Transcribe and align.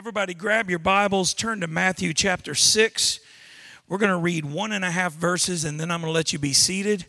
Everybody, 0.00 0.32
grab 0.32 0.70
your 0.70 0.78
Bibles, 0.78 1.34
turn 1.34 1.60
to 1.60 1.66
Matthew 1.66 2.14
chapter 2.14 2.54
6. 2.54 3.20
We're 3.86 3.98
going 3.98 4.08
to 4.08 4.16
read 4.16 4.46
one 4.46 4.72
and 4.72 4.82
a 4.82 4.90
half 4.90 5.12
verses, 5.12 5.62
and 5.66 5.78
then 5.78 5.90
I'm 5.90 6.00
going 6.00 6.10
to 6.10 6.14
let 6.14 6.32
you 6.32 6.38
be 6.38 6.54
seated. 6.54 7.04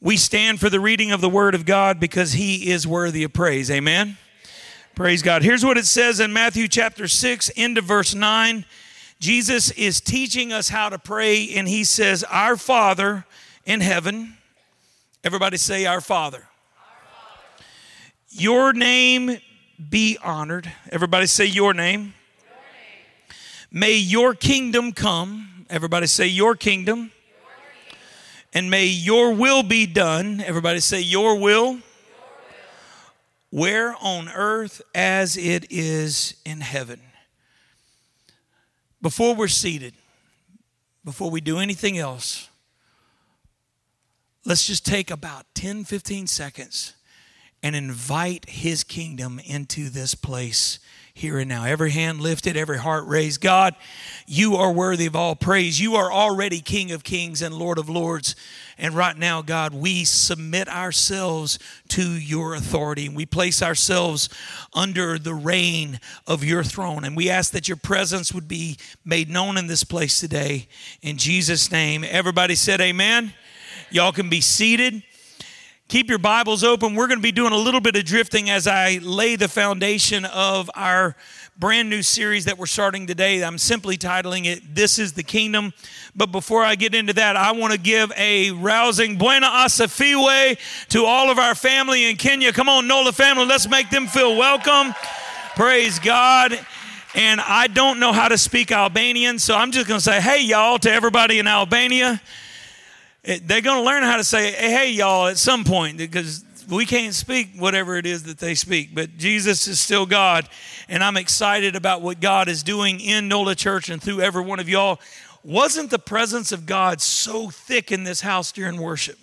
We 0.00 0.16
stand 0.16 0.58
for 0.58 0.68
the 0.68 0.80
reading 0.80 1.12
of 1.12 1.20
the 1.20 1.28
Word 1.28 1.54
of 1.54 1.64
God 1.64 2.00
because 2.00 2.32
He 2.32 2.68
is 2.68 2.84
worthy 2.84 3.22
of 3.22 3.32
praise. 3.32 3.70
Amen. 3.70 4.18
Praise 4.96 5.22
God. 5.22 5.44
Here's 5.44 5.64
what 5.64 5.78
it 5.78 5.86
says 5.86 6.18
in 6.18 6.32
Matthew 6.32 6.66
chapter 6.66 7.06
6, 7.06 7.50
into 7.50 7.80
verse 7.80 8.12
9. 8.12 8.64
Jesus 9.20 9.70
is 9.70 10.00
teaching 10.00 10.52
us 10.52 10.68
how 10.68 10.88
to 10.88 10.98
pray, 10.98 11.50
and 11.54 11.68
He 11.68 11.84
says, 11.84 12.24
Our 12.24 12.56
Father 12.56 13.24
in 13.64 13.80
heaven. 13.80 14.36
Everybody 15.22 15.58
say, 15.58 15.86
Our 15.86 16.00
Father. 16.00 16.38
Our 16.38 17.04
Father. 17.06 17.64
Your 18.30 18.72
name 18.72 19.38
be 19.90 20.18
honored. 20.24 20.72
Everybody 20.90 21.26
say, 21.26 21.44
Your 21.44 21.72
name. 21.72 22.14
May 23.70 23.96
your 23.96 24.34
kingdom 24.34 24.92
come. 24.92 25.66
Everybody 25.68 26.06
say, 26.06 26.26
Your 26.26 26.54
kingdom. 26.54 27.10
And 28.52 28.70
may 28.70 28.86
your 28.86 29.34
will 29.34 29.62
be 29.62 29.86
done. 29.86 30.40
Everybody 30.40 30.80
say, 30.80 31.00
Your 31.00 31.38
will. 31.38 31.78
Where 33.50 33.94
on 34.00 34.28
earth 34.28 34.82
as 34.94 35.36
it 35.36 35.66
is 35.70 36.36
in 36.44 36.60
heaven. 36.60 37.00
Before 39.02 39.34
we're 39.34 39.48
seated, 39.48 39.94
before 41.04 41.30
we 41.30 41.40
do 41.40 41.58
anything 41.58 41.96
else, 41.96 42.48
let's 44.44 44.66
just 44.66 44.84
take 44.84 45.10
about 45.10 45.46
10, 45.54 45.84
15 45.84 46.26
seconds 46.26 46.94
and 47.62 47.76
invite 47.76 48.48
his 48.48 48.84
kingdom 48.84 49.40
into 49.44 49.90
this 49.90 50.14
place 50.14 50.78
here 51.16 51.38
and 51.38 51.48
now. 51.48 51.64
Every 51.64 51.92
hand 51.92 52.20
lifted, 52.20 52.58
every 52.58 52.76
heart 52.76 53.06
raised. 53.06 53.40
God, 53.40 53.74
you 54.26 54.56
are 54.56 54.70
worthy 54.70 55.06
of 55.06 55.16
all 55.16 55.34
praise. 55.34 55.80
You 55.80 55.94
are 55.94 56.12
already 56.12 56.60
King 56.60 56.92
of 56.92 57.04
kings 57.04 57.40
and 57.40 57.54
Lord 57.54 57.78
of 57.78 57.88
lords. 57.88 58.36
And 58.76 58.94
right 58.94 59.16
now, 59.16 59.40
God, 59.40 59.72
we 59.72 60.04
submit 60.04 60.68
ourselves 60.68 61.58
to 61.88 62.02
your 62.02 62.54
authority 62.54 63.06
and 63.06 63.16
we 63.16 63.24
place 63.24 63.62
ourselves 63.62 64.28
under 64.74 65.18
the 65.18 65.32
reign 65.32 66.00
of 66.26 66.44
your 66.44 66.62
throne. 66.62 67.02
And 67.02 67.16
we 67.16 67.30
ask 67.30 67.50
that 67.52 67.66
your 67.66 67.78
presence 67.78 68.34
would 68.34 68.46
be 68.46 68.76
made 69.02 69.30
known 69.30 69.56
in 69.56 69.68
this 69.68 69.84
place 69.84 70.20
today. 70.20 70.68
In 71.00 71.16
Jesus' 71.16 71.72
name, 71.72 72.04
everybody 72.06 72.54
said, 72.54 72.82
Amen. 72.82 73.32
Y'all 73.90 74.12
can 74.12 74.28
be 74.28 74.42
seated. 74.42 75.02
Keep 75.88 76.08
your 76.08 76.18
Bibles 76.18 76.64
open. 76.64 76.96
We're 76.96 77.06
going 77.06 77.20
to 77.20 77.22
be 77.22 77.30
doing 77.30 77.52
a 77.52 77.56
little 77.56 77.80
bit 77.80 77.94
of 77.94 78.04
drifting 78.04 78.50
as 78.50 78.66
I 78.66 78.98
lay 79.04 79.36
the 79.36 79.46
foundation 79.46 80.24
of 80.24 80.68
our 80.74 81.14
brand 81.56 81.88
new 81.88 82.02
series 82.02 82.46
that 82.46 82.58
we're 82.58 82.66
starting 82.66 83.06
today. 83.06 83.44
I'm 83.44 83.56
simply 83.56 83.96
titling 83.96 84.46
it 84.46 84.74
This 84.74 84.98
is 84.98 85.12
the 85.12 85.22
Kingdom. 85.22 85.72
But 86.16 86.32
before 86.32 86.64
I 86.64 86.74
get 86.74 86.92
into 86.92 87.12
that, 87.12 87.36
I 87.36 87.52
want 87.52 87.72
to 87.72 87.78
give 87.78 88.10
a 88.16 88.50
rousing 88.50 89.16
Bwana 89.16 89.48
Asifiwe 89.64 90.58
to 90.88 91.04
all 91.04 91.30
of 91.30 91.38
our 91.38 91.54
family 91.54 92.10
in 92.10 92.16
Kenya. 92.16 92.52
Come 92.52 92.68
on, 92.68 92.88
Nola 92.88 93.12
family, 93.12 93.46
let's 93.46 93.68
make 93.68 93.88
them 93.88 94.08
feel 94.08 94.36
welcome. 94.36 94.92
Praise 95.54 96.00
God. 96.00 96.58
And 97.14 97.40
I 97.40 97.68
don't 97.68 98.00
know 98.00 98.12
how 98.12 98.26
to 98.26 98.38
speak 98.38 98.72
Albanian, 98.72 99.38
so 99.38 99.54
I'm 99.54 99.70
just 99.70 99.86
going 99.86 99.98
to 99.98 100.04
say, 100.04 100.20
hey, 100.20 100.42
y'all, 100.42 100.80
to 100.80 100.90
everybody 100.90 101.38
in 101.38 101.46
Albania 101.46 102.20
they're 103.26 103.60
going 103.60 103.78
to 103.78 103.84
learn 103.84 104.04
how 104.04 104.16
to 104.16 104.24
say, 104.24 104.52
hey, 104.52 104.92
y'all, 104.92 105.26
at 105.26 105.36
some 105.36 105.64
point, 105.64 105.98
because 105.98 106.44
we 106.70 106.86
can't 106.86 107.14
speak 107.14 107.50
whatever 107.56 107.96
it 107.96 108.06
is 108.06 108.24
that 108.24 108.38
they 108.38 108.54
speak, 108.54 108.94
but 108.94 109.16
Jesus 109.16 109.66
is 109.66 109.80
still 109.80 110.06
God. 110.06 110.48
And 110.88 111.02
I'm 111.02 111.16
excited 111.16 111.76
about 111.76 112.02
what 112.02 112.20
God 112.20 112.48
is 112.48 112.62
doing 112.62 113.00
in 113.00 113.28
NOLA 113.28 113.54
Church 113.54 113.88
and 113.88 114.00
through 114.00 114.20
every 114.20 114.42
one 114.42 114.60
of 114.60 114.68
y'all. 114.68 115.00
Wasn't 115.42 115.90
the 115.90 115.98
presence 115.98 116.52
of 116.52 116.66
God 116.66 117.00
so 117.00 117.50
thick 117.50 117.92
in 117.92 118.04
this 118.04 118.20
house 118.20 118.52
during 118.52 118.80
worship? 118.80 119.18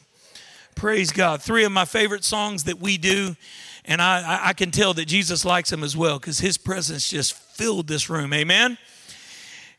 Praise 0.75 1.11
God. 1.11 1.41
Three 1.41 1.65
of 1.65 1.71
my 1.71 1.85
favorite 1.85 2.23
songs 2.23 2.63
that 2.63 2.79
we 2.79 2.97
do, 2.97 3.35
and 3.85 4.01
I, 4.01 4.47
I 4.47 4.53
can 4.53 4.71
tell 4.71 4.93
that 4.95 5.05
Jesus 5.05 5.45
likes 5.45 5.69
them 5.69 5.83
as 5.83 5.95
well 5.95 6.19
because 6.19 6.39
his 6.39 6.57
presence 6.57 7.09
just 7.09 7.33
filled 7.33 7.87
this 7.87 8.09
room. 8.09 8.33
Amen. 8.33 8.77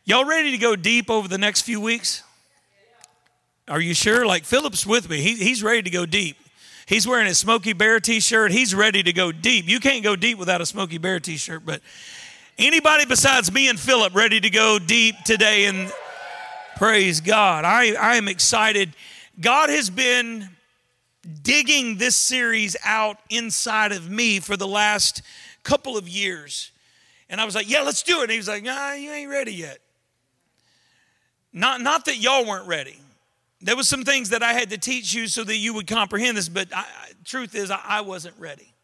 Y'all 0.04 0.26
ready 0.26 0.50
to 0.50 0.58
go 0.58 0.76
deep 0.76 1.10
over 1.10 1.28
the 1.28 1.38
next 1.38 1.62
few 1.62 1.80
weeks? 1.80 2.22
Are 3.68 3.80
you 3.80 3.94
sure? 3.94 4.26
Like 4.26 4.44
Philip's 4.44 4.86
with 4.86 5.08
me. 5.08 5.20
He, 5.20 5.36
he's 5.36 5.62
ready 5.62 5.82
to 5.82 5.90
go 5.90 6.04
deep. 6.04 6.36
He's 6.86 7.08
wearing 7.08 7.26
a 7.26 7.34
Smokey 7.34 7.72
Bear 7.72 7.98
t-shirt. 7.98 8.52
He's 8.52 8.74
ready 8.74 9.02
to 9.02 9.12
go 9.12 9.32
deep. 9.32 9.66
You 9.66 9.80
can't 9.80 10.04
go 10.04 10.16
deep 10.16 10.36
without 10.36 10.60
a 10.60 10.66
Smokey 10.66 10.98
Bear 10.98 11.18
t-shirt, 11.18 11.64
but 11.64 11.80
anybody 12.58 13.06
besides 13.06 13.50
me 13.50 13.70
and 13.70 13.80
Philip 13.80 14.14
ready 14.14 14.38
to 14.38 14.50
go 14.50 14.78
deep 14.78 15.14
today 15.24 15.64
and 15.64 15.90
praise 16.76 17.22
God. 17.22 17.64
I, 17.64 17.94
I 17.94 18.16
am 18.16 18.28
excited. 18.28 18.94
God 19.40 19.70
has 19.70 19.88
been 19.88 20.50
digging 21.42 21.96
this 21.96 22.16
series 22.16 22.76
out 22.84 23.16
inside 23.30 23.92
of 23.92 24.10
me 24.10 24.40
for 24.40 24.56
the 24.56 24.68
last 24.68 25.22
couple 25.62 25.96
of 25.96 26.06
years. 26.06 26.70
And 27.30 27.40
I 27.40 27.46
was 27.46 27.54
like, 27.54 27.70
yeah, 27.70 27.80
let's 27.80 28.02
do 28.02 28.20
it. 28.20 28.24
And 28.24 28.32
he 28.32 28.36
was 28.36 28.48
like, 28.48 28.62
nah, 28.62 28.92
you 28.92 29.10
ain't 29.10 29.30
ready 29.30 29.54
yet. 29.54 29.78
Not, 31.50 31.80
not 31.80 32.04
that 32.04 32.18
y'all 32.18 32.44
weren't 32.44 32.68
ready. 32.68 32.98
There 33.64 33.76
was 33.76 33.88
some 33.88 34.04
things 34.04 34.28
that 34.28 34.42
I 34.42 34.52
had 34.52 34.68
to 34.70 34.78
teach 34.78 35.14
you 35.14 35.26
so 35.26 35.42
that 35.42 35.56
you 35.56 35.72
would 35.72 35.86
comprehend 35.86 36.36
this, 36.36 36.50
but 36.50 36.68
I, 36.74 36.84
truth 37.24 37.54
is, 37.54 37.70
I, 37.70 37.80
I 37.82 38.00
wasn't 38.02 38.38
ready. 38.38 38.74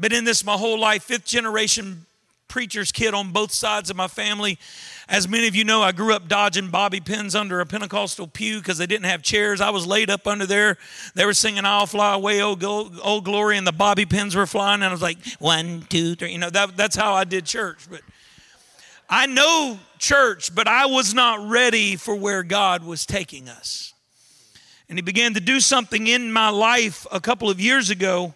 Been 0.00 0.14
in 0.14 0.24
this 0.24 0.44
my 0.46 0.54
whole 0.54 0.80
life, 0.80 1.02
fifth 1.02 1.26
generation 1.26 2.06
preacher's 2.48 2.90
kid 2.90 3.12
on 3.12 3.32
both 3.32 3.52
sides 3.52 3.90
of 3.90 3.96
my 3.96 4.08
family. 4.08 4.58
As 5.10 5.28
many 5.28 5.46
of 5.46 5.54
you 5.54 5.64
know, 5.64 5.82
I 5.82 5.92
grew 5.92 6.14
up 6.14 6.26
dodging 6.26 6.68
bobby 6.68 7.00
pins 7.00 7.34
under 7.34 7.60
a 7.60 7.66
Pentecostal 7.66 8.28
pew 8.28 8.58
because 8.58 8.78
they 8.78 8.86
didn't 8.86 9.04
have 9.04 9.22
chairs. 9.22 9.60
I 9.60 9.68
was 9.68 9.86
laid 9.86 10.08
up 10.08 10.26
under 10.26 10.46
there. 10.46 10.78
They 11.14 11.26
were 11.26 11.34
singing 11.34 11.66
"I'll 11.66 11.86
Fly 11.86 12.14
Away, 12.14 12.42
oh 12.42 13.20
Glory," 13.20 13.58
and 13.58 13.66
the 13.66 13.72
bobby 13.72 14.06
pins 14.06 14.34
were 14.34 14.46
flying. 14.46 14.76
And 14.76 14.84
I 14.84 14.90
was 14.92 15.02
like, 15.02 15.18
one, 15.38 15.84
two, 15.90 16.14
three. 16.14 16.32
You 16.32 16.38
know, 16.38 16.50
that, 16.50 16.78
that's 16.78 16.96
how 16.96 17.12
I 17.12 17.24
did 17.24 17.44
church. 17.44 17.86
But 17.90 18.00
I 19.10 19.26
know 19.26 19.78
church, 20.02 20.52
but 20.52 20.66
I 20.66 20.86
was 20.86 21.14
not 21.14 21.48
ready 21.48 21.96
for 21.96 22.14
where 22.14 22.42
God 22.42 22.82
was 22.84 23.06
taking 23.06 23.48
us. 23.48 23.94
And 24.88 24.98
He 24.98 25.02
began 25.02 25.32
to 25.34 25.40
do 25.40 25.60
something 25.60 26.08
in 26.08 26.32
my 26.32 26.48
life 26.48 27.06
a 27.12 27.20
couple 27.20 27.48
of 27.48 27.60
years 27.60 27.88
ago, 27.88 28.34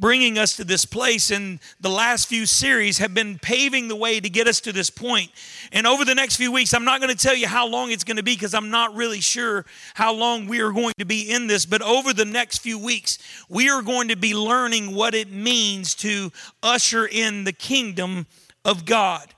bringing 0.00 0.38
us 0.38 0.56
to 0.56 0.64
this 0.64 0.86
place. 0.86 1.30
And 1.30 1.60
the 1.80 1.90
last 1.90 2.26
few 2.26 2.46
series 2.46 2.98
have 2.98 3.12
been 3.12 3.38
paving 3.38 3.88
the 3.88 3.94
way 3.94 4.18
to 4.18 4.30
get 4.30 4.48
us 4.48 4.60
to 4.62 4.72
this 4.72 4.88
point. 4.88 5.30
And 5.72 5.86
over 5.86 6.06
the 6.06 6.14
next 6.14 6.36
few 6.36 6.50
weeks, 6.50 6.72
I'm 6.72 6.86
not 6.86 7.02
going 7.02 7.14
to 7.14 7.22
tell 7.22 7.36
you 7.36 7.46
how 7.46 7.68
long 7.68 7.92
it's 7.92 8.02
going 8.02 8.16
to 8.16 8.22
be 8.22 8.34
because 8.34 8.54
I'm 8.54 8.70
not 8.70 8.94
really 8.94 9.20
sure 9.20 9.66
how 9.92 10.14
long 10.14 10.46
we 10.46 10.60
are 10.60 10.72
going 10.72 10.94
to 10.98 11.04
be 11.04 11.30
in 11.30 11.48
this. 11.48 11.66
But 11.66 11.82
over 11.82 12.14
the 12.14 12.24
next 12.24 12.58
few 12.58 12.78
weeks, 12.78 13.18
we 13.50 13.68
are 13.68 13.82
going 13.82 14.08
to 14.08 14.16
be 14.16 14.34
learning 14.34 14.94
what 14.94 15.14
it 15.14 15.30
means 15.30 15.94
to 15.96 16.32
usher 16.62 17.06
in 17.06 17.44
the 17.44 17.52
kingdom 17.52 18.26
of 18.64 18.86
God. 18.86 19.34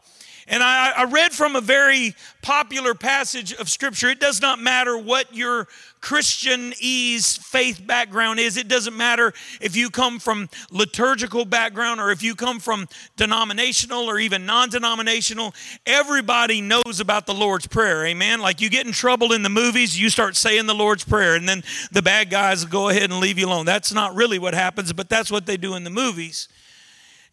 And 0.47 0.63
I, 0.63 0.93
I, 0.97 1.05
read 1.05 1.33
from 1.33 1.57
a 1.57 1.61
very 1.61 2.15
popular 2.43 2.95
passage 2.95 3.55
of 3.55 3.71
Scripture. 3.71 4.09
It 4.09 4.21
does 4.21 4.43
not 4.43 4.59
matter 4.59 4.99
what 4.99 5.35
your 5.35 5.69
Christianese 6.03 7.39
faith 7.39 7.87
background 7.87 8.39
is. 8.39 8.59
It 8.59 8.69
doesn't 8.69 8.95
matter 8.95 9.33
if 9.63 9.75
you 9.75 9.89
come 9.89 10.19
from 10.19 10.51
liturgical 10.71 11.47
background 11.47 11.99
or 11.99 12.11
if 12.11 12.23
you 12.23 12.35
come 12.35 12.61
from 12.61 12.89
denominational 13.17 14.05
or 14.05 14.19
even 14.19 14.45
non-denominational. 14.45 15.55
Everybody 15.87 16.61
knows 16.61 17.01
about 17.01 17.25
the 17.25 17.35
Lord's 17.35 17.67
Prayer. 17.67 18.05
Amen. 18.05 18.41
Like 18.41 18.61
you 18.61 18.69
get 18.69 18.87
in 18.87 18.93
trouble 18.93 19.33
in 19.33 19.43
the 19.43 19.49
movies, 19.49 19.99
you 19.99 20.11
start 20.11 20.37
saying 20.37 20.67
the 20.67 20.75
Lord's 20.75 21.05
Prayer, 21.05 21.37
and 21.37 21.49
then 21.49 21.63
the 21.91 22.03
bad 22.03 22.29
guys 22.29 22.67
go 22.67 22.91
ahead 22.91 23.11
and 23.11 23.19
leave 23.19 23.39
you 23.39 23.47
alone. 23.47 23.65
That's 23.65 23.95
not 23.95 24.15
really 24.15 24.39
what 24.39 24.53
happens, 24.53 24.93
but 24.93 25.09
that's 25.09 25.31
what 25.31 25.47
they 25.47 25.57
do 25.57 25.75
in 25.75 25.85
the 25.85 25.91
movies. 25.91 26.49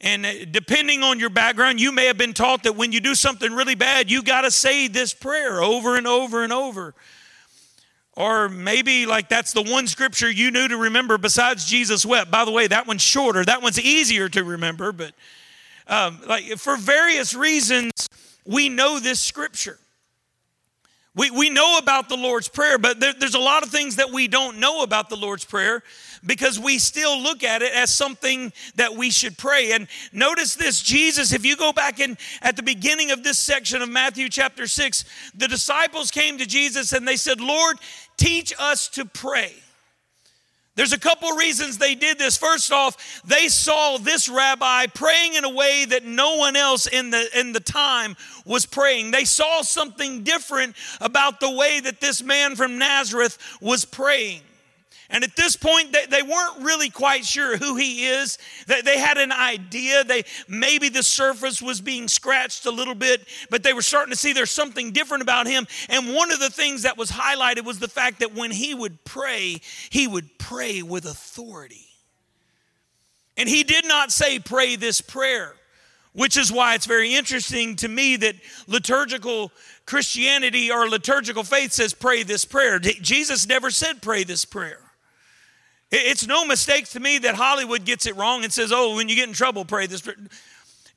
And 0.01 0.25
uh, 0.25 0.45
depending 0.49 1.03
on 1.03 1.19
your 1.19 1.29
background, 1.29 1.79
you 1.79 1.91
may 1.91 2.07
have 2.07 2.17
been 2.17 2.33
taught 2.33 2.63
that 2.63 2.75
when 2.75 2.91
you 2.91 2.99
do 2.99 3.15
something 3.15 3.53
really 3.53 3.75
bad, 3.75 4.11
you 4.11 4.23
got 4.23 4.41
to 4.41 4.51
say 4.51 4.87
this 4.87 5.13
prayer 5.13 5.61
over 5.61 5.95
and 5.95 6.07
over 6.07 6.43
and 6.43 6.51
over. 6.51 6.93
Or 8.17 8.49
maybe 8.49 9.05
like 9.05 9.29
that's 9.29 9.53
the 9.53 9.61
one 9.61 9.87
scripture 9.87 10.29
you 10.29 10.51
knew 10.51 10.67
to 10.67 10.75
remember 10.75 11.17
besides 11.17 11.65
Jesus 11.65 12.05
wept. 12.05 12.29
By 12.29 12.43
the 12.43 12.51
way, 12.51 12.67
that 12.67 12.87
one's 12.87 13.01
shorter. 13.01 13.45
That 13.45 13.61
one's 13.61 13.79
easier 13.79 14.27
to 14.29 14.43
remember, 14.43 14.91
but 14.91 15.13
um, 15.87 16.19
like 16.27 16.45
for 16.57 16.75
various 16.75 17.33
reasons, 17.33 17.91
we 18.45 18.69
know 18.69 18.99
this 18.99 19.19
scripture. 19.19 19.79
We, 21.13 21.29
we 21.29 21.49
know 21.49 21.77
about 21.77 22.07
the 22.07 22.15
Lord's 22.15 22.47
Prayer, 22.47 22.77
but 22.77 23.01
there, 23.01 23.13
there's 23.13 23.35
a 23.35 23.39
lot 23.39 23.63
of 23.63 23.69
things 23.69 23.97
that 23.97 24.11
we 24.11 24.29
don't 24.29 24.59
know 24.59 24.81
about 24.81 25.09
the 25.09 25.17
Lord's 25.17 25.43
Prayer 25.43 25.83
because 26.25 26.57
we 26.57 26.79
still 26.79 27.19
look 27.19 27.43
at 27.43 27.61
it 27.61 27.73
as 27.73 27.93
something 27.93 28.53
that 28.75 28.95
we 28.95 29.09
should 29.09 29.37
pray. 29.37 29.73
And 29.73 29.89
notice 30.13 30.55
this 30.55 30.81
Jesus, 30.81 31.33
if 31.33 31.45
you 31.45 31.57
go 31.57 31.73
back 31.73 31.99
in 31.99 32.17
at 32.41 32.55
the 32.55 32.63
beginning 32.63 33.11
of 33.11 33.23
this 33.23 33.37
section 33.37 33.81
of 33.81 33.89
Matthew 33.89 34.29
chapter 34.29 34.67
6, 34.67 35.03
the 35.35 35.49
disciples 35.49 36.11
came 36.11 36.37
to 36.37 36.45
Jesus 36.45 36.93
and 36.93 37.05
they 37.05 37.17
said, 37.17 37.41
Lord, 37.41 37.77
teach 38.15 38.53
us 38.57 38.87
to 38.89 39.03
pray. 39.03 39.53
There's 40.75 40.93
a 40.93 40.99
couple 40.99 41.29
reasons 41.31 41.77
they 41.77 41.95
did 41.95 42.17
this. 42.17 42.37
First 42.37 42.71
off, 42.71 43.21
they 43.25 43.49
saw 43.49 43.97
this 43.97 44.29
rabbi 44.29 44.87
praying 44.87 45.33
in 45.33 45.43
a 45.43 45.49
way 45.49 45.85
that 45.85 46.05
no 46.05 46.37
one 46.37 46.55
else 46.55 46.87
in 46.87 47.09
the 47.09 47.27
in 47.37 47.51
the 47.51 47.59
time 47.59 48.15
was 48.45 48.65
praying. 48.65 49.11
They 49.11 49.25
saw 49.25 49.63
something 49.63 50.23
different 50.23 50.75
about 51.01 51.41
the 51.41 51.51
way 51.51 51.81
that 51.81 51.99
this 51.99 52.23
man 52.23 52.55
from 52.55 52.77
Nazareth 52.77 53.37
was 53.59 53.83
praying. 53.83 54.41
And 55.11 55.25
at 55.25 55.35
this 55.35 55.57
point, 55.57 55.91
they, 55.91 56.05
they 56.05 56.23
weren't 56.23 56.63
really 56.63 56.89
quite 56.89 57.25
sure 57.25 57.57
who 57.57 57.75
he 57.75 58.07
is. 58.07 58.37
They, 58.67 58.81
they 58.81 58.97
had 58.97 59.17
an 59.17 59.33
idea. 59.33 60.05
They 60.05 60.23
maybe 60.47 60.87
the 60.87 61.03
surface 61.03 61.61
was 61.61 61.81
being 61.81 62.07
scratched 62.07 62.65
a 62.65 62.71
little 62.71 62.95
bit, 62.95 63.27
but 63.49 63.61
they 63.61 63.73
were 63.73 63.81
starting 63.81 64.11
to 64.11 64.17
see 64.17 64.31
there's 64.31 64.51
something 64.51 64.91
different 64.91 65.21
about 65.21 65.47
him. 65.47 65.67
And 65.89 66.15
one 66.15 66.31
of 66.31 66.39
the 66.39 66.49
things 66.49 66.83
that 66.83 66.97
was 66.97 67.11
highlighted 67.11 67.65
was 67.65 67.77
the 67.77 67.89
fact 67.89 68.19
that 68.19 68.33
when 68.33 68.51
he 68.51 68.73
would 68.73 69.03
pray, 69.03 69.59
he 69.89 70.07
would 70.07 70.37
pray 70.37 70.81
with 70.81 71.05
authority. 71.05 71.87
And 73.35 73.49
he 73.49 73.63
did 73.63 73.85
not 73.85 74.11
say, 74.11 74.39
pray 74.39 74.77
this 74.77 75.01
prayer, 75.01 75.55
which 76.13 76.37
is 76.37 76.51
why 76.51 76.75
it's 76.75 76.85
very 76.85 77.15
interesting 77.15 77.75
to 77.77 77.89
me 77.89 78.15
that 78.15 78.35
liturgical 78.67 79.51
Christianity 79.85 80.71
or 80.71 80.87
liturgical 80.87 81.43
faith 81.43 81.73
says, 81.73 81.93
pray 81.93 82.23
this 82.23 82.45
prayer. 82.45 82.79
Jesus 82.79 83.45
never 83.45 83.71
said, 83.71 84.01
pray 84.01 84.23
this 84.23 84.45
prayer. 84.45 84.79
It's 85.91 86.25
no 86.25 86.45
mistake 86.45 86.87
to 86.89 86.99
me 86.99 87.17
that 87.19 87.35
Hollywood 87.35 87.83
gets 87.83 88.05
it 88.05 88.15
wrong 88.15 88.43
and 88.43 88.53
says, 88.53 88.71
oh, 88.73 88.95
when 88.95 89.09
you 89.09 89.15
get 89.15 89.27
in 89.27 89.33
trouble, 89.33 89.65
pray 89.65 89.87
this 89.87 90.01
prayer. 90.01 90.15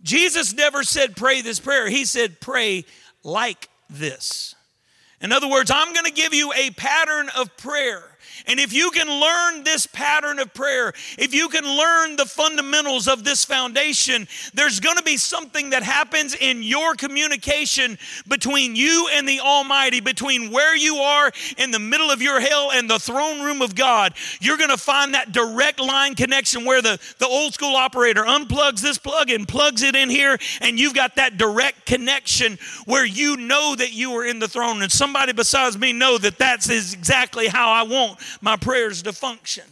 Jesus 0.02 0.54
never 0.54 0.84
said, 0.84 1.16
pray 1.16 1.42
this 1.42 1.58
prayer. 1.58 1.88
He 1.88 2.04
said, 2.04 2.40
pray 2.40 2.84
like 3.24 3.68
this. 3.90 4.54
In 5.20 5.32
other 5.32 5.48
words, 5.48 5.70
I'm 5.72 5.92
going 5.94 6.04
to 6.04 6.12
give 6.12 6.34
you 6.34 6.52
a 6.52 6.70
pattern 6.70 7.28
of 7.36 7.56
prayer. 7.56 8.02
And 8.46 8.60
if 8.60 8.72
you 8.72 8.90
can 8.90 9.08
learn 9.08 9.64
this 9.64 9.86
pattern 9.86 10.38
of 10.38 10.52
prayer, 10.52 10.92
if 11.18 11.32
you 11.32 11.48
can 11.48 11.64
learn 11.64 12.16
the 12.16 12.26
fundamentals 12.26 13.08
of 13.08 13.24
this 13.24 13.44
foundation, 13.44 14.28
there's 14.52 14.80
going 14.80 14.96
to 14.96 15.02
be 15.02 15.16
something 15.16 15.70
that 15.70 15.82
happens 15.82 16.34
in 16.34 16.62
your 16.62 16.94
communication 16.94 17.98
between 18.28 18.76
you 18.76 19.08
and 19.12 19.28
the 19.28 19.40
Almighty, 19.40 20.00
between 20.00 20.50
where 20.50 20.76
you 20.76 20.96
are 20.96 21.30
in 21.58 21.70
the 21.70 21.78
middle 21.78 22.10
of 22.10 22.20
your 22.20 22.40
hell 22.40 22.70
and 22.72 22.88
the 22.88 22.98
throne 22.98 23.42
room 23.42 23.62
of 23.62 23.74
God. 23.74 24.14
You're 24.40 24.58
going 24.58 24.70
to 24.70 24.76
find 24.76 25.14
that 25.14 25.32
direct 25.32 25.80
line 25.80 26.14
connection 26.14 26.64
where 26.64 26.82
the, 26.82 26.98
the 27.18 27.26
old 27.26 27.54
school 27.54 27.76
operator 27.76 28.24
unplugs 28.24 28.80
this 28.80 28.98
plug 28.98 29.30
and 29.30 29.48
plugs 29.48 29.82
it 29.82 29.94
in 29.94 30.10
here, 30.10 30.38
and 30.60 30.78
you've 30.78 30.94
got 30.94 31.16
that 31.16 31.38
direct 31.38 31.86
connection 31.86 32.58
where 32.84 33.04
you 33.04 33.36
know 33.36 33.74
that 33.76 33.92
you 33.92 34.12
are 34.12 34.24
in 34.24 34.38
the 34.38 34.48
throne. 34.48 34.82
And 34.82 34.92
somebody 34.92 35.32
besides 35.32 35.78
me 35.78 35.92
know 35.92 36.18
that 36.18 36.38
that's 36.38 36.68
exactly 36.68 37.46
how 37.46 37.70
I 37.70 37.84
want 37.84 38.18
my 38.40 38.56
prayers 38.56 39.02
to 39.04 39.12
function. 39.12 39.64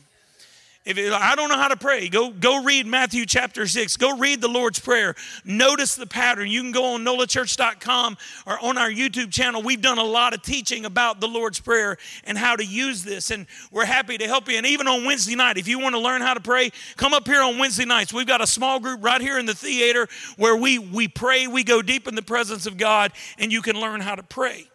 If 0.84 0.98
it, 0.98 1.12
I 1.12 1.36
don't 1.36 1.48
know 1.48 1.56
how 1.56 1.68
to 1.68 1.76
pray, 1.76 2.08
go, 2.08 2.30
go 2.30 2.64
read 2.64 2.86
Matthew 2.86 3.24
chapter 3.24 3.68
6. 3.68 3.96
Go 3.98 4.18
read 4.18 4.40
the 4.40 4.48
Lord's 4.48 4.80
Prayer. 4.80 5.14
Notice 5.44 5.94
the 5.94 6.08
pattern. 6.08 6.48
You 6.48 6.60
can 6.60 6.72
go 6.72 6.94
on 6.94 7.04
nolachurch.com 7.04 8.16
or 8.48 8.58
on 8.64 8.76
our 8.78 8.90
YouTube 8.90 9.30
channel. 9.30 9.62
We've 9.62 9.80
done 9.80 9.98
a 9.98 10.04
lot 10.04 10.34
of 10.34 10.42
teaching 10.42 10.84
about 10.84 11.20
the 11.20 11.28
Lord's 11.28 11.60
Prayer 11.60 11.98
and 12.24 12.36
how 12.36 12.56
to 12.56 12.64
use 12.64 13.04
this, 13.04 13.30
and 13.30 13.46
we're 13.70 13.84
happy 13.84 14.18
to 14.18 14.26
help 14.26 14.48
you. 14.48 14.56
And 14.56 14.66
even 14.66 14.88
on 14.88 15.04
Wednesday 15.04 15.36
night, 15.36 15.56
if 15.56 15.68
you 15.68 15.78
want 15.78 15.94
to 15.94 16.00
learn 16.00 16.20
how 16.20 16.34
to 16.34 16.40
pray, 16.40 16.72
come 16.96 17.14
up 17.14 17.28
here 17.28 17.42
on 17.42 17.58
Wednesday 17.58 17.84
nights. 17.84 18.12
We've 18.12 18.26
got 18.26 18.40
a 18.40 18.46
small 18.46 18.80
group 18.80 19.04
right 19.04 19.20
here 19.20 19.38
in 19.38 19.46
the 19.46 19.54
theater 19.54 20.08
where 20.36 20.56
we, 20.56 20.80
we 20.80 21.06
pray, 21.06 21.46
we 21.46 21.62
go 21.62 21.80
deep 21.80 22.08
in 22.08 22.16
the 22.16 22.22
presence 22.22 22.66
of 22.66 22.76
God, 22.76 23.12
and 23.38 23.52
you 23.52 23.62
can 23.62 23.76
learn 23.76 24.00
how 24.00 24.16
to 24.16 24.24
pray. 24.24 24.66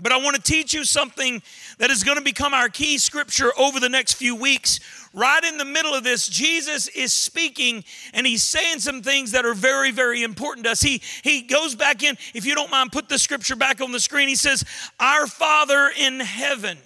But 0.00 0.12
I 0.12 0.16
want 0.18 0.36
to 0.36 0.42
teach 0.42 0.72
you 0.72 0.84
something 0.84 1.42
that 1.78 1.90
is 1.90 2.04
going 2.04 2.18
to 2.18 2.22
become 2.22 2.54
our 2.54 2.68
key 2.68 2.98
scripture 2.98 3.50
over 3.58 3.80
the 3.80 3.88
next 3.88 4.14
few 4.14 4.36
weeks. 4.36 4.78
Right 5.12 5.42
in 5.42 5.58
the 5.58 5.64
middle 5.64 5.92
of 5.92 6.04
this, 6.04 6.28
Jesus 6.28 6.86
is 6.88 7.12
speaking 7.12 7.82
and 8.14 8.24
he's 8.26 8.44
saying 8.44 8.78
some 8.78 9.02
things 9.02 9.32
that 9.32 9.44
are 9.44 9.54
very, 9.54 9.90
very 9.90 10.22
important 10.22 10.66
to 10.66 10.72
us. 10.72 10.80
He, 10.80 11.02
he 11.22 11.42
goes 11.42 11.74
back 11.74 12.04
in, 12.04 12.16
if 12.32 12.46
you 12.46 12.54
don't 12.54 12.70
mind, 12.70 12.92
put 12.92 13.08
the 13.08 13.18
scripture 13.18 13.56
back 13.56 13.80
on 13.80 13.90
the 13.90 13.98
screen. 13.98 14.28
He 14.28 14.36
says, 14.36 14.64
Our 15.00 15.26
Father 15.26 15.90
in 15.98 16.20
heaven. 16.20 16.78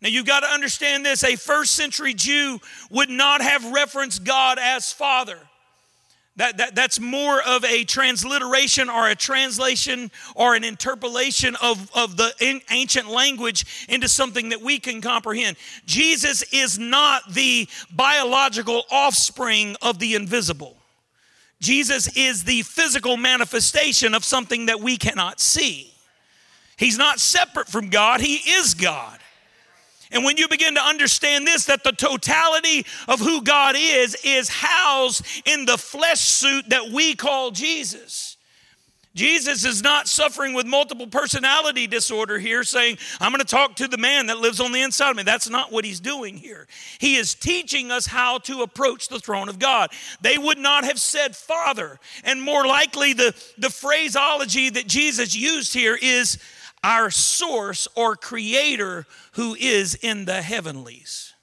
Now 0.00 0.08
you've 0.08 0.26
got 0.26 0.40
to 0.40 0.48
understand 0.48 1.06
this 1.06 1.22
a 1.22 1.36
first 1.36 1.74
century 1.74 2.12
Jew 2.12 2.60
would 2.90 3.10
not 3.10 3.40
have 3.40 3.72
referenced 3.72 4.24
God 4.24 4.58
as 4.60 4.92
Father. 4.92 5.38
That, 6.36 6.58
that, 6.58 6.74
that's 6.74 7.00
more 7.00 7.40
of 7.42 7.64
a 7.64 7.84
transliteration 7.84 8.90
or 8.90 9.08
a 9.08 9.14
translation 9.14 10.10
or 10.34 10.54
an 10.54 10.64
interpolation 10.64 11.56
of, 11.62 11.90
of 11.94 12.18
the 12.18 12.60
ancient 12.70 13.08
language 13.08 13.86
into 13.88 14.06
something 14.06 14.50
that 14.50 14.60
we 14.60 14.78
can 14.78 15.00
comprehend. 15.00 15.56
Jesus 15.86 16.42
is 16.52 16.78
not 16.78 17.32
the 17.32 17.66
biological 17.90 18.82
offspring 18.90 19.76
of 19.80 19.98
the 19.98 20.14
invisible. 20.14 20.76
Jesus 21.60 22.14
is 22.14 22.44
the 22.44 22.60
physical 22.62 23.16
manifestation 23.16 24.14
of 24.14 24.22
something 24.22 24.66
that 24.66 24.80
we 24.80 24.98
cannot 24.98 25.40
see. 25.40 25.90
He's 26.76 26.98
not 26.98 27.18
separate 27.18 27.68
from 27.68 27.88
God, 27.88 28.20
He 28.20 28.34
is 28.34 28.74
God. 28.74 29.18
And 30.10 30.24
when 30.24 30.36
you 30.36 30.48
begin 30.48 30.74
to 30.74 30.82
understand 30.82 31.46
this, 31.46 31.66
that 31.66 31.84
the 31.84 31.92
totality 31.92 32.86
of 33.08 33.20
who 33.20 33.42
God 33.42 33.74
is, 33.76 34.16
is 34.24 34.48
housed 34.48 35.24
in 35.44 35.66
the 35.66 35.78
flesh 35.78 36.20
suit 36.20 36.68
that 36.70 36.90
we 36.90 37.14
call 37.14 37.50
Jesus. 37.50 38.36
Jesus 39.16 39.64
is 39.64 39.82
not 39.82 40.08
suffering 40.08 40.52
with 40.52 40.66
multiple 40.66 41.06
personality 41.06 41.86
disorder 41.86 42.38
here, 42.38 42.62
saying, 42.62 42.98
I'm 43.18 43.32
going 43.32 43.40
to 43.40 43.46
talk 43.46 43.74
to 43.76 43.88
the 43.88 43.96
man 43.96 44.26
that 44.26 44.38
lives 44.38 44.60
on 44.60 44.72
the 44.72 44.82
inside 44.82 45.10
of 45.10 45.16
me. 45.16 45.22
That's 45.22 45.48
not 45.48 45.72
what 45.72 45.86
he's 45.86 46.00
doing 46.00 46.36
here. 46.36 46.68
He 46.98 47.16
is 47.16 47.34
teaching 47.34 47.90
us 47.90 48.04
how 48.04 48.38
to 48.40 48.60
approach 48.60 49.08
the 49.08 49.18
throne 49.18 49.48
of 49.48 49.58
God. 49.58 49.90
They 50.20 50.36
would 50.36 50.58
not 50.58 50.84
have 50.84 51.00
said 51.00 51.34
Father. 51.34 51.98
And 52.24 52.42
more 52.42 52.66
likely, 52.66 53.14
the, 53.14 53.34
the 53.56 53.70
phraseology 53.70 54.68
that 54.68 54.86
Jesus 54.86 55.34
used 55.34 55.72
here 55.72 55.98
is 56.00 56.38
our 56.86 57.10
source 57.10 57.88
or 57.96 58.14
creator 58.14 59.04
who 59.32 59.56
is 59.56 59.96
in 59.96 60.24
the 60.24 60.40
heavenlies. 60.40 61.34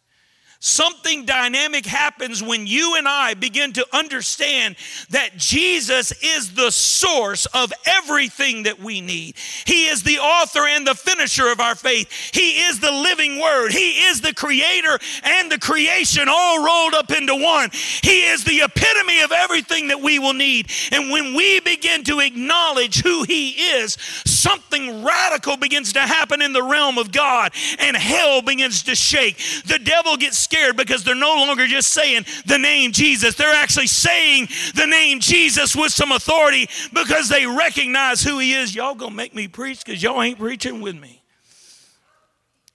Something 0.65 1.25
dynamic 1.25 1.86
happens 1.86 2.42
when 2.42 2.65
you 2.65 2.95
and 2.95 3.06
I 3.06 3.33
begin 3.33 3.74
to 3.74 3.86
understand 3.92 4.77
that 5.10 5.36
Jesus 5.36 6.13
is 6.24 6.54
the 6.54 6.71
source 6.71 7.45
of 7.48 7.74
everything 7.86 8.63
that 8.63 8.80
we 8.80 9.01
need. 9.01 9.36
He 9.65 9.88
is 9.88 10.04
the 10.04 10.19
author 10.19 10.65
and 10.65 10.88
the 10.88 10.95
finisher 10.95 11.50
of 11.50 11.60
our 11.60 11.75
faith. 11.75 12.10
He 12.33 12.62
is 12.62 12.80
the 12.80 12.94
living 12.94 13.42
word. 13.42 13.74
He 13.74 14.06
is 14.06 14.21
the 14.21 14.33
creator 14.33 14.98
and 15.24 15.51
the 15.51 15.60
creation 15.60 16.30
all 16.30 16.63
rolled 16.63 16.94
up 16.94 17.12
into 17.12 17.36
one. 17.36 17.69
He 18.01 18.24
is 18.27 18.45
the 18.45 18.62
epitome 18.62 19.19
of 19.19 19.33
everything 19.33 19.89
that 19.89 20.00
we 20.00 20.18
will 20.18 20.31
need. 20.31 20.71
And 20.94 21.12
when 21.12 21.33
we 21.33 21.59
begin 21.59 22.06
to 22.06 22.21
acknowledge 22.21 23.01
who 23.01 23.24
He 23.24 23.50
is, 23.50 23.97
something 24.26 25.04
radical 25.04 25.57
begins 25.57 25.92
to 25.92 25.99
happen 25.99 26.42
in 26.42 26.54
the 26.54 26.64
realm 26.64 26.97
of 26.97 27.11
God 27.11 27.52
and 27.80 27.97
hell 27.97 28.42
begins 28.42 28.83
to 28.83 28.95
shake. 28.95 29.35
The 29.66 29.80
devil 29.80 30.16
gets 30.16 30.37
scared 30.54 30.78
because 30.78 31.04
they're 31.04 31.16
no 31.16 31.36
longer 31.36 31.68
just 31.68 31.90
saying 31.90 32.26
the 32.45 32.57
name 32.57 32.92
Jesus. 32.92 33.36
They're 33.36 33.56
actually 33.56 33.88
saying 33.88 34.48
the 34.76 34.86
name 34.86 35.19
Jesus 35.19 35.76
with 35.76 35.92
some 35.92 36.12
authority 36.12 36.69
because 36.94 37.28
they 37.30 37.45
recognize 37.45 38.22
who 38.22 38.40
he 38.40 38.54
is. 38.54 38.76
Y'all 38.76 38.95
gonna 38.95 39.16
make 39.16 39.33
me 39.33 39.48
preach 39.48 39.83
because 39.83 40.02
y'all 40.04 40.22
ain't 40.22 40.40
preaching 40.40 40.81
with 40.81 40.95
me. 40.95 41.22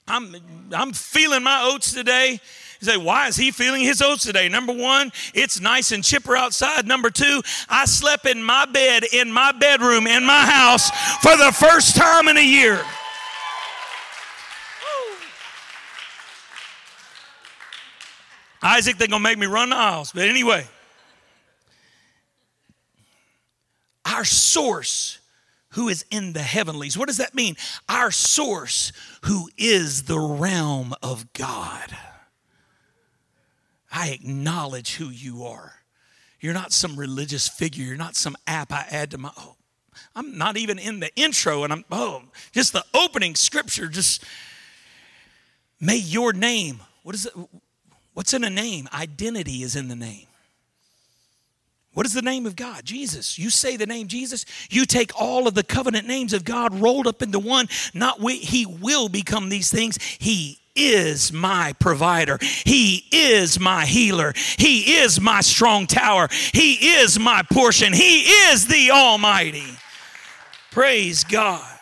I'm, 0.09 0.35
I'm 0.73 0.93
feeling 0.93 1.43
my 1.43 1.63
oats 1.71 1.93
today. 1.93 2.41
You 2.81 2.87
say, 2.87 2.97
why 2.97 3.29
is 3.29 3.37
he 3.37 3.51
feeling 3.51 3.83
his 3.83 4.01
oats 4.01 4.25
today? 4.25 4.49
Number 4.49 4.73
one, 4.73 5.13
it's 5.35 5.61
nice 5.61 5.93
and 5.93 6.03
chipper 6.03 6.37
outside. 6.37 6.87
Number 6.87 7.11
two, 7.11 7.43
I 7.69 7.85
slept 7.85 8.27
in 8.27 8.43
my 8.43 8.67
bed 8.67 9.05
in 9.13 9.31
my 9.31 9.53
bedroom 9.53 10.07
in 10.07 10.25
my 10.25 10.47
house 10.47 10.91
for 11.21 11.37
the 11.37 11.53
first 11.53 11.97
time 11.97 12.29
in 12.29 12.37
a 12.39 12.45
year. 12.45 12.85
Isaac, 18.63 18.99
they're 18.99 19.09
going 19.09 19.23
to 19.23 19.29
make 19.29 19.39
me 19.39 19.47
run 19.47 19.71
the 19.71 19.77
aisles. 19.77 20.13
But 20.13 20.29
anyway, 20.29 20.67
our 24.05 24.25
source 24.25 25.19
who 25.71 25.89
is 25.89 26.05
in 26.11 26.33
the 26.33 26.43
heavenlies. 26.43 26.97
What 26.97 27.09
does 27.09 27.19
that 27.19 27.35
mean? 27.35 27.57
Our 27.89 28.11
source 28.11 28.93
who 29.23 29.49
is 29.57 30.05
the 30.05 30.19
realm 30.19 30.95
of 31.03 31.33
God. 31.33 31.97
I 33.93 34.09
acknowledge 34.09 34.97
who 34.97 35.09
you 35.09 35.45
are. 35.45 35.75
You're 36.41 36.55
not 36.55 36.73
some 36.73 36.97
religious 36.97 37.49
figure. 37.49 37.85
You're 37.85 37.97
not 37.97 38.17
some 38.17 38.37
app 38.47 38.73
I 38.73 38.87
add 38.91 39.11
to 39.13 39.19
my. 39.19 39.31
Oh, 39.37 39.57
I'm 40.15 40.39
not 40.39 40.57
even 40.57 40.79
in 40.79 41.01
the 41.01 41.15
intro, 41.17 41.65
and 41.65 41.73
I'm, 41.73 41.85
oh, 41.91 42.23
just 42.53 42.73
the 42.73 42.85
opening 42.95 43.35
scripture. 43.35 43.89
Just 43.89 44.25
may 45.81 45.97
your 45.97 46.33
name, 46.33 46.81
what 47.03 47.15
is 47.15 47.27
it? 47.27 47.33
What's 48.19 48.35
in 48.35 48.43
a 48.43 48.51
name? 48.51 48.89
Identity 48.93 49.63
is 49.63 49.77
in 49.77 49.87
the 49.87 49.95
name. 49.95 50.27
What 51.93 52.05
is 52.05 52.15
the 52.15 52.21
name 52.21 52.47
of 52.47 52.57
God? 52.57 52.85
Jesus. 52.85 53.39
You 53.39 53.49
say 53.49 53.77
the 53.77 53.87
name 53.87 54.09
Jesus, 54.09 54.45
you 54.71 54.87
take 54.87 55.13
all 55.15 55.47
of 55.47 55.55
the 55.55 55.63
covenant 55.63 56.09
names 56.09 56.33
of 56.33 56.45
God 56.45 56.81
rolled 56.81 57.07
up 57.07 57.23
into 57.23 57.39
one. 57.39 57.69
Not 57.95 58.19
we, 58.19 58.39
He 58.39 58.67
will 58.67 59.09
become 59.09 59.51
these 59.51 59.71
things. 59.71 60.03
He 60.19 60.59
is 60.75 61.33
my 61.33 61.75
provider. 61.79 62.39
He 62.65 63.05
is 63.13 63.61
my 63.61 63.87
healer. 63.87 64.33
He 64.57 64.97
is 64.97 65.21
my 65.21 65.41
strong 65.41 65.87
tower. 65.87 66.27
He 66.53 66.99
is 66.99 67.21
my 67.21 67.45
portion. 67.53 67.93
He 67.93 68.23
is 68.23 68.67
the 68.67 68.91
Almighty. 68.91 69.77
Praise 70.73 71.23
God. 71.23 71.79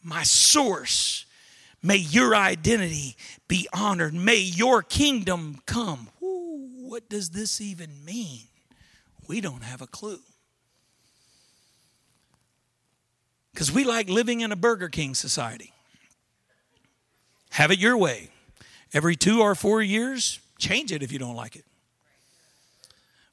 My 0.00 0.22
source. 0.22 1.26
May 1.82 1.96
your 1.96 2.36
identity 2.36 3.16
be 3.50 3.68
honored. 3.72 4.14
May 4.14 4.36
your 4.36 4.80
kingdom 4.80 5.60
come. 5.66 6.08
Ooh, 6.22 6.68
what 6.82 7.08
does 7.08 7.30
this 7.30 7.60
even 7.60 8.04
mean? 8.04 8.42
We 9.26 9.40
don't 9.40 9.64
have 9.64 9.82
a 9.82 9.88
clue. 9.88 10.20
Because 13.52 13.72
we 13.72 13.82
like 13.82 14.08
living 14.08 14.40
in 14.40 14.52
a 14.52 14.56
Burger 14.56 14.88
King 14.88 15.16
society. 15.16 15.72
Have 17.50 17.72
it 17.72 17.80
your 17.80 17.96
way. 17.96 18.28
Every 18.94 19.16
two 19.16 19.40
or 19.40 19.56
four 19.56 19.82
years, 19.82 20.38
change 20.56 20.92
it 20.92 21.02
if 21.02 21.10
you 21.10 21.18
don't 21.18 21.34
like 21.34 21.56
it. 21.56 21.64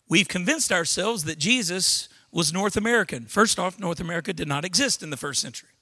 We've 0.10 0.28
convinced 0.28 0.72
ourselves 0.72 1.26
that 1.26 1.38
Jesus 1.38 2.10
was 2.32 2.52
North 2.52 2.76
American. 2.76 3.26
First 3.26 3.60
off, 3.60 3.80
North 3.80 4.00
America 4.00 4.34
did 4.34 4.48
not 4.48 4.66
exist 4.66 5.04
in 5.04 5.12
the 5.12 5.18
first 5.18 5.42
century. 5.42 5.77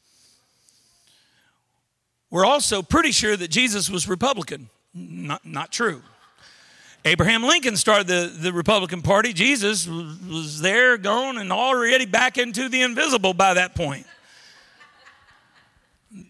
We're 2.29 2.45
also 2.45 2.81
pretty 2.81 3.11
sure 3.11 3.35
that 3.37 3.49
Jesus 3.49 3.89
was 3.89 4.07
Republican. 4.07 4.69
Not, 4.93 5.45
not 5.45 5.71
true. 5.71 6.01
Abraham 7.03 7.43
Lincoln 7.43 7.77
started 7.77 8.07
the, 8.07 8.33
the 8.35 8.51
Republican 8.51 9.03
Party. 9.03 9.31
Jesus 9.31 9.87
was, 9.87 10.19
was 10.21 10.61
there, 10.61 10.97
gone, 10.97 11.37
and 11.37 11.51
already 11.51 12.05
back 12.05 12.37
into 12.39 12.67
the 12.67 12.81
invisible 12.81 13.33
by 13.33 13.53
that 13.53 13.75
point. 13.75 14.07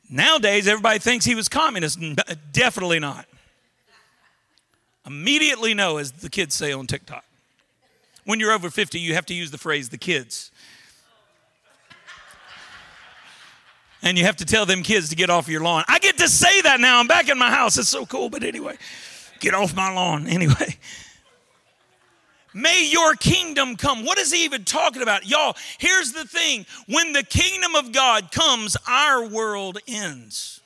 Nowadays, 0.10 0.68
everybody 0.68 1.00
thinks 1.00 1.24
he 1.24 1.34
was 1.34 1.48
communist. 1.48 2.00
Uh, 2.02 2.36
definitely 2.52 3.00
not. 3.00 3.25
Immediately 5.06 5.74
no, 5.74 5.98
as 5.98 6.12
the 6.12 6.30
kids 6.30 6.56
say 6.56 6.74
on 6.74 6.88
TikTok. 6.88 7.24
When 8.25 8.40
you're 8.40 8.52
over 8.52 8.70
50, 8.70 9.00
you 9.00 9.14
have 9.14 9.25
to 9.28 9.34
use 9.34 9.52
the 9.52 9.58
phrase 9.58 9.90
the 9.90 9.98
kids. 9.98 10.52
And 14.06 14.20
you 14.20 14.24
have 14.24 14.36
to 14.38 14.46
tell 14.46 14.68
them 14.68 14.84
kids 14.84 15.10
to 15.10 15.16
get 15.16 15.32
off 15.32 15.50
your 15.50 15.62
lawn. 15.62 15.84
I 15.88 15.98
get 15.98 16.20
to 16.20 16.30
say 16.30 16.62
that 16.62 16.80
now. 16.80 17.00
I'm 17.00 17.08
back 17.08 17.28
in 17.28 17.40
my 17.40 17.50
house. 17.50 17.78
It's 17.78 17.90
so 17.90 18.06
cool. 18.06 18.30
But 18.30 18.44
anyway. 18.44 18.78
Get 19.40 19.54
off 19.54 19.76
my 19.76 19.92
lawn. 19.92 20.28
Anyway. 20.36 20.78
May 22.54 22.90
your 22.90 23.16
kingdom 23.16 23.76
come. 23.76 24.06
What 24.06 24.18
is 24.18 24.32
he 24.32 24.46
even 24.46 24.64
talking 24.64 25.02
about? 25.02 25.28
Y'all, 25.28 25.58
here's 25.78 26.14
the 26.14 26.24
thing 26.24 26.66
when 26.88 27.12
the 27.12 27.24
kingdom 27.24 27.76
of 27.76 27.92
God 27.92 28.32
comes, 28.32 28.78
our 28.88 29.28
world 29.28 29.80
ends. 29.90 30.62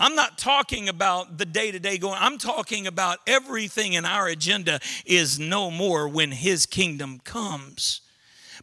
I'm 0.00 0.16
not 0.16 0.38
talking 0.38 0.88
about 0.88 1.38
the 1.38 1.44
day 1.44 1.70
to 1.70 1.78
day 1.78 1.96
going, 1.96 2.18
I'm 2.18 2.38
talking 2.38 2.88
about 2.88 3.18
everything 3.24 3.92
in 3.92 4.04
our 4.04 4.26
agenda 4.26 4.80
is 5.06 5.38
no 5.38 5.70
more 5.70 6.08
when 6.08 6.32
his 6.32 6.66
kingdom 6.66 7.20
comes. 7.22 8.01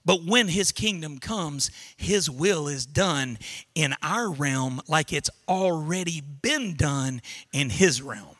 But 0.09 0.23
when 0.23 0.47
his 0.47 0.71
kingdom 0.71 1.19
comes, 1.19 1.69
his 1.95 2.31
will 2.31 2.67
is 2.67 2.87
done 2.87 3.37
in 3.75 3.93
our 4.01 4.31
realm 4.31 4.81
like 4.87 5.13
it's 5.13 5.29
already 5.47 6.23
been 6.41 6.73
done 6.73 7.21
in 7.53 7.69
his 7.69 8.01
realm. 8.01 8.35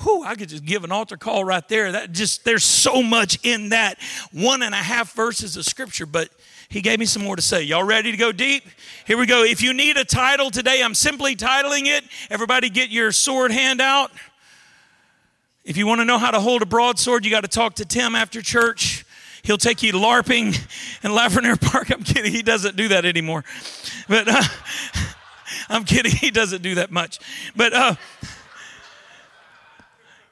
Whew, 0.00 0.24
I 0.24 0.34
could 0.34 0.48
just 0.48 0.64
give 0.64 0.82
an 0.82 0.90
altar 0.90 1.16
call 1.16 1.44
right 1.44 1.68
there. 1.68 1.92
That 1.92 2.10
just 2.10 2.44
there's 2.44 2.64
so 2.64 3.00
much 3.00 3.38
in 3.44 3.68
that 3.68 3.98
one 4.32 4.62
and 4.62 4.74
a 4.74 4.78
half 4.78 5.12
verses 5.14 5.56
of 5.56 5.66
scripture, 5.66 6.04
but 6.04 6.30
he 6.68 6.80
gave 6.80 6.98
me 6.98 7.06
some 7.06 7.22
more 7.22 7.36
to 7.36 7.42
say. 7.42 7.62
Y'all 7.62 7.84
ready 7.84 8.10
to 8.10 8.16
go 8.16 8.32
deep? 8.32 8.64
Here 9.06 9.16
we 9.16 9.26
go. 9.26 9.44
If 9.44 9.62
you 9.62 9.72
need 9.72 9.98
a 9.98 10.04
title 10.04 10.50
today, 10.50 10.82
I'm 10.82 10.94
simply 10.94 11.36
titling 11.36 11.86
it. 11.86 12.02
Everybody 12.28 12.70
get 12.70 12.90
your 12.90 13.12
sword 13.12 13.52
hand 13.52 13.80
out. 13.80 14.10
If 15.64 15.76
you 15.76 15.86
want 15.86 16.00
to 16.00 16.04
know 16.04 16.18
how 16.18 16.32
to 16.32 16.40
hold 16.40 16.62
a 16.62 16.66
broadsword, 16.66 17.24
you 17.24 17.30
got 17.30 17.42
to 17.42 17.48
talk 17.48 17.76
to 17.76 17.84
Tim 17.84 18.16
after 18.16 18.42
church. 18.42 19.04
He'll 19.50 19.58
take 19.58 19.82
you 19.82 19.92
LARPing 19.94 20.54
in 21.02 21.10
Lafreniere 21.10 21.60
Park. 21.60 21.90
I'm 21.90 22.04
kidding. 22.04 22.30
He 22.30 22.40
doesn't 22.40 22.76
do 22.76 22.86
that 22.86 23.04
anymore. 23.04 23.42
But 24.08 24.28
uh, 24.28 24.44
I'm 25.68 25.82
kidding. 25.82 26.12
He 26.12 26.30
doesn't 26.30 26.62
do 26.62 26.76
that 26.76 26.92
much. 26.92 27.18
But 27.56 27.72
uh, 27.72 27.96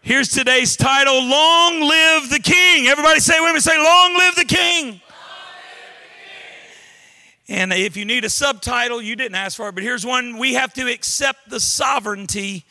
Here's 0.02 0.28
today's 0.28 0.76
title 0.76 1.14
Long 1.14 1.80
Live 1.80 2.30
the 2.30 2.38
King. 2.38 2.86
Everybody 2.86 3.18
say 3.18 3.40
me, 3.40 3.58
say, 3.58 3.76
Long 3.76 4.14
live 4.18 4.36
the 4.36 4.44
King. 4.44 5.00
And 7.48 7.72
if 7.72 7.96
you 7.96 8.04
need 8.04 8.24
a 8.24 8.30
subtitle, 8.30 9.02
you 9.02 9.16
didn't 9.16 9.34
ask 9.34 9.56
for 9.56 9.68
it, 9.70 9.74
but 9.74 9.82
here's 9.82 10.06
one 10.06 10.38
we 10.38 10.54
have 10.54 10.72
to 10.74 10.88
accept 10.88 11.50
the 11.50 11.58
sovereignty 11.58 12.66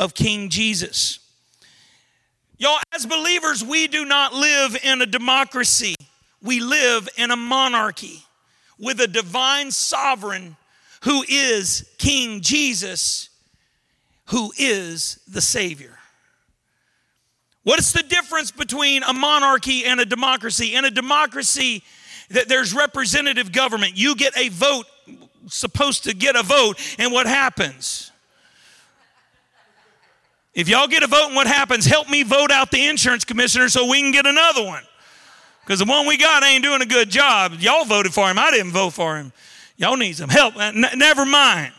of 0.00 0.12
King 0.14 0.48
Jesus. 0.48 1.20
Y'all, 2.56 2.78
as 2.92 3.04
believers, 3.04 3.64
we 3.64 3.88
do 3.88 4.04
not 4.04 4.32
live 4.32 4.76
in 4.82 5.02
a 5.02 5.06
democracy, 5.06 5.96
we 6.40 6.60
live 6.60 7.08
in 7.16 7.30
a 7.30 7.36
monarchy 7.36 8.22
with 8.78 9.00
a 9.00 9.08
divine 9.08 9.70
sovereign 9.70 10.56
who 11.02 11.24
is 11.28 11.88
King 11.98 12.40
Jesus, 12.40 13.28
who 14.26 14.52
is 14.58 15.18
the 15.28 15.40
Savior. 15.40 15.98
What 17.64 17.78
is 17.78 17.92
the 17.92 18.02
difference 18.02 18.50
between 18.50 19.02
a 19.02 19.12
monarchy 19.12 19.84
and 19.84 19.98
a 19.98 20.04
democracy? 20.04 20.74
In 20.74 20.84
a 20.84 20.90
democracy, 20.90 21.82
that 22.30 22.48
there's 22.48 22.74
representative 22.74 23.52
government. 23.52 23.96
You 23.96 24.14
get 24.16 24.36
a 24.36 24.48
vote, 24.50 24.86
supposed 25.48 26.04
to 26.04 26.14
get 26.14 26.36
a 26.36 26.42
vote, 26.42 26.78
and 26.98 27.12
what 27.12 27.26
happens? 27.26 28.12
If 30.54 30.68
y'all 30.68 30.86
get 30.86 31.02
a 31.02 31.08
vote 31.08 31.26
and 31.26 31.36
what 31.36 31.46
happens, 31.46 31.84
help 31.84 32.08
me 32.08 32.22
vote 32.22 32.50
out 32.50 32.70
the 32.70 32.86
insurance 32.86 33.24
commissioner 33.24 33.68
so 33.68 33.88
we 33.88 34.00
can 34.00 34.12
get 34.12 34.26
another 34.26 34.64
one. 34.64 34.82
Because 35.60 35.80
the 35.80 35.84
one 35.84 36.06
we 36.06 36.16
got 36.16 36.44
ain't 36.44 36.62
doing 36.62 36.82
a 36.82 36.86
good 36.86 37.10
job. 37.10 37.54
Y'all 37.58 37.84
voted 37.84 38.12
for 38.12 38.30
him. 38.30 38.38
I 38.38 38.50
didn't 38.50 38.72
vote 38.72 38.92
for 38.92 39.16
him. 39.16 39.32
Y'all 39.76 39.96
need 39.96 40.16
some 40.16 40.28
help. 40.28 40.56
Uh, 40.56 40.72
n- 40.74 40.86
never 40.96 41.24
mind. 41.24 41.72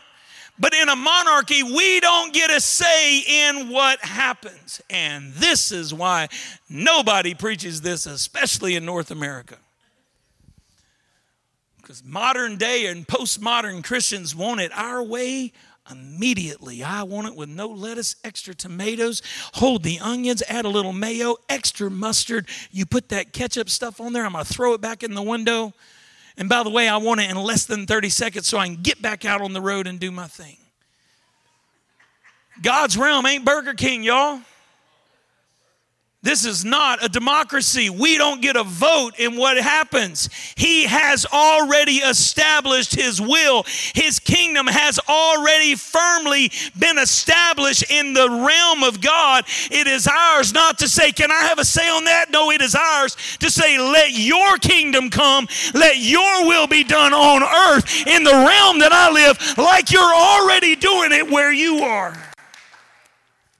But 0.57 0.73
in 0.73 0.89
a 0.89 0.95
monarchy, 0.95 1.63
we 1.63 1.99
don't 1.99 2.33
get 2.33 2.49
a 2.49 2.59
say 2.59 3.19
in 3.19 3.69
what 3.69 3.99
happens. 4.03 4.81
And 4.89 5.33
this 5.33 5.71
is 5.71 5.93
why 5.93 6.29
nobody 6.69 7.33
preaches 7.33 7.81
this, 7.81 8.05
especially 8.05 8.75
in 8.75 8.85
North 8.85 9.11
America. 9.11 9.57
Because 11.77 12.03
modern 12.03 12.57
day 12.57 12.87
and 12.87 13.05
postmodern 13.05 13.83
Christians 13.83 14.35
want 14.35 14.59
it 14.59 14.71
our 14.73 15.03
way 15.03 15.51
immediately. 15.89 16.83
I 16.83 17.03
want 17.03 17.27
it 17.27 17.35
with 17.35 17.49
no 17.49 17.67
lettuce, 17.67 18.15
extra 18.23 18.55
tomatoes, 18.55 19.21
hold 19.53 19.83
the 19.83 19.99
onions, 19.99 20.43
add 20.47 20.65
a 20.65 20.69
little 20.69 20.93
mayo, 20.93 21.37
extra 21.49 21.89
mustard. 21.89 22.47
You 22.71 22.85
put 22.85 23.09
that 23.09 23.33
ketchup 23.33 23.69
stuff 23.69 24.01
on 24.01 24.13
there, 24.13 24.25
I'm 24.25 24.33
going 24.33 24.45
to 24.45 24.53
throw 24.53 24.73
it 24.73 24.81
back 24.81 25.03
in 25.03 25.13
the 25.13 25.21
window. 25.21 25.73
And 26.37 26.49
by 26.49 26.63
the 26.63 26.69
way, 26.69 26.87
I 26.87 26.97
want 26.97 27.21
it 27.21 27.29
in 27.29 27.37
less 27.37 27.65
than 27.65 27.85
30 27.85 28.09
seconds 28.09 28.47
so 28.47 28.57
I 28.57 28.67
can 28.67 28.81
get 28.81 29.01
back 29.01 29.25
out 29.25 29.41
on 29.41 29.53
the 29.53 29.61
road 29.61 29.87
and 29.87 29.99
do 29.99 30.11
my 30.11 30.27
thing. 30.27 30.57
God's 32.61 32.97
realm 32.97 33.25
ain't 33.25 33.45
Burger 33.45 33.73
King, 33.73 34.03
y'all. 34.03 34.41
This 36.25 36.43
is 36.43 36.65
not 36.65 37.05
a 37.05 37.07
democracy. 37.07 37.91
We 37.91 38.17
don't 38.17 38.41
get 38.41 38.55
a 38.55 38.63
vote 38.63 39.11
in 39.19 39.37
what 39.37 39.57
happens. 39.57 40.27
He 40.55 40.85
has 40.85 41.23
already 41.27 41.97
established 41.97 42.95
His 42.95 43.21
will. 43.21 43.63
His 43.93 44.17
kingdom 44.19 44.65
has 44.65 44.99
already 45.07 45.75
firmly 45.75 46.51
been 46.79 46.97
established 46.97 47.91
in 47.91 48.13
the 48.13 48.27
realm 48.27 48.83
of 48.83 49.01
God. 49.01 49.45
It 49.69 49.85
is 49.85 50.07
ours 50.07 50.51
not 50.51 50.79
to 50.79 50.87
say, 50.87 51.11
Can 51.11 51.31
I 51.31 51.43
have 51.43 51.59
a 51.59 51.65
say 51.65 51.87
on 51.87 52.05
that? 52.05 52.31
No, 52.31 52.49
it 52.49 52.61
is 52.61 52.73
ours 52.73 53.15
to 53.41 53.51
say, 53.51 53.77
Let 53.77 54.13
your 54.13 54.57
kingdom 54.57 55.11
come. 55.11 55.47
Let 55.75 55.99
your 55.99 56.47
will 56.47 56.65
be 56.65 56.83
done 56.83 57.13
on 57.13 57.43
earth 57.43 58.07
in 58.07 58.23
the 58.23 58.31
realm 58.31 58.79
that 58.79 58.91
I 58.91 59.11
live, 59.11 59.57
like 59.59 59.91
you're 59.91 60.01
already 60.01 60.75
doing 60.75 61.11
it 61.11 61.29
where 61.29 61.53
you 61.53 61.83
are. 61.83 62.34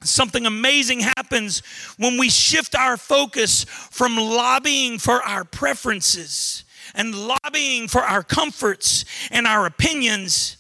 Something 0.08 0.46
amazing 0.46 1.02
happens 1.02 1.62
when 1.98 2.18
we 2.18 2.30
shift 2.30 2.76
our 2.76 2.98
focus 2.98 3.66
from 3.66 4.18
lobbying 4.18 5.00
for 5.00 5.22
our 5.24 5.44
preferences 5.44 6.64
and 6.94 7.16
lobbying 7.16 7.88
for 7.88 8.02
our 8.02 8.24
comforts 8.24 9.06
and 9.32 9.48
our 9.48 9.66
opinions. 9.66 10.58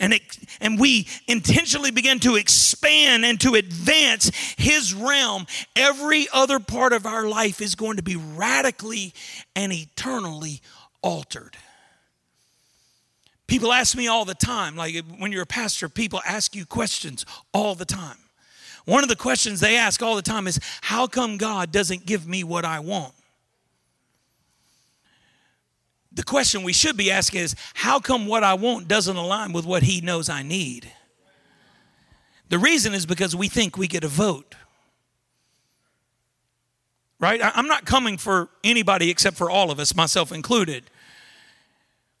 And, 0.00 0.12
it, 0.12 0.22
and 0.60 0.78
we 0.78 1.08
intentionally 1.26 1.90
begin 1.90 2.20
to 2.20 2.36
expand 2.36 3.24
and 3.24 3.40
to 3.40 3.54
advance 3.54 4.30
his 4.56 4.94
realm. 4.94 5.46
Every 5.74 6.28
other 6.32 6.60
part 6.60 6.92
of 6.92 7.04
our 7.04 7.26
life 7.26 7.60
is 7.60 7.74
going 7.74 7.96
to 7.96 8.02
be 8.02 8.16
radically 8.16 9.12
and 9.56 9.72
eternally 9.72 10.60
altered. 11.02 11.56
People 13.48 13.72
ask 13.72 13.96
me 13.96 14.06
all 14.06 14.24
the 14.24 14.34
time, 14.34 14.76
like 14.76 14.94
when 15.16 15.32
you're 15.32 15.42
a 15.42 15.46
pastor, 15.46 15.88
people 15.88 16.20
ask 16.26 16.54
you 16.54 16.66
questions 16.66 17.24
all 17.52 17.74
the 17.74 17.86
time. 17.86 18.18
One 18.88 19.02
of 19.02 19.10
the 19.10 19.16
questions 19.16 19.60
they 19.60 19.76
ask 19.76 20.02
all 20.02 20.16
the 20.16 20.22
time 20.22 20.46
is 20.46 20.58
how 20.80 21.06
come 21.06 21.36
God 21.36 21.70
doesn't 21.70 22.06
give 22.06 22.26
me 22.26 22.42
what 22.42 22.64
I 22.64 22.80
want? 22.80 23.12
The 26.10 26.22
question 26.22 26.62
we 26.62 26.72
should 26.72 26.96
be 26.96 27.10
asking 27.10 27.42
is 27.42 27.54
how 27.74 28.00
come 28.00 28.26
what 28.26 28.42
I 28.42 28.54
want 28.54 28.88
doesn't 28.88 29.14
align 29.14 29.52
with 29.52 29.66
what 29.66 29.82
He 29.82 30.00
knows 30.00 30.30
I 30.30 30.42
need? 30.42 30.90
The 32.48 32.58
reason 32.58 32.94
is 32.94 33.04
because 33.04 33.36
we 33.36 33.48
think 33.48 33.76
we 33.76 33.88
get 33.88 34.04
a 34.04 34.08
vote. 34.08 34.54
Right? 37.20 37.42
I'm 37.44 37.68
not 37.68 37.84
coming 37.84 38.16
for 38.16 38.48
anybody 38.64 39.10
except 39.10 39.36
for 39.36 39.50
all 39.50 39.70
of 39.70 39.78
us, 39.78 39.94
myself 39.94 40.32
included. 40.32 40.84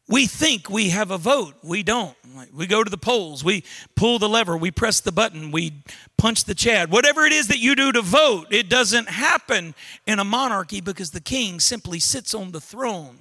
We 0.08 0.26
think 0.26 0.70
we 0.70 0.88
have 0.88 1.10
a 1.10 1.18
vote. 1.18 1.54
We 1.62 1.82
don't. 1.82 2.16
We 2.52 2.66
go 2.66 2.82
to 2.82 2.90
the 2.90 2.98
polls, 2.98 3.42
we 3.42 3.64
pull 3.94 4.18
the 4.18 4.28
lever, 4.28 4.56
we 4.56 4.70
press 4.70 5.00
the 5.00 5.12
button, 5.12 5.50
we 5.50 5.82
punch 6.16 6.44
the 6.44 6.54
chad. 6.54 6.90
Whatever 6.90 7.24
it 7.24 7.32
is 7.32 7.48
that 7.48 7.58
you 7.58 7.74
do 7.74 7.90
to 7.92 8.00
vote, 8.00 8.46
it 8.50 8.68
doesn't 8.68 9.08
happen 9.08 9.74
in 10.06 10.18
a 10.18 10.24
monarchy 10.24 10.80
because 10.80 11.10
the 11.10 11.20
king 11.20 11.58
simply 11.58 11.98
sits 11.98 12.34
on 12.34 12.52
the 12.52 12.60
throne 12.60 13.18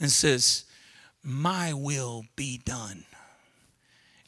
and 0.00 0.10
says, 0.10 0.64
My 1.22 1.72
will 1.72 2.24
be 2.36 2.58
done. 2.64 3.04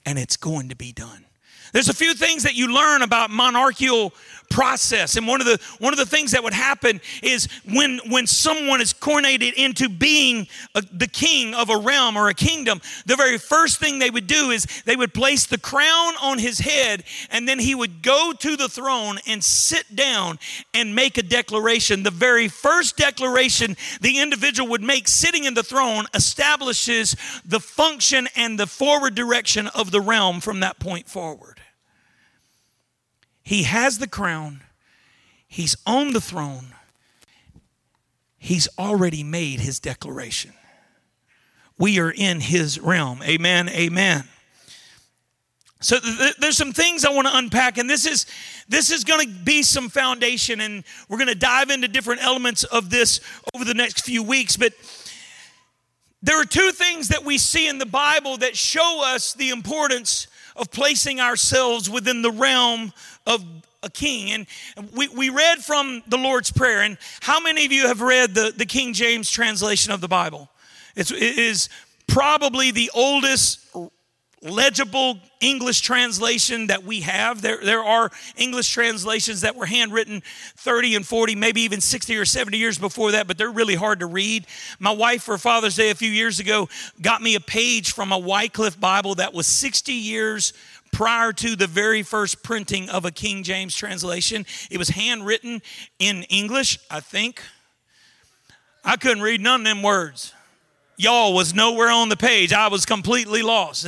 And 0.04 0.18
it's 0.18 0.36
going 0.36 0.68
to 0.68 0.76
be 0.76 0.92
done. 0.92 1.24
There's 1.72 1.88
a 1.88 1.94
few 1.94 2.14
things 2.14 2.44
that 2.44 2.54
you 2.54 2.72
learn 2.72 3.02
about 3.02 3.30
monarchical 3.30 4.14
process. 4.50 5.16
And 5.16 5.26
one 5.26 5.40
of 5.40 5.46
the 5.46 5.58
one 5.78 5.92
of 5.92 5.98
the 5.98 6.06
things 6.06 6.32
that 6.32 6.42
would 6.42 6.52
happen 6.52 7.00
is 7.22 7.48
when 7.70 8.00
when 8.08 8.26
someone 8.26 8.80
is 8.80 8.92
coronated 8.92 9.54
into 9.54 9.88
being 9.88 10.46
a, 10.74 10.82
the 10.92 11.06
king 11.06 11.54
of 11.54 11.70
a 11.70 11.76
realm 11.76 12.16
or 12.16 12.28
a 12.28 12.34
kingdom, 12.34 12.80
the 13.06 13.16
very 13.16 13.38
first 13.38 13.78
thing 13.78 13.98
they 13.98 14.10
would 14.10 14.26
do 14.26 14.50
is 14.50 14.66
they 14.84 14.96
would 14.96 15.14
place 15.14 15.46
the 15.46 15.58
crown 15.58 16.14
on 16.20 16.38
his 16.38 16.58
head 16.58 17.04
and 17.30 17.48
then 17.48 17.58
he 17.58 17.74
would 17.74 18.02
go 18.02 18.32
to 18.38 18.56
the 18.56 18.68
throne 18.68 19.18
and 19.26 19.42
sit 19.42 19.94
down 19.94 20.38
and 20.74 20.94
make 20.94 21.18
a 21.18 21.22
declaration. 21.22 22.02
The 22.02 22.10
very 22.10 22.48
first 22.48 22.96
declaration 22.96 23.76
the 24.00 24.18
individual 24.18 24.70
would 24.70 24.82
make 24.82 25.08
sitting 25.08 25.44
in 25.44 25.54
the 25.54 25.62
throne 25.62 26.06
establishes 26.14 27.16
the 27.44 27.60
function 27.60 28.28
and 28.36 28.58
the 28.58 28.66
forward 28.66 29.14
direction 29.14 29.68
of 29.68 29.90
the 29.90 30.00
realm 30.00 30.40
from 30.40 30.60
that 30.60 30.78
point 30.78 31.08
forward. 31.08 31.60
He 33.48 33.62
has 33.62 33.96
the 33.98 34.06
crown, 34.06 34.60
he's 35.46 35.74
on 35.86 36.12
the 36.12 36.20
throne, 36.20 36.74
he's 38.36 38.68
already 38.78 39.24
made 39.24 39.60
his 39.60 39.80
declaration. 39.80 40.52
We 41.78 41.98
are 41.98 42.10
in 42.10 42.40
his 42.40 42.78
realm. 42.78 43.22
Amen. 43.22 43.70
Amen. 43.70 44.24
So 45.80 45.98
th- 45.98 46.36
there's 46.36 46.58
some 46.58 46.74
things 46.74 47.06
I 47.06 47.10
want 47.10 47.26
to 47.26 47.38
unpack, 47.38 47.78
and 47.78 47.88
this 47.88 48.04
is 48.04 48.26
this 48.68 48.90
is 48.90 49.02
going 49.02 49.26
to 49.26 49.34
be 49.44 49.62
some 49.62 49.88
foundation, 49.88 50.60
and 50.60 50.84
we're 51.08 51.16
going 51.16 51.28
to 51.28 51.34
dive 51.34 51.70
into 51.70 51.88
different 51.88 52.22
elements 52.22 52.64
of 52.64 52.90
this 52.90 53.18
over 53.54 53.64
the 53.64 53.72
next 53.72 54.04
few 54.04 54.22
weeks. 54.22 54.58
But 54.58 54.74
there 56.20 56.38
are 56.38 56.44
two 56.44 56.70
things 56.72 57.08
that 57.08 57.24
we 57.24 57.38
see 57.38 57.66
in 57.66 57.78
the 57.78 57.86
Bible 57.86 58.36
that 58.36 58.58
show 58.58 59.00
us 59.02 59.32
the 59.32 59.48
importance 59.48 60.26
of 60.58 60.70
placing 60.70 61.20
ourselves 61.20 61.88
within 61.88 62.22
the 62.22 62.32
realm 62.32 62.92
of 63.28 63.44
a 63.82 63.90
king. 63.90 64.32
And 64.32 64.46
we, 64.92 65.06
we 65.08 65.28
read 65.30 65.58
from 65.58 66.02
the 66.08 66.16
Lord's 66.16 66.50
Prayer. 66.50 66.82
And 66.82 66.98
how 67.20 67.40
many 67.40 67.64
of 67.64 67.70
you 67.70 67.86
have 67.86 68.00
read 68.00 68.34
the, 68.34 68.52
the 68.56 68.66
King 68.66 68.92
James 68.92 69.30
translation 69.30 69.92
of 69.92 70.00
the 70.00 70.08
Bible? 70.08 70.48
It's, 70.96 71.12
it 71.12 71.38
is 71.38 71.68
probably 72.08 72.72
the 72.72 72.90
oldest 72.94 73.60
legible 74.42 75.18
English 75.40 75.80
translation 75.80 76.68
that 76.68 76.84
we 76.84 77.00
have. 77.00 77.42
There, 77.42 77.58
there 77.62 77.82
are 77.82 78.10
English 78.36 78.70
translations 78.70 79.40
that 79.40 79.56
were 79.56 79.66
handwritten 79.66 80.22
30 80.56 80.96
and 80.96 81.06
40, 81.06 81.34
maybe 81.34 81.62
even 81.62 81.80
60 81.80 82.16
or 82.16 82.24
70 82.24 82.56
years 82.56 82.78
before 82.78 83.12
that, 83.12 83.26
but 83.26 83.36
they're 83.36 83.50
really 83.50 83.74
hard 83.74 84.00
to 84.00 84.06
read. 84.06 84.46
My 84.78 84.92
wife, 84.92 85.24
for 85.24 85.38
Father's 85.38 85.76
Day 85.76 85.90
a 85.90 85.94
few 85.94 86.10
years 86.10 86.38
ago, 86.40 86.68
got 87.00 87.20
me 87.20 87.34
a 87.34 87.40
page 87.40 87.92
from 87.92 88.12
a 88.12 88.18
Wycliffe 88.18 88.78
Bible 88.78 89.16
that 89.16 89.34
was 89.34 89.46
60 89.46 89.92
years 89.92 90.52
prior 90.98 91.32
to 91.32 91.54
the 91.54 91.68
very 91.68 92.02
first 92.02 92.42
printing 92.42 92.90
of 92.90 93.04
a 93.04 93.12
King 93.12 93.44
James 93.44 93.72
translation. 93.76 94.44
It 94.68 94.78
was 94.78 94.88
handwritten 94.88 95.62
in 96.00 96.24
English, 96.24 96.80
I 96.90 96.98
think. 96.98 97.40
I 98.84 98.96
couldn't 98.96 99.22
read 99.22 99.40
none 99.40 99.60
of 99.60 99.64
them 99.64 99.84
words. 99.84 100.34
Y'all 100.96 101.34
was 101.34 101.54
nowhere 101.54 101.90
on 101.90 102.08
the 102.08 102.16
page. 102.16 102.52
I 102.52 102.66
was 102.66 102.84
completely 102.84 103.42
lost. 103.42 103.86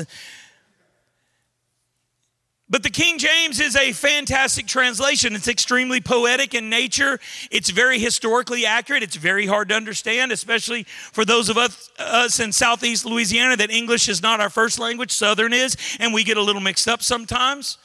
But 2.71 2.85
the 2.85 2.91
King 2.91 3.19
James 3.19 3.59
is 3.59 3.75
a 3.75 3.93
fantastic 3.93 4.67
translation. 4.67 5.35
It's 5.35 5.49
extremely 5.49 6.01
poetic 6.01 6.55
in 6.55 6.71
nature. 6.71 7.19
It's 7.51 7.69
very 7.69 7.99
historically 7.99 8.65
accurate. 8.65 9.03
It's 9.03 9.17
very 9.17 9.45
hard 9.45 9.71
to 9.71 9.75
understand, 9.75 10.31
especially 10.31 10.85
for 10.85 11.25
those 11.25 11.49
of 11.49 11.59
us, 11.59 11.91
us 11.99 12.39
in 12.39 12.53
Southeast 12.53 13.05
Louisiana 13.05 13.57
that 13.57 13.71
English 13.71 14.09
is 14.09 14.23
not 14.23 14.39
our 14.39 14.51
first 14.51 14.79
language, 14.79 15.11
Southern 15.11 15.53
is, 15.53 15.77
and 15.99 16.15
we 16.15 16.23
get 16.23 16.37
a 16.37 16.43
little 16.43 16.63
mixed 16.63 16.87
up 16.87 17.03
sometimes. 17.03 17.77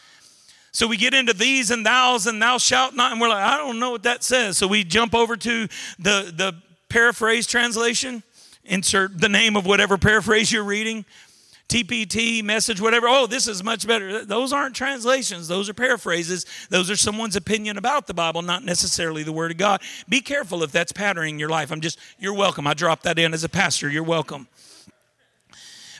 So 0.72 0.86
we 0.86 0.98
get 0.98 1.16
into 1.16 1.34
these 1.34 1.72
and 1.72 1.84
thous 1.84 2.28
and 2.28 2.40
thou 2.40 2.60
shalt 2.60 2.94
not, 2.94 3.12
and 3.12 3.20
we're 3.20 3.30
like, 3.30 3.44
I 3.44 3.58
don't 3.58 3.80
know 3.80 3.90
what 3.90 4.04
that 4.04 4.24
says. 4.24 4.56
So 4.58 4.68
we 4.68 4.84
jump 4.84 5.16
over 5.16 5.36
to 5.36 5.68
the, 5.98 6.32
the 6.36 6.54
paraphrase 6.90 7.48
translation, 7.48 8.22
insert 8.64 9.20
the 9.20 9.30
name 9.30 9.56
of 9.56 9.66
whatever 9.66 9.98
paraphrase 9.98 10.52
you're 10.52 10.64
reading. 10.64 11.06
TPT, 11.68 12.44
message, 12.44 12.80
whatever. 12.80 13.08
Oh, 13.08 13.28
this 13.28 13.48
is 13.48 13.64
much 13.64 13.88
better. 13.88 14.24
Those 14.24 14.54
aren't 14.54 14.76
translations, 14.76 15.48
those 15.48 15.70
are 15.70 15.74
paraphrases. 15.74 16.46
Those 16.70 16.90
are 16.90 16.96
someone's 16.96 17.36
opinion 17.36 17.78
about 17.78 18.08
the 18.08 18.14
Bible, 18.14 18.42
not 18.42 18.64
necessarily 18.64 19.24
the 19.24 19.32
Word 19.32 19.52
of 19.52 19.58
God. 19.58 19.82
Be 20.08 20.22
careful 20.22 20.64
if 20.64 20.72
that's 20.72 20.92
patterning 20.92 21.40
your 21.40 21.50
life. 21.50 21.72
I'm 21.72 21.82
just, 21.82 22.00
you're 22.20 22.34
welcome. 22.34 22.68
I 22.68 22.74
dropped 22.74 23.04
that 23.04 23.18
in 23.18 23.34
as 23.34 23.44
a 23.44 23.50
pastor. 23.50 23.90
You're 23.90 24.04
welcome. 24.04 24.48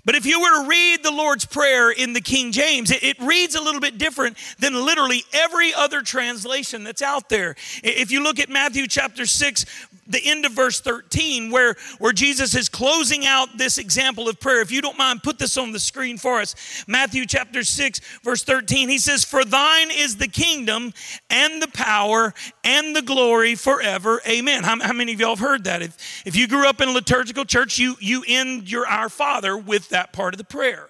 But 0.06 0.16
if 0.16 0.26
you 0.26 0.40
were 0.40 0.64
to 0.64 0.70
read 0.70 1.04
the 1.04 1.12
Lord's 1.12 1.46
Prayer 1.46 1.92
in 1.92 2.14
the 2.14 2.22
King 2.22 2.52
James, 2.52 2.92
it, 2.92 3.04
it, 3.04 3.20
reads 3.20 3.56
a 3.56 3.62
little 3.62 3.82
bit 3.82 3.98
different 3.98 4.38
than 4.60 4.74
literally 4.74 5.24
every 5.34 5.74
other 5.74 6.02
translation 6.02 6.84
that's 6.84 7.02
out 7.02 7.28
there. 7.28 7.56
If 7.84 8.12
you 8.12 8.24
look 8.24 8.40
at 8.40 8.50
Matthew 8.50 8.88
chapter 8.88 9.26
6, 9.26 9.66
the 10.08 10.22
end 10.24 10.46
of 10.46 10.52
verse 10.52 10.80
13 10.80 11.50
where, 11.50 11.76
where 11.98 12.14
Jesus 12.14 12.56
is 12.56 12.70
closing 12.70 13.26
out 13.26 13.58
this 13.58 13.78
example 13.78 14.30
of 14.30 14.40
prayer. 14.40 14.62
If 14.62 14.72
you 14.72 14.82
don't 14.82 14.98
mind, 14.98 15.24
put 15.24 15.40
this 15.40 15.58
on 15.58 15.72
the 15.72 15.80
screen 15.80 16.18
for 16.18 16.40
us. 16.40 16.86
Matthew 16.88 17.26
chapter 17.26 17.64
6, 17.64 18.00
verse 18.24 18.44
13. 18.44 18.90
He 18.90 19.00
says, 19.00 19.24
For 19.24 19.44
thine 19.44 19.90
is 19.92 20.18
the 20.18 20.28
kingdom 20.28 20.94
and 21.30 21.62
the 21.62 21.68
power 21.70 22.34
and 22.64 22.96
the 22.96 23.02
glory 23.02 23.56
forever. 23.56 24.22
Amen. 24.28 24.64
How, 24.64 24.80
how 24.80 24.94
many 24.94 25.14
of 25.14 25.20
y'all 25.20 25.36
have 25.36 25.40
heard 25.40 25.64
that? 25.64 25.82
If, 25.82 26.24
if 26.26 26.36
you 26.36 26.48
grew 26.48 26.68
up 26.68 26.82
in 26.82 26.90
a 26.90 26.92
liturgical 26.92 27.46
church, 27.46 27.80
you, 27.80 27.96
you 28.00 28.24
end 28.28 28.72
your 28.72 28.86
Our 28.86 29.10
Father 29.10 29.58
with 29.58 29.90
that 29.90 29.95
part 30.14 30.34
of 30.34 30.38
the 30.38 30.44
prayer. 30.44 30.90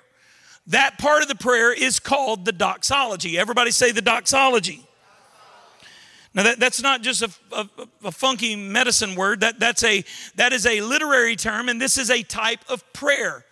That 0.68 0.98
part 0.98 1.22
of 1.22 1.28
the 1.28 1.36
prayer 1.36 1.72
is 1.72 2.00
called 2.00 2.46
the 2.46 2.52
doxology. 2.52 3.38
Everybody 3.38 3.72
say 3.72 3.91
the 3.91 4.02
doxology. 4.02 4.84
Now 6.34 6.44
that, 6.44 6.60
that's 6.60 6.82
not 6.82 7.02
just 7.02 7.22
a, 7.22 7.30
a, 7.54 7.70
a, 8.06 8.12
funky 8.12 8.56
medicine 8.56 9.15
word. 9.15 9.39
That, 9.39 9.58
that's 9.60 9.84
a, 9.84 10.04
that 10.36 10.52
is 10.52 10.65
a 10.65 10.82
literary 10.82 11.38
term, 11.38 11.70
and 11.70 11.80
this 11.80 11.98
is 11.98 12.12
a 12.12 12.24
type 12.24 12.60
of 12.68 12.84
prayer. 12.91 13.46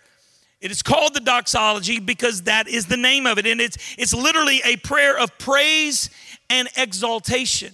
It 0.60 0.70
is 0.70 0.82
called 0.82 1.14
the 1.14 1.20
doxology 1.20 1.98
because 1.98 2.42
that 2.42 2.68
is 2.68 2.86
the 2.86 2.96
name 2.96 3.26
of 3.26 3.38
it. 3.38 3.46
And 3.46 3.60
it's, 3.60 3.76
it's 3.96 4.12
literally 4.12 4.60
a 4.64 4.76
prayer 4.76 5.18
of 5.18 5.36
praise 5.38 6.10
and 6.50 6.68
exaltation. 6.76 7.72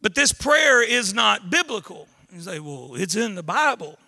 But 0.00 0.14
this 0.14 0.32
prayer 0.32 0.82
is 0.82 1.14
not 1.14 1.50
biblical. 1.50 2.08
You 2.32 2.40
say, 2.40 2.58
well, 2.58 2.94
it's 2.94 3.16
in 3.16 3.36
the 3.36 3.42
Bible. 3.42 3.98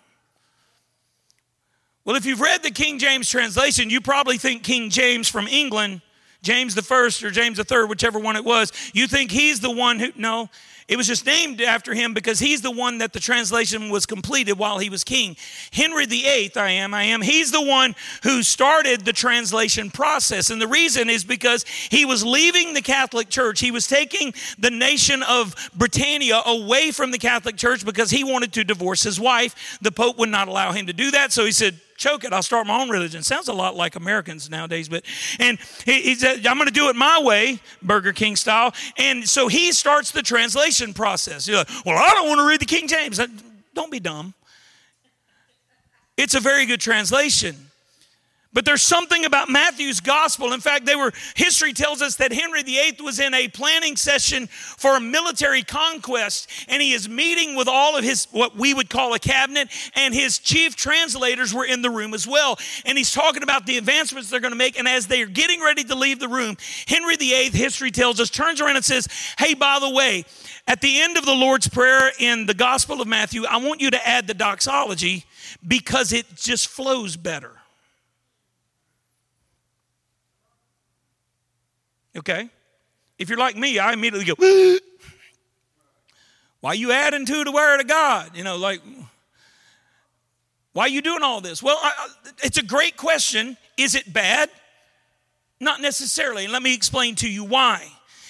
Well, 2.07 2.15
if 2.15 2.25
you've 2.25 2.39
read 2.39 2.63
the 2.63 2.71
King 2.71 2.99
James 2.99 3.29
translation, 3.29 3.89
you 3.89 3.99
probably 3.99 4.37
think 4.37 4.63
King 4.63 4.89
James 4.89 5.27
from 5.27 5.45
England 5.45 5.99
James 6.41 6.75
the 6.75 6.81
first 6.81 7.23
or 7.23 7.31
James 7.31 7.57
the 7.57 7.63
third, 7.63 7.89
whichever 7.89 8.19
one 8.19 8.35
it 8.35 8.45
was, 8.45 8.71
you 8.93 9.07
think 9.07 9.31
he's 9.31 9.59
the 9.59 9.71
one 9.71 9.99
who, 9.99 10.11
no, 10.15 10.49
it 10.87 10.95
was 10.95 11.07
just 11.07 11.25
named 11.25 11.61
after 11.61 11.93
him 11.93 12.13
because 12.13 12.39
he's 12.39 12.61
the 12.61 12.71
one 12.71 12.99
that 12.99 13.11
the 13.11 13.19
translation 13.19 13.89
was 13.89 14.05
completed 14.05 14.53
while 14.53 14.77
he 14.77 14.89
was 14.89 15.03
king. 15.03 15.35
Henry 15.73 16.05
VIII, 16.05 16.51
I 16.55 16.69
am, 16.69 16.93
I 16.93 17.03
am, 17.03 17.21
he's 17.21 17.51
the 17.51 17.61
one 17.61 17.95
who 18.23 18.43
started 18.43 19.03
the 19.03 19.11
translation 19.11 19.91
process. 19.91 20.49
And 20.49 20.61
the 20.61 20.67
reason 20.67 21.09
is 21.09 21.25
because 21.25 21.65
he 21.89 22.05
was 22.05 22.23
leaving 22.23 22.73
the 22.73 22.81
Catholic 22.81 23.27
Church. 23.27 23.59
He 23.59 23.71
was 23.71 23.85
taking 23.87 24.33
the 24.57 24.71
nation 24.71 25.23
of 25.23 25.53
Britannia 25.75 26.41
away 26.45 26.91
from 26.91 27.11
the 27.11 27.17
Catholic 27.17 27.57
Church 27.57 27.83
because 27.83 28.09
he 28.09 28.23
wanted 28.23 28.53
to 28.53 28.63
divorce 28.63 29.03
his 29.03 29.19
wife. 29.19 29.77
The 29.81 29.91
Pope 29.91 30.17
would 30.19 30.29
not 30.29 30.47
allow 30.47 30.71
him 30.71 30.87
to 30.87 30.93
do 30.93 31.11
that. 31.11 31.33
So 31.33 31.43
he 31.43 31.51
said, 31.51 31.77
choke 31.97 32.23
it. 32.23 32.31
I'll 32.31 32.43
start 32.43 32.67
my 32.67 32.79
own 32.79 32.89
religion. 32.89 33.23
Sounds 33.23 33.47
a 33.47 33.53
lot 33.53 33.75
like 33.75 33.95
Americans 33.95 34.49
nowadays, 34.49 34.87
but 34.87 35.03
and 35.39 35.57
he, 35.83 36.01
he 36.01 36.15
said, 36.15 36.45
I'm 36.45 36.57
going 36.57 36.67
to 36.67 36.73
do 36.73 36.89
it 36.89 36.95
my 36.95 37.19
way, 37.21 37.59
Burger 37.81 38.13
King 38.13 38.35
style. 38.35 38.73
And 38.97 39.27
so 39.27 39.47
he 39.47 39.71
starts 39.71 40.11
the 40.11 40.21
translation 40.21 40.93
process. 40.93 41.47
You're 41.47 41.57
like, 41.57 41.69
well, 41.85 41.97
I 41.97 42.13
don't 42.13 42.27
want 42.27 42.39
to 42.39 42.47
read 42.47 42.61
the 42.61 42.65
King 42.65 42.87
James. 42.87 43.19
Don't 43.73 43.91
be 43.91 43.99
dumb. 43.99 44.33
It's 46.15 46.35
a 46.35 46.39
very 46.39 46.65
good 46.65 46.79
translation. 46.79 47.55
But 48.57 48.65
there's 48.65 48.81
something 48.81 49.23
about 49.23 49.49
Matthew's 49.49 49.99
gospel. 49.99 50.51
In 50.51 50.61
fact, 50.61 50.87
they 50.87 50.95
were 50.95 51.13
history 51.35 51.73
tells 51.73 52.01
us 52.01 52.15
that 52.15 52.33
Henry 52.33 52.63
VIII 52.63 52.97
was 53.03 53.19
in 53.19 53.35
a 53.35 53.47
planning 53.49 53.95
session 53.95 54.47
for 54.47 54.97
a 54.97 54.99
military 54.99 55.61
conquest, 55.61 56.49
and 56.67 56.81
he 56.81 56.93
is 56.93 57.07
meeting 57.07 57.55
with 57.55 57.67
all 57.67 57.95
of 57.95 58.03
his 58.03 58.27
what 58.31 58.55
we 58.55 58.73
would 58.73 58.89
call 58.89 59.13
a 59.13 59.19
cabinet, 59.19 59.69
and 59.95 60.11
his 60.11 60.39
chief 60.39 60.75
translators 60.75 61.53
were 61.53 61.65
in 61.65 61.83
the 61.83 61.91
room 61.91 62.15
as 62.15 62.27
well. 62.27 62.57
And 62.83 62.97
he's 62.97 63.11
talking 63.11 63.43
about 63.43 63.67
the 63.67 63.77
advancements 63.77 64.31
they're 64.31 64.39
going 64.39 64.53
to 64.53 64.57
make. 64.57 64.79
And 64.79 64.87
as 64.87 65.05
they 65.05 65.21
are 65.21 65.27
getting 65.27 65.61
ready 65.61 65.83
to 65.83 65.93
leave 65.93 66.19
the 66.19 66.27
room, 66.27 66.57
Henry 66.87 67.15
VIII, 67.15 67.51
history 67.51 67.91
tells 67.91 68.19
us, 68.19 68.31
turns 68.31 68.59
around 68.59 68.77
and 68.77 68.83
says, 68.83 69.07
Hey, 69.37 69.53
by 69.53 69.77
the 69.79 69.91
way, 69.91 70.25
at 70.67 70.81
the 70.81 70.99
end 70.99 71.15
of 71.15 71.27
the 71.27 71.35
Lord's 71.35 71.67
Prayer 71.67 72.11
in 72.17 72.47
the 72.47 72.55
Gospel 72.55 73.01
of 73.01 73.07
Matthew, 73.07 73.45
I 73.45 73.57
want 73.57 73.81
you 73.81 73.91
to 73.91 74.07
add 74.07 74.25
the 74.25 74.33
doxology 74.33 75.25
because 75.67 76.11
it 76.11 76.25
just 76.35 76.69
flows 76.69 77.17
better. 77.17 77.56
Okay? 82.17 82.49
If 83.17 83.29
you're 83.29 83.37
like 83.37 83.55
me, 83.55 83.79
I 83.79 83.93
immediately 83.93 84.25
go, 84.25 84.35
why 86.61 86.73
you 86.73 86.91
adding 86.91 87.25
to 87.25 87.43
the 87.43 87.51
word 87.51 87.81
of 87.81 87.87
God? 87.87 88.31
You 88.35 88.43
know, 88.43 88.57
like, 88.57 88.81
why 90.73 90.83
are 90.83 90.89
you 90.89 91.01
doing 91.01 91.23
all 91.23 91.41
this? 91.41 91.63
Well, 91.63 91.79
I, 91.81 92.07
it's 92.43 92.57
a 92.57 92.63
great 92.63 92.97
question. 92.97 93.57
Is 93.77 93.95
it 93.95 94.11
bad? 94.11 94.49
Not 95.59 95.81
necessarily. 95.81 96.47
let 96.47 96.61
me 96.61 96.73
explain 96.73 97.15
to 97.15 97.29
you 97.29 97.43
why. 97.43 97.87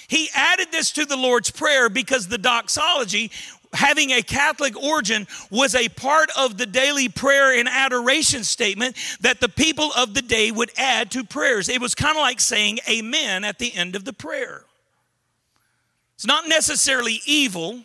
He 0.07 0.29
added 0.33 0.71
this 0.71 0.91
to 0.93 1.05
the 1.05 1.17
Lord's 1.17 1.51
Prayer 1.51 1.89
because 1.89 2.29
the 2.29 2.37
doxology 2.37 3.31
having 3.77 4.09
a 4.09 4.23
Catholic 4.23 4.75
origin 4.75 5.27
was 5.51 5.75
a 5.75 5.87
part 5.89 6.29
of 6.35 6.57
the 6.57 6.65
daily 6.65 7.07
prayer 7.07 7.57
and 7.57 7.69
adoration 7.69 8.43
statement 8.43 8.97
that 9.21 9.39
the 9.39 9.47
people 9.47 9.91
of 9.95 10.15
the 10.15 10.21
day 10.21 10.51
would 10.51 10.71
add 10.77 11.11
to 11.11 11.23
prayers. 11.23 11.69
It 11.69 11.79
was 11.79 11.93
kind 11.93 12.17
of 12.17 12.21
like 12.21 12.39
saying 12.39 12.79
amen 12.89 13.43
at 13.43 13.59
the 13.59 13.73
end 13.73 13.95
of 13.95 14.03
the 14.03 14.13
prayer. 14.13 14.63
It's 16.15 16.25
not 16.25 16.47
necessarily 16.47 17.21
evil, 17.27 17.81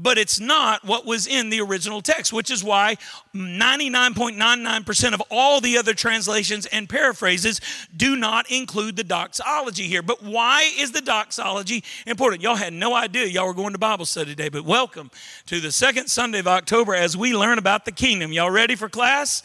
but 0.00 0.16
it's 0.16 0.38
not 0.38 0.84
what 0.84 1.04
was 1.04 1.26
in 1.26 1.50
the 1.50 1.60
original 1.60 2.00
text, 2.00 2.32
which 2.32 2.52
is 2.52 2.62
why 2.62 2.96
99.99% 3.34 5.12
of 5.12 5.20
all 5.28 5.60
the 5.60 5.76
other 5.76 5.92
translations 5.92 6.66
and 6.66 6.88
paraphrases 6.88 7.60
do 7.96 8.14
not 8.14 8.48
include 8.48 8.94
the 8.94 9.02
doxology 9.02 9.88
here. 9.88 10.02
But 10.02 10.22
why 10.22 10.70
is 10.78 10.92
the 10.92 11.00
doxology 11.00 11.82
important? 12.06 12.42
Y'all 12.42 12.54
had 12.54 12.72
no 12.72 12.94
idea 12.94 13.26
y'all 13.26 13.48
were 13.48 13.54
going 13.54 13.72
to 13.72 13.78
Bible 13.78 14.06
study 14.06 14.30
today, 14.30 14.48
but 14.48 14.64
welcome 14.64 15.10
to 15.46 15.58
the 15.60 15.72
second 15.72 16.06
Sunday 16.08 16.38
of 16.38 16.46
October 16.46 16.94
as 16.94 17.16
we 17.16 17.34
learn 17.34 17.58
about 17.58 17.84
the 17.84 17.92
kingdom. 17.92 18.32
Y'all 18.32 18.52
ready 18.52 18.76
for 18.76 18.88
class? 18.88 19.42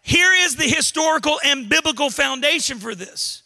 Here 0.00 0.32
is 0.32 0.56
the 0.56 0.64
historical 0.64 1.38
and 1.44 1.68
biblical 1.68 2.08
foundation 2.08 2.78
for 2.78 2.94
this. 2.94 3.42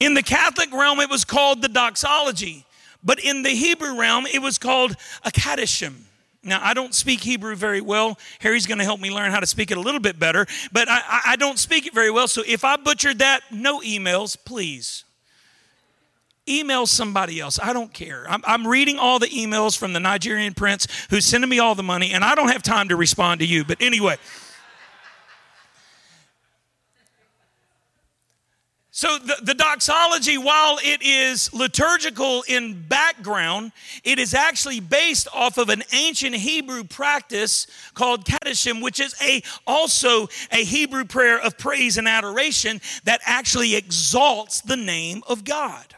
In 0.00 0.12
the 0.12 0.22
Catholic 0.22 0.70
realm, 0.70 1.00
it 1.00 1.08
was 1.08 1.24
called 1.24 1.62
the 1.62 1.68
doxology. 1.68 2.66
But 3.02 3.18
in 3.20 3.42
the 3.42 3.50
Hebrew 3.50 3.98
realm, 3.98 4.26
it 4.26 4.40
was 4.40 4.58
called 4.58 4.96
a 5.24 5.30
kadishim. 5.30 5.94
Now, 6.42 6.60
I 6.62 6.72
don't 6.72 6.94
speak 6.94 7.20
Hebrew 7.20 7.54
very 7.54 7.82
well. 7.82 8.18
Harry's 8.38 8.66
going 8.66 8.78
to 8.78 8.84
help 8.84 8.98
me 8.98 9.10
learn 9.10 9.30
how 9.30 9.40
to 9.40 9.46
speak 9.46 9.70
it 9.70 9.76
a 9.76 9.80
little 9.80 10.00
bit 10.00 10.18
better, 10.18 10.46
but 10.72 10.88
I, 10.88 11.20
I, 11.26 11.36
don't 11.36 11.58
speak 11.58 11.86
it 11.86 11.92
very 11.92 12.10
well. 12.10 12.28
So 12.28 12.42
if 12.46 12.64
I 12.64 12.76
butchered 12.76 13.18
that, 13.18 13.42
no 13.50 13.80
emails, 13.80 14.38
please. 14.42 15.04
Email 16.48 16.86
somebody 16.86 17.40
else. 17.40 17.60
I 17.62 17.74
don't 17.74 17.92
care. 17.92 18.24
I'm, 18.26 18.40
I'm 18.46 18.66
reading 18.66 18.98
all 18.98 19.18
the 19.18 19.26
emails 19.28 19.76
from 19.76 19.92
the 19.92 20.00
Nigerian 20.00 20.54
prince 20.54 20.86
who's 21.10 21.26
sending 21.26 21.50
me 21.50 21.58
all 21.58 21.74
the 21.74 21.82
money, 21.82 22.12
and 22.12 22.24
I 22.24 22.34
don't 22.34 22.48
have 22.48 22.62
time 22.62 22.88
to 22.88 22.96
respond 22.96 23.40
to 23.40 23.46
you. 23.46 23.64
But 23.64 23.76
anyway. 23.80 24.16
So, 28.92 29.18
the, 29.18 29.36
the, 29.42 29.54
doxology, 29.54 30.36
while 30.36 30.78
it 30.82 31.00
is 31.00 31.52
liturgical 31.54 32.42
in 32.48 32.82
background, 32.88 33.70
it 34.02 34.18
is 34.18 34.34
actually 34.34 34.80
based 34.80 35.28
off 35.32 35.58
of 35.58 35.68
an 35.68 35.84
ancient 35.92 36.34
Hebrew 36.34 36.82
practice 36.82 37.68
called 37.94 38.24
Kaddish, 38.24 38.66
which 38.66 38.98
is 38.98 39.14
a, 39.22 39.42
also 39.64 40.26
a 40.50 40.64
Hebrew 40.64 41.04
prayer 41.04 41.38
of 41.40 41.56
praise 41.56 41.98
and 41.98 42.08
adoration 42.08 42.80
that 43.04 43.20
actually 43.24 43.76
exalts 43.76 44.60
the 44.60 44.76
name 44.76 45.22
of 45.28 45.44
God. 45.44 45.94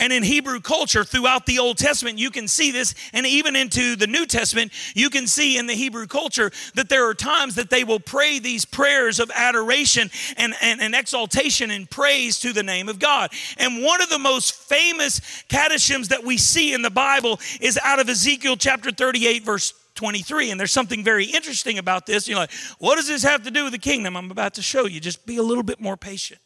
And 0.00 0.14
in 0.14 0.22
Hebrew 0.22 0.60
culture, 0.60 1.04
throughout 1.04 1.44
the 1.44 1.58
Old 1.58 1.76
Testament, 1.76 2.18
you 2.18 2.30
can 2.30 2.48
see 2.48 2.70
this, 2.70 2.94
and 3.12 3.26
even 3.26 3.54
into 3.54 3.96
the 3.96 4.06
New 4.06 4.24
Testament, 4.24 4.72
you 4.94 5.10
can 5.10 5.26
see 5.26 5.58
in 5.58 5.66
the 5.66 5.74
Hebrew 5.74 6.06
culture 6.06 6.50
that 6.74 6.88
there 6.88 7.06
are 7.06 7.14
times 7.14 7.54
that 7.56 7.68
they 7.68 7.84
will 7.84 8.00
pray 8.00 8.38
these 8.38 8.64
prayers 8.64 9.20
of 9.20 9.30
adoration 9.34 10.10
and, 10.38 10.54
and, 10.62 10.80
and 10.80 10.94
exaltation 10.94 11.70
and 11.70 11.88
praise 11.88 12.40
to 12.40 12.54
the 12.54 12.62
name 12.62 12.88
of 12.88 12.98
God. 12.98 13.30
And 13.58 13.84
one 13.84 14.00
of 14.00 14.08
the 14.08 14.18
most 14.18 14.54
famous 14.54 15.20
catechisms 15.48 16.08
that 16.08 16.24
we 16.24 16.38
see 16.38 16.72
in 16.72 16.80
the 16.80 16.90
Bible 16.90 17.38
is 17.60 17.78
out 17.84 18.00
of 18.00 18.08
Ezekiel 18.08 18.56
chapter 18.56 18.90
38, 18.90 19.44
verse 19.44 19.74
23. 19.96 20.50
And 20.50 20.58
there's 20.58 20.72
something 20.72 21.04
very 21.04 21.26
interesting 21.26 21.76
about 21.76 22.06
this. 22.06 22.26
You're 22.26 22.38
like, 22.38 22.52
what 22.78 22.96
does 22.96 23.06
this 23.06 23.22
have 23.22 23.42
to 23.42 23.50
do 23.50 23.64
with 23.64 23.74
the 23.74 23.78
kingdom? 23.78 24.16
I'm 24.16 24.30
about 24.30 24.54
to 24.54 24.62
show 24.62 24.86
you. 24.86 24.98
Just 24.98 25.26
be 25.26 25.36
a 25.36 25.42
little 25.42 25.62
bit 25.62 25.78
more 25.78 25.98
patient. 25.98 26.40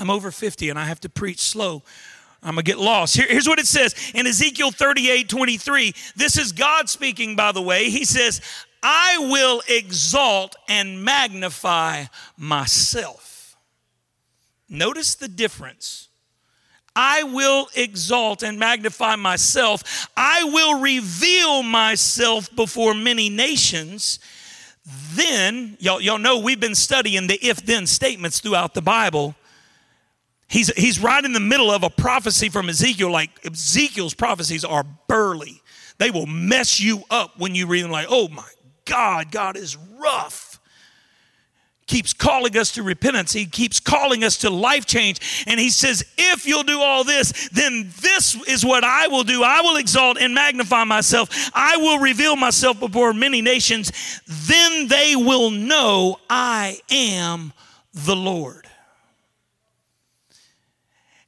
I'm 0.00 0.10
over 0.10 0.30
50 0.30 0.70
and 0.70 0.78
I 0.78 0.86
have 0.86 1.00
to 1.00 1.08
preach 1.08 1.40
slow. 1.40 1.82
I'm 2.42 2.54
gonna 2.54 2.62
get 2.62 2.78
lost. 2.78 3.16
Here, 3.16 3.26
here's 3.28 3.46
what 3.46 3.58
it 3.58 3.66
says 3.66 3.94
in 4.14 4.26
Ezekiel 4.26 4.70
38 4.70 5.28
23. 5.28 5.94
This 6.16 6.38
is 6.38 6.52
God 6.52 6.88
speaking, 6.88 7.36
by 7.36 7.52
the 7.52 7.60
way. 7.60 7.90
He 7.90 8.04
says, 8.04 8.40
I 8.82 9.18
will 9.30 9.62
exalt 9.68 10.56
and 10.68 11.04
magnify 11.04 12.04
myself. 12.38 13.56
Notice 14.70 15.16
the 15.16 15.28
difference. 15.28 16.08
I 16.96 17.24
will 17.24 17.68
exalt 17.76 18.42
and 18.42 18.58
magnify 18.58 19.16
myself. 19.16 20.08
I 20.16 20.44
will 20.44 20.80
reveal 20.80 21.62
myself 21.62 22.54
before 22.56 22.94
many 22.94 23.28
nations. 23.28 24.18
Then, 25.12 25.76
y'all, 25.78 26.00
y'all 26.00 26.18
know 26.18 26.38
we've 26.38 26.58
been 26.58 26.74
studying 26.74 27.26
the 27.26 27.38
if 27.46 27.64
then 27.64 27.86
statements 27.86 28.40
throughout 28.40 28.74
the 28.74 28.82
Bible. 28.82 29.34
He's, 30.50 30.68
he's 30.76 31.00
right 31.00 31.24
in 31.24 31.32
the 31.32 31.40
middle 31.40 31.70
of 31.70 31.84
a 31.84 31.90
prophecy 31.90 32.48
from 32.48 32.68
Ezekiel. 32.68 33.10
Like 33.10 33.30
Ezekiel's 33.46 34.14
prophecies 34.14 34.64
are 34.64 34.84
burly. 35.06 35.62
They 35.98 36.10
will 36.10 36.26
mess 36.26 36.80
you 36.80 37.04
up 37.08 37.38
when 37.38 37.54
you 37.54 37.68
read 37.68 37.84
them, 37.84 37.92
like, 37.92 38.08
oh 38.10 38.28
my 38.28 38.48
God, 38.84 39.30
God 39.30 39.56
is 39.56 39.76
rough. 39.76 40.58
Keeps 41.86 42.12
calling 42.12 42.56
us 42.56 42.72
to 42.72 42.82
repentance. 42.82 43.32
He 43.32 43.46
keeps 43.46 43.78
calling 43.78 44.24
us 44.24 44.38
to 44.38 44.50
life 44.50 44.86
change. 44.86 45.44
And 45.46 45.60
he 45.60 45.70
says, 45.70 46.04
if 46.18 46.46
you'll 46.46 46.62
do 46.64 46.80
all 46.80 47.04
this, 47.04 47.48
then 47.50 47.92
this 48.00 48.34
is 48.48 48.64
what 48.64 48.82
I 48.82 49.08
will 49.08 49.24
do. 49.24 49.44
I 49.44 49.60
will 49.60 49.76
exalt 49.76 50.18
and 50.20 50.34
magnify 50.34 50.84
myself. 50.84 51.28
I 51.54 51.76
will 51.76 51.98
reveal 51.98 52.34
myself 52.34 52.80
before 52.80 53.12
many 53.12 53.40
nations. 53.40 53.92
Then 54.26 54.88
they 54.88 55.14
will 55.14 55.50
know 55.50 56.18
I 56.28 56.80
am 56.90 57.52
the 57.92 58.16
Lord. 58.16 58.59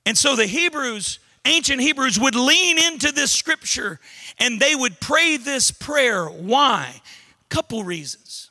And 0.04 0.16
so 0.18 0.36
the 0.36 0.46
Hebrews, 0.46 1.18
ancient 1.44 1.80
Hebrews, 1.80 2.18
would 2.18 2.34
lean 2.34 2.78
into 2.78 3.12
this 3.12 3.30
scripture 3.30 4.00
and 4.38 4.58
they 4.58 4.74
would 4.74 5.00
pray 5.00 5.36
this 5.36 5.70
prayer. 5.70 6.26
Why? 6.26 7.00
Couple 7.48 7.84
reasons. 7.84 8.50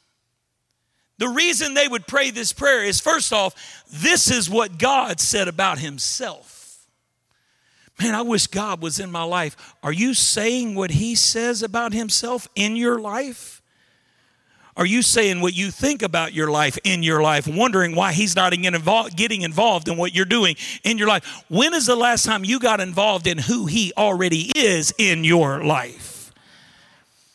The 1.17 1.29
reason 1.29 1.75
they 1.75 1.87
would 1.87 2.07
pray 2.07 2.31
this 2.31 2.51
prayer 2.51 2.83
is 2.83 2.99
first 2.99 3.31
off, 3.31 3.83
this 3.91 4.31
is 4.31 4.49
what 4.49 4.79
God 4.79 5.19
said 5.19 5.47
about 5.47 5.77
Himself. 5.77 6.87
Man, 7.99 8.15
I 8.15 8.23
wish 8.23 8.47
God 8.47 8.81
was 8.81 8.99
in 8.99 9.11
my 9.11 9.21
life. 9.21 9.75
Are 9.83 9.91
you 9.91 10.15
saying 10.15 10.73
what 10.73 10.91
He 10.91 11.13
says 11.13 11.61
about 11.61 11.93
Himself 11.93 12.47
in 12.55 12.75
your 12.75 12.99
life? 12.99 13.60
Are 14.77 14.85
you 14.85 15.01
saying 15.01 15.41
what 15.41 15.53
you 15.53 15.69
think 15.69 16.01
about 16.01 16.33
your 16.33 16.49
life 16.49 16.77
in 16.83 17.03
your 17.03 17.21
life, 17.21 17.45
wondering 17.45 17.93
why 17.93 18.13
he's 18.13 18.35
not 18.35 18.53
getting 18.53 19.41
involved 19.41 19.87
in 19.87 19.97
what 19.97 20.15
you're 20.15 20.25
doing 20.25 20.55
in 20.83 20.97
your 20.97 21.07
life? 21.07 21.43
When 21.49 21.73
is 21.73 21.85
the 21.85 21.95
last 21.95 22.25
time 22.25 22.45
you 22.45 22.59
got 22.59 22.79
involved 22.79 23.27
in 23.27 23.37
who 23.37 23.65
he 23.65 23.91
already 23.97 24.51
is 24.55 24.93
in 24.97 25.23
your 25.23 25.63
life? 25.63 26.31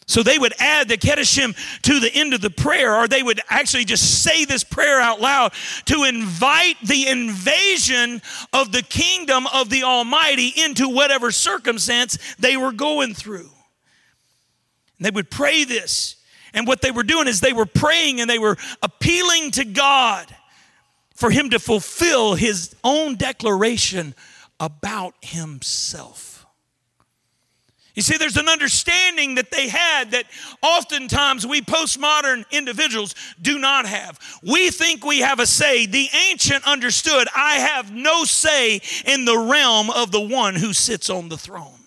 So 0.09 0.23
they 0.23 0.39
would 0.39 0.55
add 0.61 0.89
the 0.89 0.97
Kedishim 0.97 1.57
to 1.83 1.99
the 1.99 2.15
end 2.15 2.33
of 2.33 2.41
the 2.41 2.51
prayer, 2.51 2.95
or 2.95 3.09
they 3.09 3.25
would 3.25 3.41
actually 3.51 3.85
just 3.85 4.23
say 4.23 4.45
this 4.45 4.63
prayer 4.63 5.01
out 5.01 5.21
loud 5.21 5.53
to 5.87 6.05
invite 6.05 6.77
the 6.85 7.09
invasion 7.09 8.23
of 8.53 8.71
the 8.71 8.83
kingdom 8.83 9.47
of 9.53 9.69
the 9.69 9.83
Almighty 9.83 10.53
into 10.57 10.89
whatever 10.89 11.33
circumstance 11.33 12.19
they 12.39 12.57
were 12.57 12.73
going 12.73 13.15
through. 13.15 13.51
And 14.99 15.07
they 15.07 15.11
would 15.11 15.29
pray 15.29 15.65
this 15.65 16.16
and 16.57 16.67
what 16.67 16.81
they 16.81 16.91
were 16.91 17.03
doing 17.03 17.29
is 17.29 17.41
they 17.41 17.53
were 17.53 17.67
praying 17.67 18.21
and 18.21 18.29
they 18.29 18.39
were 18.39 18.57
appealing 18.83 19.53
to 19.53 19.65
God 19.65 20.35
for 21.15 21.31
him 21.31 21.51
to 21.51 21.59
fulfill 21.59 22.35
his 22.35 22.75
own 22.83 23.17
declaration 23.17 24.15
about 24.59 25.15
himself. 25.21 26.47
You 27.95 28.03
see, 28.03 28.17
there's 28.17 28.37
an 28.37 28.49
understanding 28.49 29.37
that 29.37 29.51
they 29.51 29.69
had 29.69 30.11
that 30.11 30.25
oftentimes 30.63 31.47
we 31.47 31.63
postmodern 31.63 32.45
individuals 32.51 33.15
do 33.41 33.59
not 33.59 33.87
have. 33.87 34.19
We 34.43 34.71
think 34.71 35.05
we 35.05 35.21
have 35.21 35.41
a 35.41 35.47
say. 35.47 35.87
The 35.87 36.09
ancient 36.31 36.67
understood 36.67 37.29
I 37.35 37.55
have 37.55 37.93
no 37.93 38.25
say 38.25 38.81
in 39.07 39.25
the 39.25 39.39
realm 39.39 39.91
of 39.91 40.11
the 40.11 40.21
one 40.21 40.55
who 40.55 40.75
sits 40.75 41.09
on 41.09 41.31
the 41.31 41.39
throne. 41.39 41.86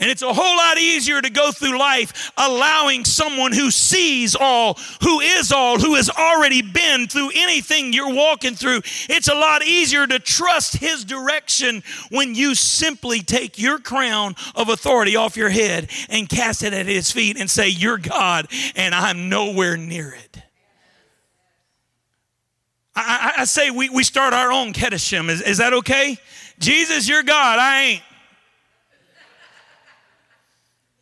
And 0.00 0.10
it's 0.10 0.22
a 0.22 0.32
whole 0.32 0.56
lot 0.56 0.78
easier 0.78 1.20
to 1.20 1.28
go 1.28 1.50
through 1.50 1.76
life 1.76 2.30
allowing 2.36 3.04
someone 3.04 3.52
who 3.52 3.70
sees 3.72 4.36
all, 4.36 4.78
who 5.02 5.18
is 5.18 5.50
all, 5.50 5.78
who 5.78 5.96
has 5.96 6.08
already 6.08 6.62
been 6.62 7.08
through 7.08 7.32
anything 7.34 7.92
you're 7.92 8.14
walking 8.14 8.54
through. 8.54 8.82
It's 9.08 9.26
a 9.26 9.34
lot 9.34 9.64
easier 9.64 10.06
to 10.06 10.20
trust 10.20 10.76
his 10.76 11.04
direction 11.04 11.82
when 12.10 12.36
you 12.36 12.54
simply 12.54 13.20
take 13.20 13.58
your 13.58 13.80
crown 13.80 14.36
of 14.54 14.68
authority 14.68 15.16
off 15.16 15.36
your 15.36 15.48
head 15.48 15.90
and 16.08 16.28
cast 16.28 16.62
it 16.62 16.72
at 16.72 16.86
his 16.86 17.10
feet 17.10 17.36
and 17.36 17.50
say, 17.50 17.68
You're 17.68 17.98
God, 17.98 18.46
and 18.76 18.94
I'm 18.94 19.28
nowhere 19.28 19.76
near 19.76 20.12
it. 20.12 20.42
I, 22.94 23.34
I, 23.36 23.42
I 23.42 23.44
say 23.46 23.70
we, 23.70 23.88
we 23.88 24.04
start 24.04 24.32
our 24.32 24.52
own 24.52 24.72
Kedishim. 24.72 25.28
Is, 25.28 25.40
is 25.42 25.58
that 25.58 25.72
okay? 25.72 26.18
Jesus, 26.58 27.08
you're 27.08 27.22
God. 27.22 27.58
I 27.58 27.82
ain't. 27.82 28.02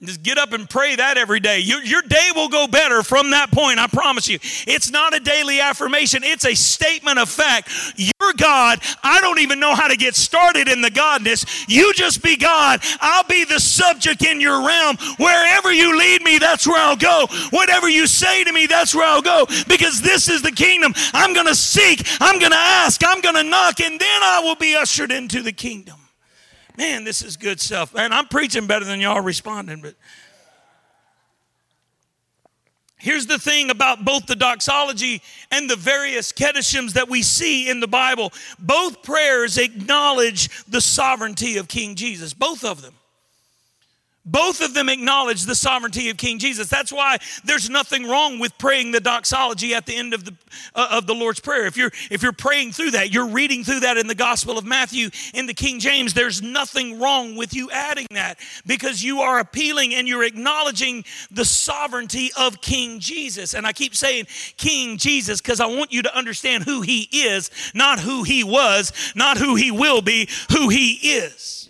Just 0.02 0.22
get 0.22 0.36
up 0.36 0.52
and 0.52 0.68
pray 0.68 0.94
that 0.96 1.16
every 1.16 1.40
day. 1.40 1.60
Your, 1.60 1.82
your 1.82 2.02
day 2.02 2.28
will 2.34 2.50
go 2.50 2.66
better 2.66 3.02
from 3.02 3.30
that 3.30 3.50
point, 3.50 3.78
I 3.78 3.86
promise 3.86 4.28
you. 4.28 4.38
It's 4.66 4.90
not 4.90 5.16
a 5.16 5.20
daily 5.20 5.58
affirmation, 5.58 6.22
it's 6.22 6.44
a 6.44 6.54
statement 6.54 7.18
of 7.18 7.30
fact. 7.30 7.70
You're 7.96 8.34
God. 8.36 8.80
I 9.02 9.22
don't 9.22 9.38
even 9.38 9.58
know 9.58 9.74
how 9.74 9.88
to 9.88 9.96
get 9.96 10.14
started 10.14 10.68
in 10.68 10.82
the 10.82 10.90
Godness. 10.90 11.64
You 11.66 11.94
just 11.94 12.22
be 12.22 12.36
God. 12.36 12.80
I'll 13.00 13.24
be 13.24 13.44
the 13.44 13.58
subject 13.58 14.22
in 14.22 14.38
your 14.38 14.66
realm. 14.66 14.98
Wherever 15.16 15.72
you 15.72 15.98
lead 15.98 16.20
me, 16.20 16.36
that's 16.38 16.66
where 16.66 16.78
I'll 16.78 16.96
go. 16.96 17.26
Whatever 17.50 17.88
you 17.88 18.06
say 18.06 18.44
to 18.44 18.52
me, 18.52 18.66
that's 18.66 18.94
where 18.94 19.06
I'll 19.06 19.22
go. 19.22 19.46
Because 19.66 20.02
this 20.02 20.28
is 20.28 20.42
the 20.42 20.52
kingdom. 20.52 20.92
I'm 21.14 21.32
going 21.32 21.46
to 21.46 21.54
seek, 21.54 22.06
I'm 22.20 22.38
going 22.38 22.52
to 22.52 22.58
ask, 22.58 23.00
I'm 23.02 23.22
going 23.22 23.36
to 23.36 23.44
knock, 23.44 23.80
and 23.80 23.98
then 23.98 24.22
I 24.22 24.40
will 24.44 24.56
be 24.56 24.76
ushered 24.76 25.10
into 25.10 25.40
the 25.40 25.52
kingdom. 25.52 25.96
Man, 26.76 27.04
this 27.04 27.22
is 27.22 27.36
good 27.36 27.60
stuff. 27.60 27.94
Man, 27.94 28.12
I'm 28.12 28.28
preaching 28.28 28.66
better 28.66 28.84
than 28.84 29.00
y'all 29.00 29.20
responding, 29.20 29.80
but 29.80 29.94
Here's 32.98 33.26
the 33.26 33.38
thing 33.38 33.70
about 33.70 34.04
both 34.04 34.26
the 34.26 34.34
doxology 34.34 35.22
and 35.52 35.68
the 35.68 35.76
various 35.76 36.32
Kedishims 36.32 36.94
that 36.94 37.08
we 37.08 37.22
see 37.22 37.68
in 37.68 37.78
the 37.78 37.86
Bible. 37.86 38.32
Both 38.58 39.02
prayers 39.02 39.58
acknowledge 39.58 40.64
the 40.64 40.80
sovereignty 40.80 41.58
of 41.58 41.68
King 41.68 41.94
Jesus, 41.94 42.32
both 42.32 42.64
of 42.64 42.80
them. 42.82 42.94
Both 44.26 44.60
of 44.60 44.74
them 44.74 44.88
acknowledge 44.88 45.44
the 45.44 45.54
sovereignty 45.54 46.10
of 46.10 46.16
King 46.16 46.40
Jesus. 46.40 46.68
That's 46.68 46.92
why 46.92 47.18
there's 47.44 47.70
nothing 47.70 48.08
wrong 48.08 48.40
with 48.40 48.58
praying 48.58 48.90
the 48.90 48.98
doxology 48.98 49.72
at 49.72 49.86
the 49.86 49.94
end 49.94 50.14
of 50.14 50.24
the 50.24 50.34
uh, 50.74 50.88
of 50.90 51.06
the 51.06 51.14
Lord's 51.14 51.38
prayer. 51.38 51.64
If 51.66 51.76
you're 51.76 51.92
if 52.10 52.24
you're 52.24 52.32
praying 52.32 52.72
through 52.72 52.90
that, 52.92 53.12
you're 53.12 53.28
reading 53.28 53.62
through 53.62 53.80
that 53.80 53.96
in 53.96 54.08
the 54.08 54.16
Gospel 54.16 54.58
of 54.58 54.64
Matthew 54.64 55.10
in 55.32 55.46
the 55.46 55.54
King 55.54 55.78
James, 55.78 56.12
there's 56.12 56.42
nothing 56.42 56.98
wrong 56.98 57.36
with 57.36 57.54
you 57.54 57.70
adding 57.70 58.06
that 58.10 58.38
because 58.66 59.00
you 59.00 59.20
are 59.20 59.38
appealing 59.38 59.94
and 59.94 60.08
you're 60.08 60.24
acknowledging 60.24 61.04
the 61.30 61.44
sovereignty 61.44 62.30
of 62.36 62.60
King 62.60 62.98
Jesus. 62.98 63.54
And 63.54 63.64
I 63.64 63.72
keep 63.72 63.94
saying 63.94 64.26
King 64.56 64.98
Jesus 64.98 65.40
because 65.40 65.60
I 65.60 65.66
want 65.66 65.92
you 65.92 66.02
to 66.02 66.16
understand 66.16 66.64
who 66.64 66.80
he 66.80 67.08
is, 67.12 67.50
not 67.74 68.00
who 68.00 68.24
he 68.24 68.42
was, 68.42 68.92
not 69.14 69.38
who 69.38 69.54
he 69.54 69.70
will 69.70 70.02
be, 70.02 70.28
who 70.50 70.68
he 70.68 70.94
is 70.94 71.66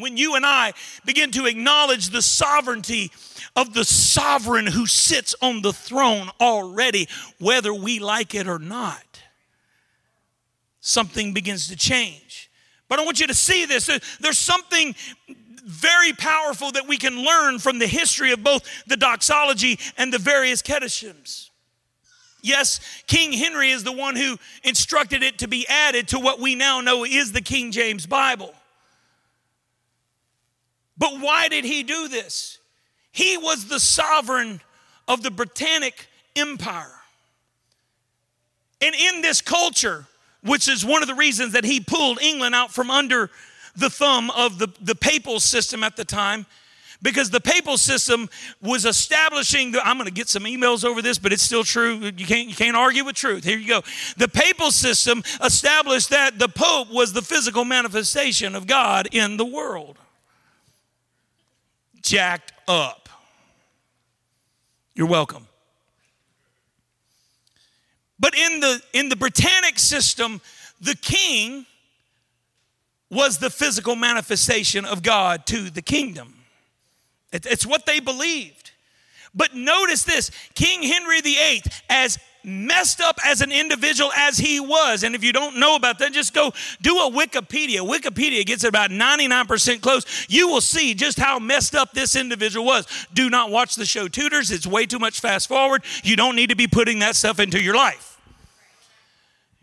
when 0.00 0.16
you 0.16 0.34
and 0.36 0.46
I 0.46 0.72
begin 1.04 1.30
to 1.32 1.46
acknowledge 1.46 2.10
the 2.10 2.22
sovereignty 2.22 3.10
of 3.56 3.74
the 3.74 3.84
sovereign 3.84 4.66
who 4.66 4.86
sits 4.86 5.34
on 5.42 5.62
the 5.62 5.72
throne 5.72 6.30
already, 6.40 7.08
whether 7.38 7.74
we 7.74 7.98
like 7.98 8.34
it 8.34 8.46
or 8.46 8.58
not, 8.58 9.22
something 10.80 11.34
begins 11.34 11.68
to 11.68 11.76
change. 11.76 12.50
But 12.88 12.98
I 12.98 13.04
want 13.04 13.20
you 13.20 13.26
to 13.26 13.34
see 13.34 13.66
this. 13.66 13.90
There's 14.20 14.38
something 14.38 14.94
very 15.64 16.14
powerful 16.14 16.72
that 16.72 16.88
we 16.88 16.96
can 16.96 17.22
learn 17.22 17.58
from 17.58 17.78
the 17.78 17.86
history 17.86 18.32
of 18.32 18.42
both 18.42 18.62
the 18.86 18.96
doxology 18.96 19.78
and 19.98 20.12
the 20.12 20.18
various 20.18 20.62
Kedishims. 20.62 21.50
Yes, 22.40 22.80
King 23.06 23.32
Henry 23.32 23.70
is 23.70 23.84
the 23.84 23.92
one 23.92 24.16
who 24.16 24.38
instructed 24.62 25.22
it 25.22 25.38
to 25.40 25.48
be 25.48 25.66
added 25.68 26.08
to 26.08 26.18
what 26.18 26.40
we 26.40 26.54
now 26.54 26.80
know 26.80 27.04
is 27.04 27.32
the 27.32 27.42
King 27.42 27.72
James 27.72 28.06
Bible. 28.06 28.54
But 30.98 31.20
why 31.20 31.48
did 31.48 31.64
he 31.64 31.82
do 31.82 32.08
this? 32.08 32.58
He 33.12 33.36
was 33.36 33.66
the 33.66 33.80
sovereign 33.80 34.60
of 35.06 35.22
the 35.22 35.30
Britannic 35.30 36.06
Empire. 36.36 36.94
And 38.80 38.94
in 38.94 39.22
this 39.22 39.40
culture, 39.40 40.06
which 40.42 40.68
is 40.68 40.84
one 40.84 41.02
of 41.02 41.08
the 41.08 41.14
reasons 41.14 41.52
that 41.52 41.64
he 41.64 41.80
pulled 41.80 42.20
England 42.20 42.54
out 42.54 42.72
from 42.72 42.90
under 42.90 43.30
the 43.76 43.90
thumb 43.90 44.30
of 44.30 44.58
the, 44.58 44.68
the 44.80 44.94
papal 44.94 45.40
system 45.40 45.82
at 45.82 45.96
the 45.96 46.04
time, 46.04 46.46
because 47.00 47.30
the 47.30 47.40
papal 47.40 47.76
system 47.76 48.28
was 48.60 48.84
establishing 48.84 49.70
the, 49.70 49.86
i'm 49.86 49.96
going 49.96 50.08
to 50.08 50.12
get 50.12 50.28
some 50.28 50.42
emails 50.42 50.84
over 50.84 51.00
this 51.00 51.16
but 51.16 51.32
it's 51.32 51.44
still 51.44 51.62
true 51.62 51.94
you 52.16 52.26
can't 52.26 52.48
you 52.48 52.56
can't 52.56 52.76
argue 52.76 53.04
with 53.04 53.14
truth 53.14 53.44
here 53.44 53.56
you 53.56 53.68
go 53.68 53.82
the 54.16 54.26
papal 54.26 54.72
system 54.72 55.22
established 55.44 56.10
that 56.10 56.40
the 56.40 56.48
pope 56.48 56.90
was 56.90 57.12
the 57.12 57.22
physical 57.22 57.64
manifestation 57.64 58.56
of 58.56 58.66
god 58.66 59.08
in 59.12 59.36
the 59.36 59.44
world 59.44 59.96
jacked 62.02 62.52
up. 62.66 63.08
You're 64.94 65.06
welcome. 65.06 65.46
But 68.18 68.36
in 68.36 68.60
the 68.60 68.82
in 68.92 69.08
the 69.08 69.16
Britannic 69.16 69.78
system, 69.78 70.40
the 70.80 70.96
king 70.96 71.66
was 73.10 73.38
the 73.38 73.50
physical 73.50 73.96
manifestation 73.96 74.84
of 74.84 75.02
God 75.02 75.46
to 75.46 75.70
the 75.70 75.82
kingdom. 75.82 76.34
It, 77.32 77.46
it's 77.46 77.64
what 77.64 77.86
they 77.86 78.00
believed. 78.00 78.72
But 79.34 79.54
notice 79.54 80.04
this 80.04 80.30
King 80.54 80.82
Henry 80.82 81.20
VIII, 81.20 81.62
as 81.88 82.18
messed 82.48 83.00
up 83.00 83.18
as 83.24 83.40
an 83.40 83.52
individual 83.52 84.10
as 84.16 84.38
he 84.38 84.58
was. 84.58 85.02
And 85.02 85.14
if 85.14 85.22
you 85.22 85.32
don't 85.32 85.58
know 85.58 85.76
about 85.76 85.98
that, 85.98 86.12
just 86.12 86.34
go 86.34 86.52
do 86.80 86.96
a 86.98 87.10
Wikipedia. 87.10 87.78
Wikipedia 87.80 88.44
gets 88.44 88.64
it 88.64 88.68
about 88.68 88.90
99% 88.90 89.80
close. 89.80 90.26
You 90.28 90.48
will 90.48 90.60
see 90.60 90.94
just 90.94 91.18
how 91.18 91.38
messed 91.38 91.74
up 91.74 91.92
this 91.92 92.16
individual 92.16 92.64
was. 92.64 92.86
Do 93.12 93.30
not 93.30 93.50
watch 93.50 93.76
the 93.76 93.86
show 93.86 94.08
Tudors, 94.08 94.50
it's 94.50 94.66
way 94.66 94.86
too 94.86 94.98
much 94.98 95.20
fast 95.20 95.48
forward. 95.48 95.84
You 96.02 96.16
don't 96.16 96.34
need 96.34 96.50
to 96.50 96.56
be 96.56 96.66
putting 96.66 97.00
that 97.00 97.14
stuff 97.14 97.38
into 97.38 97.62
your 97.62 97.74
life. 97.74 98.18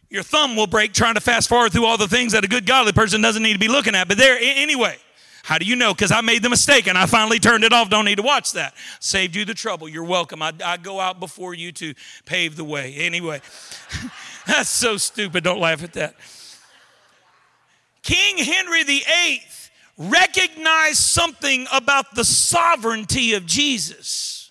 Your 0.09 0.23
thumb 0.23 0.55
will 0.55 0.67
break 0.67 0.93
trying 0.93 1.15
to 1.15 1.21
fast 1.21 1.49
forward 1.49 1.71
through 1.71 1.85
all 1.85 1.97
the 1.97 2.07
things 2.07 2.33
that 2.33 2.45
a 2.45 2.47
good 2.47 2.65
godly 2.65 2.93
person 2.93 3.21
doesn't 3.21 3.41
need 3.43 3.53
to 3.53 3.59
be 3.59 3.67
looking 3.67 3.95
at. 3.95 4.07
But 4.07 4.17
there, 4.17 4.37
anyway. 4.39 4.97
How 5.45 5.59
do 5.59 5.65
you 5.65 5.75
know? 5.75 5.93
Because 5.93 6.11
I 6.11 6.21
made 6.21 6.41
the 6.41 6.49
mistake 6.49 6.87
and 6.87 6.97
I 6.97 7.05
finally 7.05 7.37
turned 7.37 7.63
it 7.63 7.71
off. 7.71 7.87
Don't 7.87 8.05
need 8.05 8.15
to 8.15 8.23
watch 8.23 8.53
that. 8.53 8.73
Saved 8.99 9.35
you 9.35 9.45
the 9.45 9.53
trouble. 9.53 9.87
You're 9.87 10.03
welcome. 10.03 10.41
I, 10.41 10.51
I 10.65 10.77
go 10.77 10.99
out 10.99 11.19
before 11.19 11.53
you 11.53 11.71
to 11.73 11.93
pave 12.25 12.55
the 12.55 12.63
way. 12.63 12.95
Anyway, 12.95 13.41
that's 14.47 14.69
so 14.69 14.97
stupid. 14.97 15.43
Don't 15.43 15.59
laugh 15.59 15.83
at 15.83 15.93
that. 15.93 16.15
King 18.01 18.43
Henry 18.43 18.81
VIII 18.85 19.43
recognized 19.99 20.97
something 20.97 21.67
about 21.71 22.15
the 22.15 22.25
sovereignty 22.25 23.35
of 23.35 23.45
Jesus. 23.45 24.49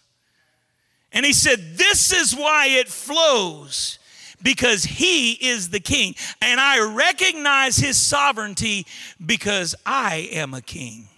And 1.13 1.27
he 1.27 1.33
said, 1.33 1.77
This 1.77 2.13
is 2.13 2.37
why 2.37 2.69
it 2.69 2.87
flows 2.87 3.99
because 4.45 4.85
he 4.85 5.33
is 5.33 5.71
the 5.71 5.81
king. 5.81 6.15
And 6.41 6.61
I 6.61 6.95
recognize 6.95 7.77
his 7.77 7.97
sovereignty 7.97 8.87
because 9.25 9.75
I 9.85 10.29
am 10.31 10.55
a 10.55 10.61
king. 10.61 11.09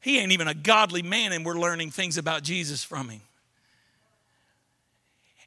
He 0.00 0.18
ain't 0.18 0.32
even 0.32 0.48
a 0.48 0.54
godly 0.54 1.02
man, 1.02 1.32
and 1.32 1.44
we're 1.44 1.58
learning 1.58 1.90
things 1.90 2.16
about 2.16 2.42
Jesus 2.42 2.82
from 2.82 3.08
him. 3.08 3.20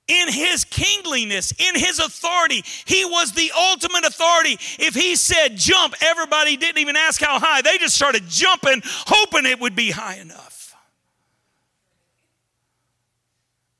In 0.08 0.28
his 0.28 0.66
kingliness, 0.66 1.54
in 1.58 1.76
his 1.76 2.00
authority, 2.00 2.64
he 2.86 3.06
was 3.06 3.32
the 3.32 3.52
ultimate 3.56 4.06
authority. 4.06 4.58
If 4.80 4.96
he 4.96 5.16
said 5.16 5.56
jump, 5.56 5.94
everybody 6.02 6.58
didn't 6.58 6.80
even 6.80 6.96
ask 6.96 7.22
how 7.22 7.40
high. 7.40 7.62
They 7.62 7.78
just 7.78 7.96
started 7.96 8.28
jumping, 8.28 8.82
hoping 8.84 9.46
it 9.46 9.60
would 9.60 9.76
be 9.76 9.92
high 9.92 10.16
enough. 10.16 10.59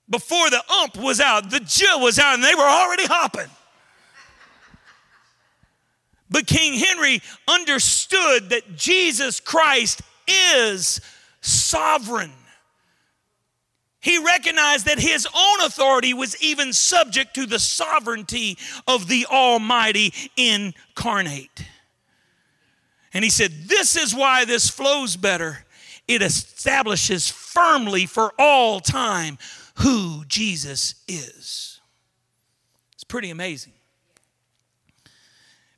Before 0.10 0.50
the 0.50 0.64
ump 0.72 0.98
was 0.98 1.20
out, 1.20 1.50
the 1.50 1.60
jill 1.60 2.02
was 2.02 2.18
out, 2.18 2.36
and 2.36 2.44
they 2.44 2.56
were 2.56 2.62
already 2.62 3.06
hopping. 3.06 3.50
But 6.30 6.48
King 6.48 6.74
Henry 6.76 7.22
understood 7.48 8.50
that 8.50 8.76
Jesus 8.76 9.40
Christ 9.40 10.02
is 10.28 11.02
sovereign. 11.42 12.32
He 14.02 14.24
recognized 14.24 14.86
that 14.86 15.00
his 15.00 15.28
own 15.36 15.62
authority 15.62 16.14
was 16.14 16.42
even 16.42 16.72
subject 16.72 17.34
to 17.36 17.46
the 17.46 17.60
sovereignty 17.60 18.58
of 18.88 19.08
the 19.08 19.26
Almighty 19.26 20.14
incarnate. 20.38 21.66
And 23.14 23.24
he 23.24 23.30
said, 23.30 23.52
This 23.66 23.96
is 23.96 24.16
why 24.16 24.46
this 24.46 24.70
flows 24.70 25.18
better. 25.18 25.66
It 26.08 26.22
establishes 26.22 27.30
firmly 27.30 28.06
for 28.06 28.32
all 28.40 28.80
time 28.80 29.38
who 29.80 30.24
Jesus 30.28 30.96
is. 31.08 31.80
It's 32.94 33.04
pretty 33.04 33.30
amazing. 33.30 33.74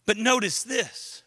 But 0.06 0.18
notice 0.18 0.64
this. 0.64 1.24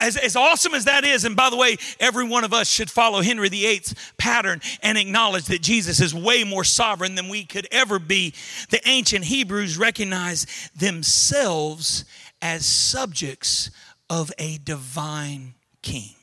As, 0.00 0.16
as 0.16 0.34
awesome 0.34 0.74
as 0.74 0.86
that 0.86 1.04
is, 1.04 1.24
and 1.24 1.36
by 1.36 1.50
the 1.50 1.56
way, 1.56 1.76
every 2.00 2.26
one 2.26 2.42
of 2.44 2.52
us 2.52 2.68
should 2.68 2.90
follow 2.90 3.22
Henry 3.22 3.48
VIII's 3.48 3.94
pattern 4.18 4.60
and 4.82 4.98
acknowledge 4.98 5.44
that 5.46 5.62
Jesus 5.62 6.00
is 6.00 6.12
way 6.12 6.42
more 6.42 6.64
sovereign 6.64 7.14
than 7.14 7.28
we 7.28 7.44
could 7.44 7.68
ever 7.70 7.98
be. 7.98 8.34
The 8.70 8.86
ancient 8.86 9.24
Hebrews 9.24 9.78
recognized 9.78 10.48
themselves 10.78 12.04
as 12.42 12.66
subjects 12.66 13.70
of 14.10 14.32
a 14.36 14.58
divine 14.58 15.54
king. 15.80 16.16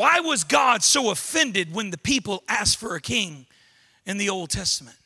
Why 0.00 0.20
was 0.20 0.44
God 0.44 0.82
so 0.82 1.10
offended 1.10 1.74
when 1.74 1.90
the 1.90 1.98
people 1.98 2.42
asked 2.48 2.78
for 2.78 2.94
a 2.94 3.02
king 3.02 3.44
in 4.06 4.16
the 4.16 4.30
Old 4.30 4.48
Testament? 4.48 4.96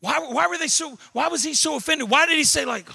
Why, 0.00 0.18
why 0.20 0.46
were 0.46 0.56
they 0.56 0.68
so, 0.68 0.96
why 1.12 1.28
was 1.28 1.42
he 1.42 1.52
so 1.52 1.76
offended? 1.76 2.08
Why 2.08 2.24
did 2.24 2.38
he 2.38 2.44
say, 2.44 2.64
like, 2.64 2.88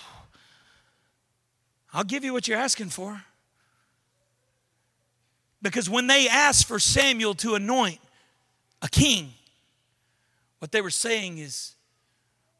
I'll 1.94 2.04
give 2.04 2.24
you 2.24 2.34
what 2.34 2.48
you're 2.48 2.58
asking 2.58 2.90
for? 2.90 3.22
Because 5.62 5.88
when 5.88 6.08
they 6.08 6.28
asked 6.28 6.68
for 6.68 6.80
Samuel 6.80 7.36
to 7.36 7.54
anoint 7.54 8.00
a 8.82 8.90
king, 8.90 9.30
what 10.58 10.72
they 10.72 10.82
were 10.82 10.90
saying 10.90 11.38
is, 11.38 11.76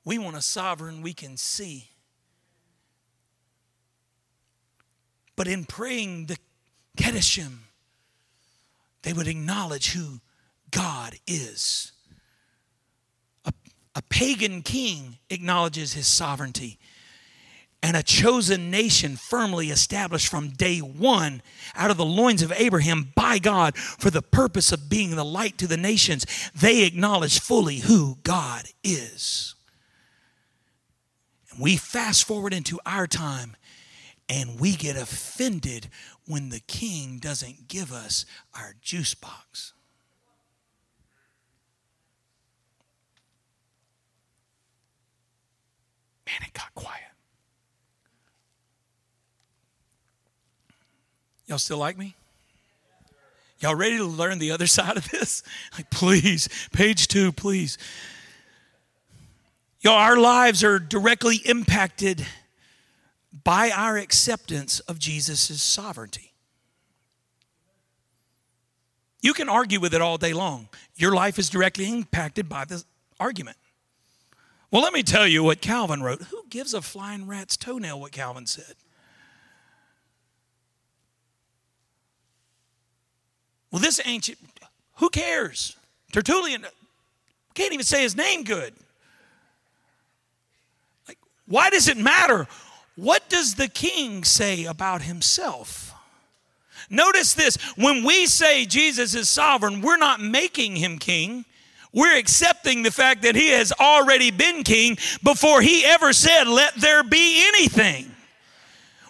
we 0.06 0.20
want 0.20 0.36
a 0.36 0.44
sovereign 0.44 1.02
we 1.02 1.14
can 1.14 1.38
see. 1.38 1.90
But 5.36 5.48
in 5.48 5.66
praying 5.66 6.28
the 6.28 6.38
Kedoshim, 7.02 7.58
they 9.02 9.12
would 9.12 9.28
acknowledge 9.28 9.94
who 9.94 10.20
God 10.70 11.16
is. 11.26 11.92
A, 13.44 13.52
a 13.96 14.04
pagan 14.04 14.62
king 14.62 15.18
acknowledges 15.32 15.94
his 15.94 16.06
sovereignty. 16.06 16.78
And 17.82 17.98
a 17.98 18.04
chosen 18.04 18.70
nation 18.70 19.16
firmly 19.16 19.72
established 19.72 20.28
from 20.28 20.50
day 20.50 20.78
one 20.78 21.42
out 21.74 21.90
of 21.90 21.98
the 21.98 22.06
loins 22.06 22.44
of 22.44 22.54
Abraham 22.56 23.12
by 23.16 23.40
God 23.40 23.76
for 23.76 24.12
the 24.12 24.22
purpose 24.22 24.72
of 24.72 24.88
being 24.88 25.16
the 25.16 25.26
light 25.26 25.58
to 25.58 25.66
the 25.66 25.78
nations, 25.78 26.28
they 26.54 26.86
acknowledge 26.86 27.40
fully 27.40 27.78
who 27.78 28.20
God 28.22 28.66
is. 28.84 29.56
And 31.50 31.60
we 31.60 31.78
fast 31.78 32.26
forward 32.26 32.54
into 32.54 32.80
our 32.86 33.08
time 33.08 33.56
and 34.32 34.60
we 34.62 34.76
get 34.76 34.96
offended 34.96 35.90
when 36.32 36.48
the 36.48 36.62
king 36.62 37.18
doesn't 37.18 37.68
give 37.68 37.92
us 37.92 38.26
our 38.56 38.74
juice 38.82 39.14
box. 39.14 39.74
Man, 46.26 46.48
it 46.48 46.54
got 46.54 46.74
quiet. 46.74 47.02
Y'all 51.48 51.58
still 51.58 51.78
like 51.78 51.98
me? 51.98 52.16
Y'all 53.60 53.76
ready 53.76 53.98
to 53.98 54.06
learn 54.06 54.40
the 54.40 54.52
other 54.52 54.68
side 54.68 54.96
of 54.96 55.10
this? 55.10 55.44
Like, 55.78 55.90
please, 55.90 56.48
page 56.72 57.10
two, 57.10 57.34
please. 57.34 57.78
Y'all, 59.82 59.96
our 59.96 60.16
lives 60.16 60.64
are 60.64 60.80
directly 60.80 61.42
impacted 61.44 62.26
by 63.32 63.72
our 63.72 63.98
acceptance 63.98 64.80
of 64.82 65.00
Jesus' 65.00 65.62
sovereignty. 65.62 66.34
You 69.22 69.34
can 69.34 69.50
argue 69.50 69.80
with 69.80 69.94
it 69.94 70.02
all 70.02 70.18
day 70.18 70.34
long. 70.34 70.68
Your 70.96 71.14
life 71.14 71.38
is 71.40 71.50
directly 71.50 71.88
impacted 71.90 72.50
by 72.50 72.66
this 72.66 72.86
argument. 73.20 73.58
Well, 74.72 74.82
let 74.82 74.94
me 74.94 75.04
tell 75.04 75.28
you 75.28 75.44
what 75.44 75.62
Calvin 75.62 76.02
wrote. 76.02 76.24
Who 76.24 76.44
gives 76.50 76.74
a 76.74 76.82
flying 76.82 77.28
rat's 77.28 77.58
toenail 77.58 78.00
what 78.00 78.12
Calvin 78.12 78.48
said? 78.48 78.76
Well, 83.70 83.82
this 83.82 84.02
ancient, 84.04 84.38
who 84.96 85.10
cares? 85.10 85.78
Tertullian 86.12 86.66
can't 87.54 87.74
even 87.74 87.86
say 87.86 88.02
his 88.02 88.16
name 88.16 88.44
good. 88.44 88.74
Like, 91.08 91.18
why 91.46 91.70
does 91.70 91.88
it 91.88 91.98
matter? 91.98 92.48
What 92.96 93.30
does 93.30 93.56
the 93.56 93.68
king 93.68 94.24
say 94.24 94.66
about 94.66 95.02
himself? 95.02 95.94
Notice 96.90 97.34
this 97.34 97.56
when 97.76 98.04
we 98.04 98.26
say 98.26 98.66
Jesus 98.66 99.16
is 99.16 99.30
sovereign, 99.30 99.82
we're 99.82 99.98
not 99.98 100.20
making 100.20 100.76
him 100.76 101.00
king. 101.00 101.46
We're 101.94 102.18
accepting 102.18 102.84
the 102.84 102.92
fact 102.92 103.24
that 103.24 103.36
he 103.36 103.50
has 103.50 103.74
already 103.74 104.32
been 104.32 104.64
king 104.64 104.98
before 105.24 105.62
he 105.62 105.86
ever 105.86 106.14
said, 106.14 106.48
Let 106.48 106.76
there 106.76 107.04
be 107.04 107.48
anything. 107.48 108.12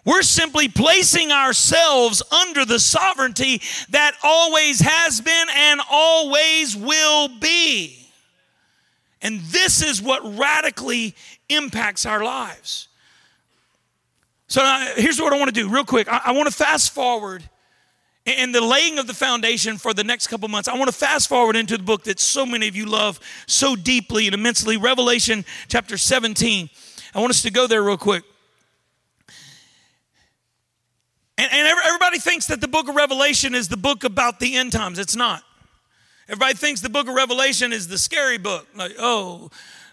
We're 0.03 0.23
simply 0.23 0.67
placing 0.67 1.31
ourselves 1.31 2.23
under 2.31 2.65
the 2.65 2.79
sovereignty 2.79 3.61
that 3.89 4.15
always 4.23 4.79
has 4.79 5.21
been 5.21 5.47
and 5.55 5.79
always 5.91 6.75
will 6.75 7.27
be. 7.39 8.07
And 9.21 9.41
this 9.41 9.83
is 9.83 10.01
what 10.01 10.37
radically 10.37 11.15
impacts 11.49 12.07
our 12.07 12.23
lives. 12.23 12.87
So 14.51 14.61
uh, 14.61 14.85
here's 14.97 15.17
what 15.17 15.31
I 15.31 15.37
want 15.37 15.47
to 15.47 15.53
do 15.53 15.69
real 15.69 15.85
quick. 15.85 16.11
I, 16.11 16.23
I 16.25 16.31
want 16.33 16.49
to 16.49 16.53
fast 16.53 16.93
forward 16.93 17.41
in 18.25 18.51
the 18.51 18.59
laying 18.59 18.99
of 18.99 19.07
the 19.07 19.13
foundation 19.13 19.77
for 19.77 19.93
the 19.93 20.03
next 20.03 20.27
couple 20.27 20.49
months. 20.49 20.67
I 20.67 20.77
want 20.77 20.89
to 20.89 20.95
fast 20.95 21.29
forward 21.29 21.55
into 21.55 21.77
the 21.77 21.83
book 21.83 22.03
that 22.03 22.19
so 22.19 22.45
many 22.45 22.67
of 22.67 22.75
you 22.75 22.85
love 22.85 23.17
so 23.47 23.77
deeply 23.77 24.27
and 24.27 24.33
immensely, 24.33 24.75
Revelation 24.75 25.45
chapter 25.69 25.97
17. 25.97 26.69
I 27.15 27.19
want 27.21 27.29
us 27.29 27.41
to 27.43 27.49
go 27.49 27.65
there 27.65 27.81
real 27.81 27.95
quick. 27.95 28.25
And, 31.37 31.49
and 31.49 31.79
everybody 31.85 32.19
thinks 32.19 32.47
that 32.47 32.59
the 32.59 32.67
book 32.67 32.89
of 32.89 32.95
Revelation 32.95 33.55
is 33.55 33.69
the 33.69 33.77
book 33.77 34.03
about 34.03 34.41
the 34.41 34.57
end 34.57 34.73
times. 34.73 34.99
It's 34.99 35.15
not. 35.15 35.43
Everybody 36.27 36.55
thinks 36.55 36.81
the 36.81 36.89
book 36.89 37.07
of 37.07 37.15
Revelation 37.15 37.71
is 37.71 37.87
the 37.87 37.97
scary 37.97 38.37
book. 38.37 38.67
Like, 38.75 38.95
oh, 38.99 39.49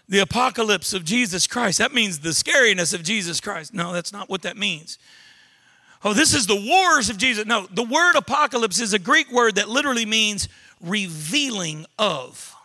the 0.09 0.19
apocalypse 0.19 0.93
of 0.93 1.05
Jesus 1.05 1.47
Christ. 1.47 1.77
That 1.77 1.93
means 1.93 2.19
the 2.19 2.29
scariness 2.29 2.93
of 2.93 3.03
Jesus 3.03 3.39
Christ. 3.39 3.73
No, 3.73 3.93
that's 3.93 4.11
not 4.11 4.29
what 4.29 4.41
that 4.41 4.57
means. 4.57 4.97
Oh, 6.03 6.13
this 6.13 6.33
is 6.33 6.47
the 6.47 6.55
wars 6.55 7.09
of 7.09 7.17
Jesus. 7.17 7.45
No, 7.45 7.67
the 7.67 7.83
word 7.83 8.15
apocalypse 8.15 8.79
is 8.81 8.93
a 8.93 8.99
Greek 8.99 9.31
word 9.31 9.55
that 9.55 9.69
literally 9.69 10.05
means 10.05 10.49
revealing 10.81 11.85
of. 11.99 12.55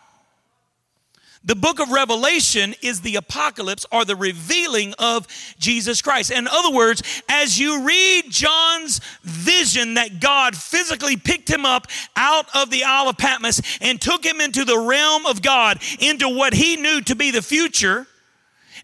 The 1.45 1.55
book 1.55 1.79
of 1.79 1.91
Revelation 1.91 2.73
is 2.81 3.01
the 3.01 3.17
apocalypse 3.17 3.85
or 3.91 4.03
the 4.03 4.15
revealing 4.15 4.95
of 4.97 5.27
Jesus 5.59 6.01
Christ. 6.01 6.31
In 6.31 6.47
other 6.47 6.71
words, 6.75 7.03
as 7.29 7.59
you 7.59 7.83
read 7.85 8.31
John's 8.31 8.99
vision 9.21 9.93
that 9.93 10.19
God 10.19 10.55
physically 10.55 11.17
picked 11.17 11.47
him 11.47 11.63
up 11.63 11.85
out 12.15 12.47
of 12.55 12.71
the 12.71 12.83
Isle 12.83 13.09
of 13.09 13.19
Patmos 13.19 13.61
and 13.79 14.01
took 14.01 14.25
him 14.25 14.41
into 14.41 14.65
the 14.65 14.79
realm 14.79 15.27
of 15.27 15.43
God, 15.43 15.79
into 15.99 16.27
what 16.27 16.55
he 16.55 16.77
knew 16.77 17.01
to 17.01 17.15
be 17.15 17.29
the 17.29 17.43
future, 17.43 18.07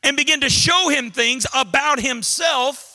and 0.03 0.15
began 0.15 0.41
to 0.41 0.49
show 0.49 0.89
him 0.89 1.09
things 1.09 1.47
about 1.55 1.99
himself 1.99 2.90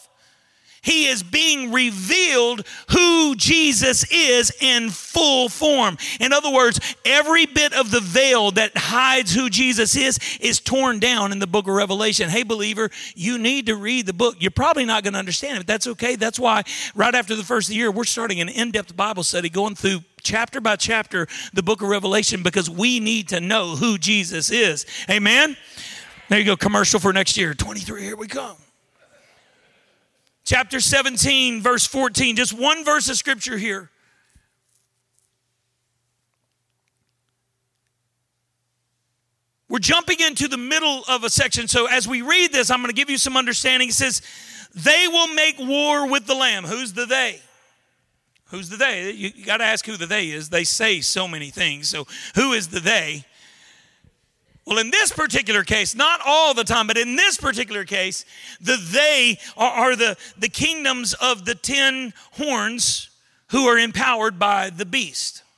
he 0.87 1.09
is 1.09 1.25
being 1.25 1.73
revealed 1.73 2.65
who 2.91 3.35
Jesus 3.35 4.09
is 4.09 4.53
in 4.61 4.91
full 4.91 5.49
form. 5.49 5.99
In 6.21 6.33
other 6.33 6.51
words, 6.51 6.79
every 7.05 7.45
bit 7.45 7.73
of 7.73 7.91
the 7.91 7.99
veil 8.01 8.53
that 8.53 8.71
hides 8.77 9.35
who 9.35 9.51
Jesus 9.51 9.97
is 9.97 10.21
is 10.41 10.61
torn 10.61 11.01
down 11.01 11.33
in 11.33 11.41
the 11.41 11.47
book 11.49 11.67
of 11.67 11.75
Revelation. 11.75 12.29
Hey, 12.29 12.45
believer, 12.45 12.91
you 13.17 13.37
need 13.37 13.67
to 13.67 13.75
read 13.75 14.07
the 14.07 14.13
book. 14.13 14.37
You're 14.39 14.53
probably 14.53 14.85
not 14.85 15.03
going 15.03 15.15
to 15.15 15.19
understand 15.19 15.57
it, 15.57 15.61
but 15.61 15.67
that's 15.67 15.89
okay. 15.89 16.15
That's 16.15 16.39
why 16.39 16.63
right 16.95 17.17
after 17.17 17.35
the 17.35 17.43
first 17.43 17.69
year, 17.69 17.91
we're 17.91 18.05
starting 18.05 18.41
an 18.41 18.49
in 18.49 18.71
depth 18.71 18.97
Bible 18.97 19.25
study 19.25 19.49
going 19.49 19.75
through 19.75 20.05
chapter 20.23 20.61
by 20.61 20.77
chapter 20.77 21.27
the 21.53 21.65
book 21.65 21.83
of 21.83 21.89
Revelation 21.89 22.45
because 22.45 22.71
we 22.71 23.01
need 23.01 23.29
to 23.31 23.41
know 23.41 23.75
who 23.75 23.99
Jesus 23.99 24.53
is. 24.53 24.87
Amen? 25.11 25.57
There 26.29 26.39
you 26.39 26.45
go, 26.45 26.57
commercial 26.57 27.01
for 27.01 27.13
next 27.13 27.37
year. 27.37 27.55
23, 27.55 28.03
here 28.03 28.17
we 28.17 28.29
come 28.29 28.57
chapter 30.47 30.81
17, 30.81 31.61
verse 31.61 31.87
14. 31.87 32.37
Just 32.37 32.55
one 32.55 32.85
verse 32.85 33.11
of 33.11 33.17
scripture 33.17 33.59
here. 33.59 33.91
We're 39.69 39.81
jumping 39.81 40.21
into 40.21 40.47
the 40.47 40.57
middle 40.57 41.03
of 41.09 41.25
a 41.25 41.29
section. 41.29 41.67
So 41.67 41.87
as 41.87 42.07
we 42.07 42.23
read 42.23 42.53
this, 42.53 42.71
I'm 42.71 42.79
going 42.79 42.89
to 42.89 42.95
give 42.95 43.11
you 43.11 43.19
some 43.19 43.37
understanding. 43.37 43.89
It 43.89 43.95
says, 43.95 44.23
They 44.75 45.09
will 45.09 45.35
make 45.35 45.59
war 45.59 46.09
with 46.09 46.27
the 46.27 46.35
Lamb. 46.35 46.65
Who's 46.65 46.93
the 46.93 47.05
they? 47.05 47.41
Who's 48.51 48.69
the 48.69 48.77
they? 48.77 49.11
You, 49.11 49.33
you 49.35 49.45
got 49.45 49.57
to 49.57 49.65
ask 49.65 49.85
who 49.85 49.97
the 49.97 50.07
they 50.07 50.29
is. 50.31 50.51
They 50.51 50.63
say 50.63 51.01
so 51.01 51.27
many 51.27 51.51
things. 51.51 51.89
So 51.89 52.07
who 52.37 52.53
is 52.53 52.69
the 52.69 52.79
they? 52.79 53.25
Well, 54.67 54.79
in 54.79 54.91
this 54.91 55.13
particular 55.13 55.63
case, 55.63 55.95
not 55.95 56.21
all 56.27 56.53
the 56.53 56.65
time, 56.65 56.89
but 56.89 56.99
in 56.99 57.15
this 57.15 57.37
particular 57.37 57.85
case, 57.85 58.25
the 58.61 58.77
they 58.77 59.39
are, 59.57 59.71
are 59.71 59.97
the, 59.97 60.17
the 60.37 60.49
kingdoms 60.49 61.15
of 61.15 61.45
the 61.45 61.55
ten 61.55 62.13
horns 62.33 63.09
who 63.51 63.67
are 63.67 63.79
empowered 63.79 64.39
by 64.39 64.71
the 64.71 64.87
beast. 64.87 65.43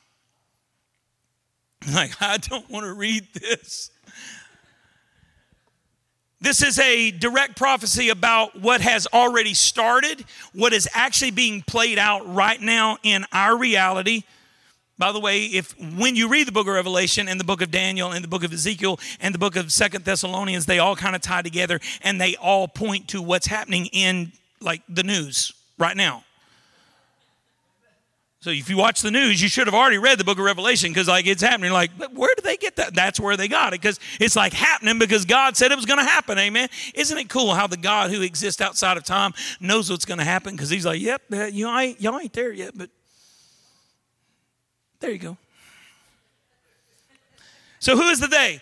Like, 1.95 2.21
I 2.21 2.37
don't 2.37 2.69
want 2.69 2.85
to 2.85 2.93
read 2.93 3.29
this. 3.33 3.91
This 6.41 6.63
is 6.63 6.79
a 6.79 7.13
direct 7.13 7.57
prophecy 7.57 8.11
about 8.11 8.61
what 8.61 8.81
has 8.81 9.07
already 9.07 9.55
started, 9.55 10.25
what 10.53 10.73
is 10.73 10.89
actually 10.93 11.31
being 11.31 11.63
played 11.63 11.99
out 11.99 12.33
right 12.33 12.61
now 12.61 12.99
in 13.03 13.25
our 13.33 13.57
reality. 13.57 14.25
By 14.99 15.13
the 15.13 15.21
way, 15.21 15.45
if 15.45 15.79
when 15.79 16.17
you 16.17 16.29
read 16.29 16.49
the 16.49 16.53
book 16.53 16.67
of 16.67 16.75
Revelation 16.75 17.29
and 17.29 17.39
the 17.39 17.45
book 17.45 17.63
of 17.63 17.71
Daniel 17.71 18.11
and 18.11 18.25
the 18.25 18.29
book 18.29 18.43
of 18.43 18.53
Ezekiel 18.53 18.99
and 19.21 19.33
the 19.33 19.39
book 19.39 19.55
of 19.55 19.73
Second 19.73 20.05
Thessalonians, 20.05 20.67
they 20.67 20.81
all 20.81 20.97
kind 20.97 21.15
of 21.15 21.23
tie 21.23 21.43
together 21.43 21.79
and 22.03 22.21
they 22.21 22.35
all 22.37 22.67
point 22.67 23.09
to 23.09 23.23
what's 23.23 23.47
happening 23.47 23.87
in 23.87 24.33
like 24.61 24.83
the 24.89 25.05
news 25.05 25.53
right 25.79 25.97
now. 25.97 26.25
So 28.41 28.51
if 28.51 28.71
you 28.71 28.77
watch 28.77 29.03
the 29.03 29.11
news, 29.11 29.43
you 29.43 29.49
should 29.49 29.67
have 29.67 29.75
already 29.75 29.99
read 29.99 30.19
the 30.19 30.25
book 30.25 30.39
of 30.39 30.45
Revelation 30.45 30.91
because 30.91 31.09
like 31.09 31.27
it's 31.27 31.43
happening. 31.43 31.73
Like, 31.73 31.91
where 32.13 32.35
did 32.35 32.45
they 32.45 32.57
get 32.57 32.77
that? 32.77 32.95
That's 32.95 33.21
where 33.21 33.37
they 33.37 33.49
got 33.49 33.73
it 33.73 33.81
because 33.81 33.99
it's 34.21 34.37
like 34.37 34.53
happening 34.53 34.99
because 34.99 35.25
God 35.25 35.57
said 35.57 35.73
it 35.73 35.77
was 35.77 35.87
going 35.87 35.99
to 35.99 36.05
happen. 36.05 36.39
Amen. 36.39 36.69
Isn't 36.95 37.19
it 37.19 37.29
cool 37.29 37.55
how 37.55 37.67
the 37.67 37.77
God 37.77 38.11
who 38.11 38.23
exists 38.23 38.61
outside 38.61 38.97
of 38.97 39.05
time 39.05 39.33
knows 39.61 39.91
what's 39.91 40.05
going 40.05 40.19
to 40.19 40.25
happen 40.25 40.55
because 40.55 40.71
He's 40.71 40.87
like, 40.87 41.01
yep, 41.01 41.23
you 41.53 41.69
ain't 41.69 42.01
y'all 42.01 42.19
ain't 42.19 42.33
there 42.33 42.53
yet, 42.53 42.73
but 42.77 42.91
there 45.01 45.11
you 45.11 45.19
go. 45.19 45.37
So 47.79 47.97
who 47.97 48.09
is 48.09 48.21
the 48.21 48.27
they? 48.27 48.61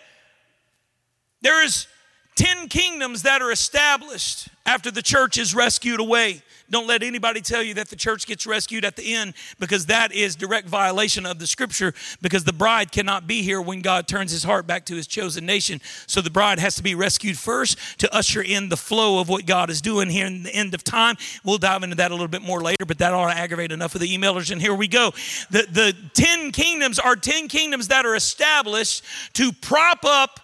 There 1.41 1.65
is 1.65 1.87
ten 2.35 2.69
kingdoms 2.69 3.23
that 3.23 3.43
are 3.43 3.51
established 3.51 4.49
after 4.65 4.91
the 4.91 5.03
church 5.03 5.39
is 5.39 5.55
rescued 5.55 6.01
away. 6.01 6.43
Don't 6.71 6.87
let 6.87 7.03
anybody 7.03 7.41
tell 7.41 7.63
you 7.63 7.75
that 7.75 7.89
the 7.89 7.97
church 7.97 8.27
gets 8.27 8.47
rescued 8.47 8.85
at 8.85 8.97
the 8.97 9.15
end 9.15 9.35
because 9.59 9.87
that 9.87 10.13
is 10.13 10.35
direct 10.35 10.69
violation 10.69 11.25
of 11.25 11.39
the 11.39 11.47
scripture 11.47 11.95
because 12.21 12.45
the 12.45 12.53
bride 12.53 12.91
cannot 12.91 13.27
be 13.27 13.43
here 13.43 13.61
when 13.61 13.81
God 13.83 14.09
turns 14.09 14.33
his 14.33 14.45
heart 14.45 14.67
back 14.67 14.85
to 14.87 14.97
his 14.97 15.07
chosen 15.07 15.47
nation. 15.47 15.81
So 16.07 16.21
the 16.21 16.31
bride 16.31 16.59
has 16.59 16.75
to 16.77 16.83
be 16.83 16.95
rescued 16.95 17.39
first 17.39 17.79
to 18.01 18.15
usher 18.15 18.43
in 18.43 18.69
the 18.69 18.77
flow 18.77 19.21
of 19.21 19.29
what 19.29 19.47
God 19.47 19.71
is 19.71 19.81
doing 19.81 20.11
here 20.11 20.27
in 20.27 20.43
the 20.43 20.55
end 20.55 20.75
of 20.75 20.83
time. 20.83 21.17
We'll 21.45 21.59
dive 21.59 21.83
into 21.83 21.97
that 21.97 22.11
a 22.11 22.15
little 22.15 22.29
bit 22.29 22.43
more 22.43 22.61
later, 22.61 22.85
but 22.87 22.99
that 22.99 23.15
ought 23.15 23.33
to 23.33 23.39
aggravate 23.39 23.73
enough 23.73 23.95
of 23.95 24.01
the 24.01 24.17
emailers. 24.17 24.51
And 24.51 24.61
here 24.61 24.75
we 24.75 24.89
go. 24.89 25.13
The, 25.51 25.67
the 25.71 25.97
10 26.15 26.51
kingdoms 26.53 26.99
are 26.99 27.17
10 27.17 27.49
kingdoms 27.49 27.89
that 27.89 28.05
are 28.05 28.17
established 28.17 29.05
to 29.35 29.53
prop 29.53 30.05
up 30.05 30.41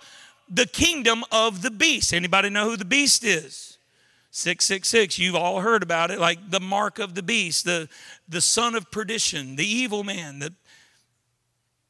the 0.48 0.66
kingdom 0.66 1.24
of 1.32 1.62
the 1.62 1.70
beast. 1.70 2.12
Anybody 2.12 2.50
know 2.50 2.68
who 2.68 2.76
the 2.76 2.84
beast 2.84 3.24
is? 3.24 3.71
666 4.32 5.18
you've 5.18 5.36
all 5.36 5.60
heard 5.60 5.82
about 5.82 6.10
it 6.10 6.18
like 6.18 6.50
the 6.50 6.58
mark 6.60 6.98
of 6.98 7.14
the 7.14 7.22
beast 7.22 7.64
the 7.64 7.88
the 8.28 8.40
son 8.40 8.74
of 8.74 8.90
perdition 8.90 9.56
the 9.56 9.66
evil 9.66 10.02
man 10.02 10.38
the 10.38 10.52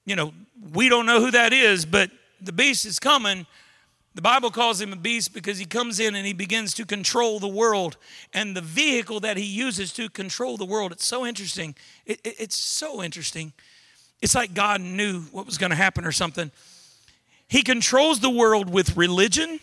you 0.05 0.17
know 0.17 0.35
we 0.73 0.89
don't 0.89 1.07
know 1.07 1.21
who 1.21 1.31
that 1.31 1.53
is 1.53 1.87
but 1.87 2.11
the 2.43 2.53
beast 2.53 2.85
is 2.85 2.99
coming. 2.99 3.47
The 4.15 4.23
bible 4.23 4.51
calls 4.51 4.81
him 4.81 4.93
a 4.93 4.97
beast 4.97 5.33
because 5.33 5.59
he 5.59 5.65
comes 5.65 5.99
in 5.99 6.15
and 6.15 6.27
he 6.27 6.35
begins 6.35 6.75
to 6.75 6.85
control 6.85 7.39
the 7.39 7.49
world 7.49 7.97
and 8.35 8.55
the 8.55 8.61
vehicle 8.61 9.21
that 9.21 9.39
he 9.39 9.45
uses 9.45 9.91
to 9.95 10.11
control 10.11 10.59
the 10.59 10.67
world 10.67 10.93
it's 10.93 11.07
so 11.07 11.25
interesting. 11.25 11.75
It, 12.05 12.21
it, 12.23 12.35
it's 12.39 12.57
so 12.57 13.03
interesting. 13.03 13.53
It's 14.21 14.35
like 14.35 14.53
god 14.53 14.83
knew 14.83 15.23
what 15.33 15.47
was 15.47 15.57
going 15.57 15.71
to 15.71 15.77
happen 15.77 16.05
or 16.05 16.13
something. 16.13 16.51
He 17.49 17.63
controls 17.63 18.21
the 18.21 18.31
world 18.31 18.69
with 18.69 18.97
religion 18.97 19.61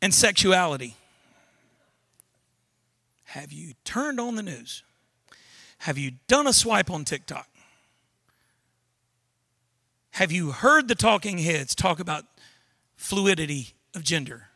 and 0.00 0.14
sexuality. 0.14 0.96
Have 3.24 3.52
you 3.52 3.74
turned 3.84 4.18
on 4.18 4.36
the 4.36 4.42
news? 4.42 4.82
Have 5.78 5.98
you 5.98 6.12
done 6.26 6.46
a 6.46 6.52
swipe 6.52 6.90
on 6.90 7.04
TikTok? 7.04 7.48
Have 10.12 10.32
you 10.32 10.50
heard 10.50 10.88
the 10.88 10.94
talking 10.94 11.38
heads 11.38 11.74
talk 11.74 12.00
about 12.00 12.24
fluidity 12.96 13.74
of 13.94 14.02
gender? 14.02 14.48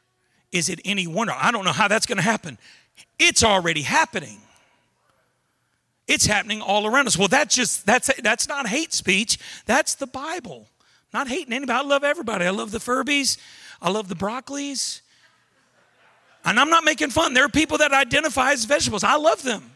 Is 0.51 0.69
it 0.69 0.81
any 0.85 1.07
wonder? 1.07 1.35
I 1.37 1.51
don't 1.53 1.65
know 1.65 1.73
how 1.73 1.87
that's 1.87 2.07
going 2.07 2.17
to 2.17 2.23
happen. 2.23 2.59
It's 3.19 3.45
already 3.45 3.83
happening. 3.83 4.41
It's 6.09 6.27
happening 6.27 6.61
all 6.61 6.87
around 6.87 7.07
us. 7.07 7.17
Well, 7.17 7.29
that's 7.29 7.55
just 7.55 7.87
that's 7.87 8.11
that's 8.23 8.49
not 8.49 8.67
hate 8.67 8.93
speech. 8.93 9.39
That's 9.67 9.95
the 9.95 10.07
Bible. 10.07 10.67
Not 11.15 11.29
hating 11.29 11.53
anybody. 11.53 11.79
I 11.79 11.83
love 11.83 12.05
everybody. 12.05 12.45
I 12.45 12.51
love 12.51 12.71
the 12.71 12.79
Furbies. 12.79 13.39
I 13.81 13.91
love 13.91 14.09
the 14.09 14.17
Broccoli's. 14.17 15.03
And 16.45 16.59
I'm 16.59 16.71
not 16.71 16.85
making 16.85 17.11
fun. 17.11 17.35
There 17.35 17.45
are 17.45 17.49
people 17.49 17.79
that 17.79 17.93
identify 17.93 18.53
as 18.53 18.65
vegetables. 18.65 19.05
I 19.05 19.17
love 19.17 19.43
them. 19.43 19.71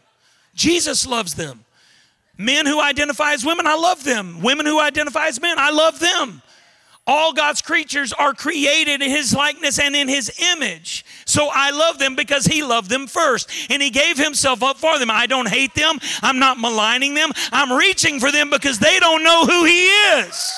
Jesus 0.53 1.07
loves 1.07 1.35
them. 1.35 1.63
Men 2.37 2.65
who 2.65 2.81
identify 2.81 3.33
as 3.33 3.45
women, 3.45 3.65
I 3.65 3.75
love 3.75 4.03
them. 4.03 4.41
Women 4.41 4.65
who 4.65 4.79
identify 4.79 5.27
as 5.27 5.41
men, 5.41 5.57
I 5.57 5.71
love 5.71 5.99
them. 5.99 6.41
All 7.09 7.31
God's 7.31 7.61
creatures 7.61 8.11
are 8.11 8.33
created 8.33 9.01
in 9.01 9.09
His 9.09 9.33
likeness 9.33 9.79
and 9.79 9.95
in 9.95 10.09
His 10.09 10.29
image. 10.55 11.05
So 11.25 11.49
I 11.51 11.71
love 11.71 11.99
them 11.99 12.15
because 12.15 12.45
He 12.45 12.63
loved 12.63 12.89
them 12.89 13.07
first. 13.07 13.49
And 13.69 13.81
He 13.81 13.89
gave 13.89 14.17
Himself 14.17 14.61
up 14.61 14.77
for 14.77 14.99
them. 14.99 15.09
I 15.09 15.25
don't 15.25 15.47
hate 15.47 15.73
them. 15.73 15.99
I'm 16.21 16.37
not 16.37 16.59
maligning 16.59 17.13
them. 17.13 17.31
I'm 17.53 17.71
reaching 17.71 18.19
for 18.19 18.29
them 18.29 18.49
because 18.49 18.77
they 18.77 18.99
don't 18.99 19.23
know 19.23 19.45
who 19.45 19.63
He 19.63 19.85
is. 19.85 20.53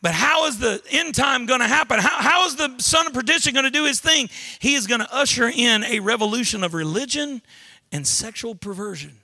But 0.00 0.14
how 0.14 0.46
is 0.46 0.58
the 0.58 0.80
end 0.90 1.14
time 1.14 1.46
going 1.46 1.60
to 1.60 1.66
happen? 1.66 1.98
How, 1.98 2.22
how 2.22 2.46
is 2.46 2.56
the 2.56 2.76
son 2.78 3.06
of 3.08 3.12
perdition 3.12 3.52
going 3.52 3.64
to 3.64 3.70
do 3.70 3.84
his 3.84 3.98
thing? 3.98 4.28
He 4.60 4.74
is 4.74 4.86
going 4.86 5.00
to 5.00 5.12
usher 5.12 5.50
in 5.52 5.82
a 5.84 5.98
revolution 5.98 6.62
of 6.62 6.72
religion 6.72 7.42
and 7.90 8.06
sexual 8.06 8.54
perversion. 8.54 9.16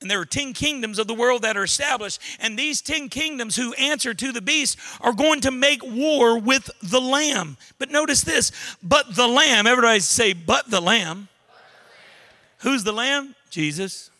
And 0.00 0.10
there 0.10 0.20
are 0.20 0.26
10 0.26 0.52
kingdoms 0.52 0.98
of 0.98 1.06
the 1.06 1.14
world 1.14 1.42
that 1.42 1.56
are 1.56 1.64
established. 1.64 2.20
And 2.38 2.56
these 2.56 2.82
10 2.82 3.08
kingdoms 3.08 3.56
who 3.56 3.72
answer 3.74 4.14
to 4.14 4.30
the 4.30 4.42
beast 4.42 4.78
are 5.00 5.12
going 5.12 5.40
to 5.40 5.50
make 5.50 5.82
war 5.82 6.38
with 6.38 6.70
the 6.82 7.00
lamb. 7.00 7.56
But 7.78 7.90
notice 7.90 8.20
this 8.20 8.52
but 8.82 9.16
the 9.16 9.26
lamb, 9.26 9.66
everybody 9.66 10.00
say, 10.00 10.32
but 10.32 10.70
the 10.70 10.80
lamb. 10.80 11.28
Who's 12.58 12.84
the 12.84 12.92
lamb? 12.92 13.34
Jesus. 13.50 14.10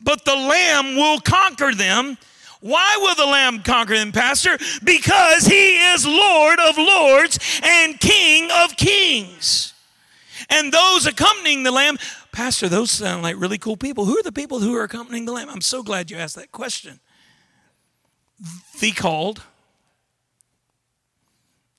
But 0.00 0.24
the 0.24 0.34
lamb 0.34 0.96
will 0.96 1.20
conquer 1.20 1.72
them 1.72 2.18
why 2.66 2.96
will 3.00 3.14
the 3.14 3.26
Lamb 3.26 3.62
conquer 3.62 3.94
them, 3.94 4.12
Pastor? 4.12 4.58
Because 4.82 5.46
he 5.46 5.76
is 5.92 6.06
Lord 6.06 6.58
of 6.58 6.76
lords 6.76 7.60
and 7.62 7.98
King 8.00 8.50
of 8.50 8.76
kings. 8.76 9.72
And 10.50 10.72
those 10.72 11.06
accompanying 11.06 11.62
the 11.62 11.70
Lamb, 11.70 11.98
Pastor, 12.32 12.68
those 12.68 12.90
sound 12.90 13.22
like 13.22 13.36
really 13.38 13.58
cool 13.58 13.76
people. 13.76 14.04
Who 14.04 14.18
are 14.18 14.22
the 14.22 14.32
people 14.32 14.60
who 14.60 14.76
are 14.76 14.82
accompanying 14.82 15.24
the 15.24 15.32
Lamb? 15.32 15.48
I'm 15.48 15.60
so 15.60 15.82
glad 15.82 16.10
you 16.10 16.16
asked 16.16 16.36
that 16.36 16.52
question. 16.52 17.00
The 18.80 18.92
called. 18.92 19.42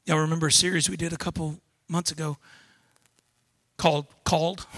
Y'all 0.05 0.19
remember 0.19 0.47
a 0.47 0.51
series 0.51 0.89
we 0.89 0.97
did 0.97 1.11
a 1.11 1.17
couple 1.17 1.59
months 1.87 2.11
ago 2.11 2.37
called 3.77 4.07
Called? 4.23 4.65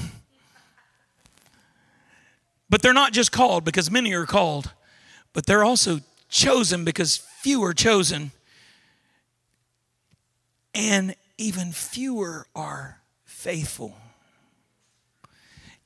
But 2.71 2.83
they're 2.83 2.93
not 2.93 3.13
just 3.13 3.31
called 3.31 3.65
because 3.65 3.89
many 3.89 4.13
are 4.13 4.27
called 4.27 4.73
but 5.33 5.45
they're 5.45 5.63
also 5.63 5.99
chosen 6.29 6.83
because 6.83 7.17
few 7.17 7.63
are 7.63 7.73
chosen, 7.73 8.31
and 10.73 11.15
even 11.37 11.71
fewer 11.71 12.47
are 12.55 12.99
faithful. 13.25 13.95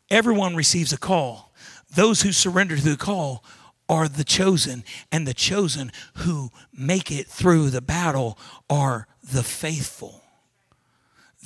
Everyone 0.09 0.55
receives 0.55 0.93
a 0.93 0.97
call. 0.97 1.53
Those 1.95 2.21
who 2.21 2.31
surrender 2.31 2.75
to 2.75 2.81
the 2.81 2.97
call 2.97 3.43
are 3.89 4.07
the 4.07 4.23
chosen, 4.23 4.83
and 5.11 5.27
the 5.27 5.33
chosen 5.33 5.91
who 6.17 6.51
make 6.75 7.11
it 7.11 7.27
through 7.27 7.69
the 7.69 7.81
battle 7.81 8.37
are 8.69 9.07
the 9.23 9.43
faithful. 9.43 10.21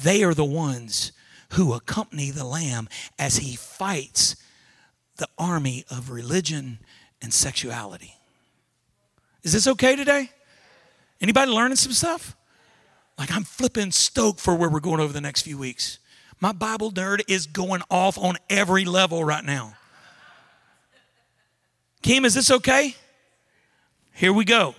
They 0.01 0.23
are 0.23 0.33
the 0.33 0.45
ones 0.45 1.11
who 1.53 1.73
accompany 1.73 2.29
the 2.29 2.45
Lamb 2.45 2.87
as 3.17 3.37
he 3.37 3.55
fights 3.55 4.35
the 5.17 5.27
army 5.37 5.83
of 5.89 6.11
religion 6.11 6.79
and 7.21 7.33
sexuality. 7.33 8.13
Is 9.43 9.53
this 9.53 9.67
okay 9.67 9.95
today? 9.95 10.29
Anybody 11.21 11.51
learning 11.51 11.77
some 11.77 11.93
stuff? 11.93 12.35
Like 13.17 13.31
I'm 13.33 13.43
flipping 13.43 13.91
stoked 13.91 14.39
for 14.39 14.55
where 14.55 14.69
we're 14.69 14.79
going 14.79 14.99
over 14.99 15.13
the 15.13 15.21
next 15.21 15.41
few 15.41 15.57
weeks. 15.57 15.99
My 16.39 16.51
Bible 16.51 16.91
nerd 16.91 17.21
is 17.27 17.47
going 17.47 17.81
off 17.89 18.17
on 18.17 18.35
every 18.49 18.85
level 18.85 19.23
right 19.23 19.43
now. 19.43 19.73
Kim, 22.03 22.25
is 22.25 22.35
this 22.35 22.51
okay? 22.51 22.95
Here 24.13 24.31
we 24.31 24.45
go. 24.45 24.75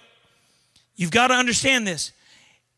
You've 0.96 1.10
got 1.10 1.28
to 1.28 1.34
understand 1.34 1.86
this. 1.86 2.12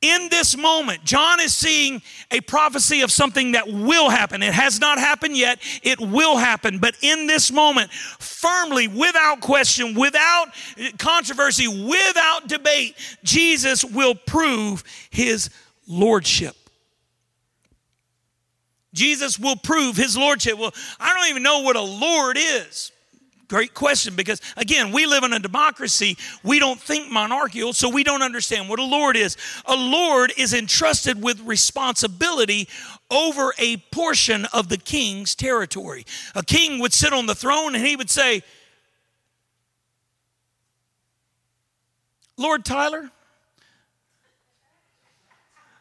In 0.03 0.28
this 0.30 0.57
moment, 0.57 1.05
John 1.05 1.40
is 1.40 1.55
seeing 1.55 2.01
a 2.30 2.40
prophecy 2.40 3.03
of 3.03 3.12
something 3.12 3.53
that 3.53 3.68
will 3.68 4.09
happen. 4.09 4.42
It 4.42 4.55
has 4.55 4.80
not 4.80 4.98
happened 4.98 5.36
yet, 5.36 5.59
it 5.82 6.01
will 6.01 6.38
happen. 6.38 6.78
But 6.78 6.96
in 7.03 7.26
this 7.26 7.53
moment, 7.53 7.92
firmly, 7.92 8.88
without 8.88 9.40
question, 9.40 9.94
without 9.94 10.48
controversy, 10.98 11.68
without 11.68 12.48
debate, 12.48 12.96
Jesus 13.24 13.84
will 13.84 14.14
prove 14.14 14.84
his 15.11 15.51
lordship. 15.86 16.57
Jesus 18.94 19.38
will 19.38 19.57
prove 19.57 19.96
his 19.96 20.16
lordship. 20.16 20.59
Well, 20.59 20.74
I 20.98 21.14
don't 21.14 21.28
even 21.28 21.42
know 21.42 21.61
what 21.61 21.76
a 21.76 21.80
lord 21.80 22.38
is. 22.38 22.90
Great 23.51 23.74
question 23.74 24.14
because, 24.14 24.40
again, 24.57 24.92
we 24.92 25.07
live 25.07 25.24
in 25.24 25.32
a 25.32 25.40
democracy. 25.40 26.16
We 26.44 26.61
don't 26.61 26.80
think 26.80 27.11
monarchical, 27.11 27.72
so 27.72 27.88
we 27.88 28.05
don't 28.05 28.22
understand 28.22 28.68
what 28.68 28.78
a 28.78 28.84
lord 28.84 29.16
is. 29.16 29.36
A 29.66 29.74
lord 29.74 30.32
is 30.36 30.55
entrusted 30.55 31.20
with 31.20 31.40
responsibility 31.40 32.68
over 33.11 33.53
a 33.59 33.78
portion 33.90 34.44
of 34.53 34.68
the 34.68 34.76
king's 34.76 35.34
territory. 35.34 36.07
A 36.36 36.44
king 36.44 36.78
would 36.78 36.92
sit 36.92 37.12
on 37.12 37.26
the 37.26 37.34
throne 37.34 37.74
and 37.74 37.84
he 37.84 37.96
would 37.96 38.09
say, 38.09 38.44
Lord 42.36 42.64
Tyler, 42.64 43.11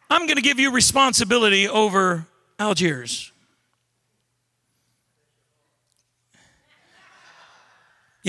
I'm 0.09 0.25
going 0.25 0.37
to 0.37 0.41
give 0.41 0.59
you 0.59 0.71
responsibility 0.71 1.67
over 1.67 2.25
Algiers. 2.57 3.31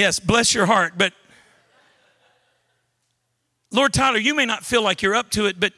Yes, 0.00 0.18
bless 0.18 0.54
your 0.54 0.64
heart. 0.64 0.94
But 0.96 1.12
Lord 3.70 3.92
Tyler, 3.92 4.16
you 4.16 4.34
may 4.34 4.46
not 4.46 4.64
feel 4.64 4.82
like 4.82 5.02
you're 5.02 5.14
up 5.14 5.30
to 5.32 5.44
it, 5.44 5.60
but 5.60 5.74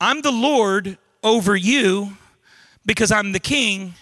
I'm 0.00 0.22
the 0.22 0.30
Lord 0.30 0.96
over 1.24 1.56
you 1.56 2.16
because 2.86 3.10
I'm 3.10 3.32
the 3.32 3.40
king, 3.40 3.94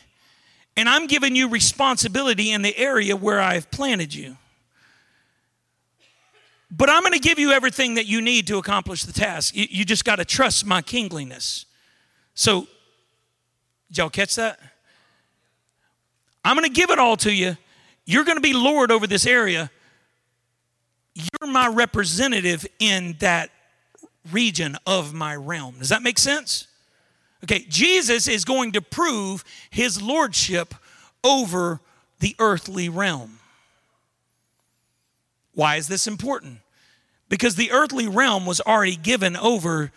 and 0.77 0.87
I'm 0.87 1.07
giving 1.07 1.35
you 1.35 1.49
responsibility 1.49 2.51
in 2.51 2.61
the 2.61 2.77
area 2.77 3.17
where 3.17 3.41
I've 3.41 3.71
planted 3.71 4.15
you. 4.15 4.37
But 6.71 6.91
I'm 6.91 7.01
going 7.01 7.15
to 7.15 7.19
give 7.19 7.39
you 7.39 7.53
everything 7.53 7.95
that 7.95 8.05
you 8.05 8.21
need 8.21 8.47
to 8.49 8.59
accomplish 8.59 9.05
the 9.05 9.15
task. 9.15 9.57
You, 9.57 9.87
just 9.87 10.05
got 10.05 10.17
to 10.17 10.27
trust 10.27 10.67
my 10.67 10.83
kingliness. 10.83 11.65
So, 12.35 12.67
y'all 13.89 14.11
catch 14.11 14.35
that? 14.35 14.61
I'm 16.45 16.55
going 16.55 16.69
to 16.69 16.75
give 16.75 16.91
it 16.91 16.99
all 16.99 17.17
to 17.19 17.33
you, 17.33 17.57
you're 18.07 18.25
going 18.25 18.37
to 18.37 18.43
be 18.43 18.53
Lord 18.53 18.91
over 18.91 19.07
this 19.07 19.27
area. 19.27 19.71
You're 21.15 21.51
my 21.51 21.69
representative 21.69 22.67
in 22.79 23.17
that 23.21 23.51
region 24.31 24.77
of 24.87 25.15
my 25.15 25.37
realm. 25.37 25.77
Does 25.79 25.91
that 25.91 26.03
make 26.03 26.19
sense? 26.19 26.67
Okay, 27.45 27.67
Jesus 27.69 28.27
is 28.27 28.45
going 28.45 28.73
to 28.73 28.81
prove 28.81 29.45
his 29.71 30.01
lordship 30.01 30.75
over 31.23 31.81
the 32.21 32.35
earthly 32.39 32.89
realm. 32.89 33.39
Why 35.53 35.77
is 35.77 35.87
this 35.87 36.07
important? 36.07 36.59
Because 37.29 37.55
the 37.55 37.71
earthly 37.71 38.09
realm 38.09 38.47
was 38.47 38.61
already 38.61 38.97
given 38.97 39.37
over 39.37 39.93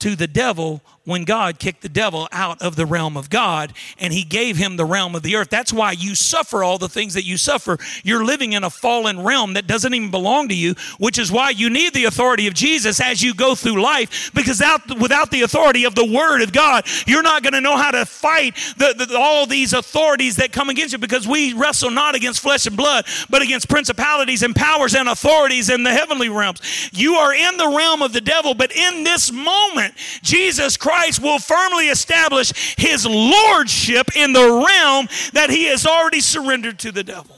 to 0.00 0.14
the 0.14 0.26
devil 0.26 0.80
when 1.08 1.24
God 1.24 1.58
kicked 1.58 1.80
the 1.80 1.88
devil 1.88 2.28
out 2.30 2.60
of 2.60 2.76
the 2.76 2.84
realm 2.84 3.16
of 3.16 3.30
God 3.30 3.72
and 3.98 4.12
he 4.12 4.24
gave 4.24 4.58
him 4.58 4.76
the 4.76 4.84
realm 4.84 5.14
of 5.14 5.22
the 5.22 5.36
earth. 5.36 5.48
That's 5.48 5.72
why 5.72 5.92
you 5.92 6.14
suffer 6.14 6.62
all 6.62 6.76
the 6.76 6.88
things 6.88 7.14
that 7.14 7.24
you 7.24 7.38
suffer. 7.38 7.78
You're 8.04 8.26
living 8.26 8.52
in 8.52 8.62
a 8.62 8.68
fallen 8.68 9.24
realm 9.24 9.54
that 9.54 9.66
doesn't 9.66 9.94
even 9.94 10.10
belong 10.10 10.48
to 10.48 10.54
you, 10.54 10.74
which 10.98 11.18
is 11.18 11.32
why 11.32 11.50
you 11.50 11.70
need 11.70 11.94
the 11.94 12.04
authority 12.04 12.46
of 12.46 12.52
Jesus 12.52 13.00
as 13.00 13.22
you 13.22 13.32
go 13.32 13.54
through 13.54 13.82
life 13.82 14.30
because 14.34 14.58
without, 14.58 15.00
without 15.00 15.30
the 15.30 15.42
authority 15.42 15.84
of 15.84 15.94
the 15.94 16.04
word 16.04 16.42
of 16.42 16.52
God, 16.52 16.86
you're 17.06 17.22
not 17.22 17.42
going 17.42 17.54
to 17.54 17.62
know 17.62 17.78
how 17.78 17.90
to 17.90 18.04
fight 18.04 18.54
the, 18.76 18.94
the, 18.98 19.16
all 19.18 19.46
these 19.46 19.72
authorities 19.72 20.36
that 20.36 20.52
come 20.52 20.68
against 20.68 20.92
you 20.92 20.98
because 20.98 21.26
we 21.26 21.54
wrestle 21.54 21.90
not 21.90 22.14
against 22.14 22.40
flesh 22.40 22.66
and 22.66 22.76
blood, 22.76 23.06
but 23.30 23.40
against 23.40 23.70
principalities 23.70 24.42
and 24.42 24.54
powers 24.54 24.94
and 24.94 25.08
authorities 25.08 25.70
in 25.70 25.84
the 25.84 25.92
heavenly 25.92 26.28
realms. 26.28 26.90
You 26.92 27.14
are 27.14 27.32
in 27.32 27.56
the 27.56 27.74
realm 27.74 28.02
of 28.02 28.12
the 28.12 28.20
devil, 28.20 28.52
but 28.52 28.76
in 28.76 29.04
this 29.04 29.32
moment, 29.32 29.87
Jesus 30.22 30.76
Christ 30.76 31.22
will 31.22 31.38
firmly 31.38 31.88
establish 31.88 32.74
his 32.76 33.06
lordship 33.06 34.16
in 34.16 34.32
the 34.32 34.40
realm 34.40 35.08
that 35.32 35.50
he 35.50 35.64
has 35.66 35.86
already 35.86 36.20
surrendered 36.20 36.78
to 36.80 36.92
the 36.92 37.04
devil. 37.04 37.36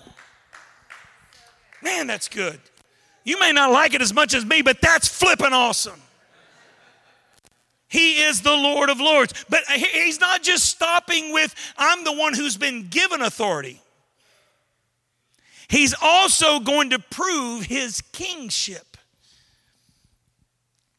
Man, 1.82 2.06
that's 2.06 2.28
good. 2.28 2.60
You 3.24 3.38
may 3.38 3.52
not 3.52 3.70
like 3.70 3.94
it 3.94 4.02
as 4.02 4.12
much 4.12 4.34
as 4.34 4.44
me, 4.44 4.62
but 4.62 4.80
that's 4.80 5.08
flipping 5.08 5.52
awesome. 5.52 6.00
He 7.88 8.22
is 8.22 8.42
the 8.42 8.52
Lord 8.52 8.88
of 8.88 9.00
Lords. 9.00 9.44
But 9.48 9.64
he's 9.64 10.20
not 10.20 10.42
just 10.42 10.66
stopping 10.66 11.32
with, 11.32 11.54
I'm 11.76 12.04
the 12.04 12.12
one 12.12 12.34
who's 12.34 12.56
been 12.56 12.88
given 12.88 13.20
authority. 13.20 13.80
He's 15.68 15.94
also 16.00 16.60
going 16.60 16.90
to 16.90 16.98
prove 16.98 17.64
his 17.64 18.00
kingship. 18.12 18.89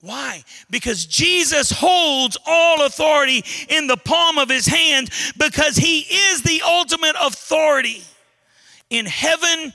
Why? 0.01 0.43
Because 0.71 1.05
Jesus 1.05 1.71
holds 1.71 2.37
all 2.45 2.85
authority 2.85 3.43
in 3.69 3.85
the 3.85 3.97
palm 3.97 4.39
of 4.39 4.49
his 4.49 4.65
hand 4.65 5.11
because 5.37 5.75
he 5.75 5.99
is 5.99 6.41
the 6.41 6.61
ultimate 6.65 7.15
authority 7.21 8.01
in 8.89 9.05
heaven 9.05 9.71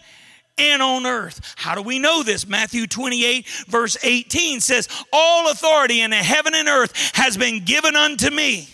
and 0.59 0.83
on 0.83 1.07
earth. 1.07 1.55
How 1.57 1.77
do 1.77 1.83
we 1.83 2.01
know 2.01 2.25
this? 2.25 2.47
Matthew 2.47 2.89
28, 2.89 3.47
verse 3.69 3.97
18 4.03 4.61
says, 4.61 4.89
All 5.13 5.51
authority 5.51 6.01
in 6.01 6.11
heaven 6.11 6.55
and 6.55 6.69
earth 6.69 6.93
has 7.15 7.37
been 7.37 7.65
given 7.65 7.95
unto 7.95 8.31
me. 8.31 8.69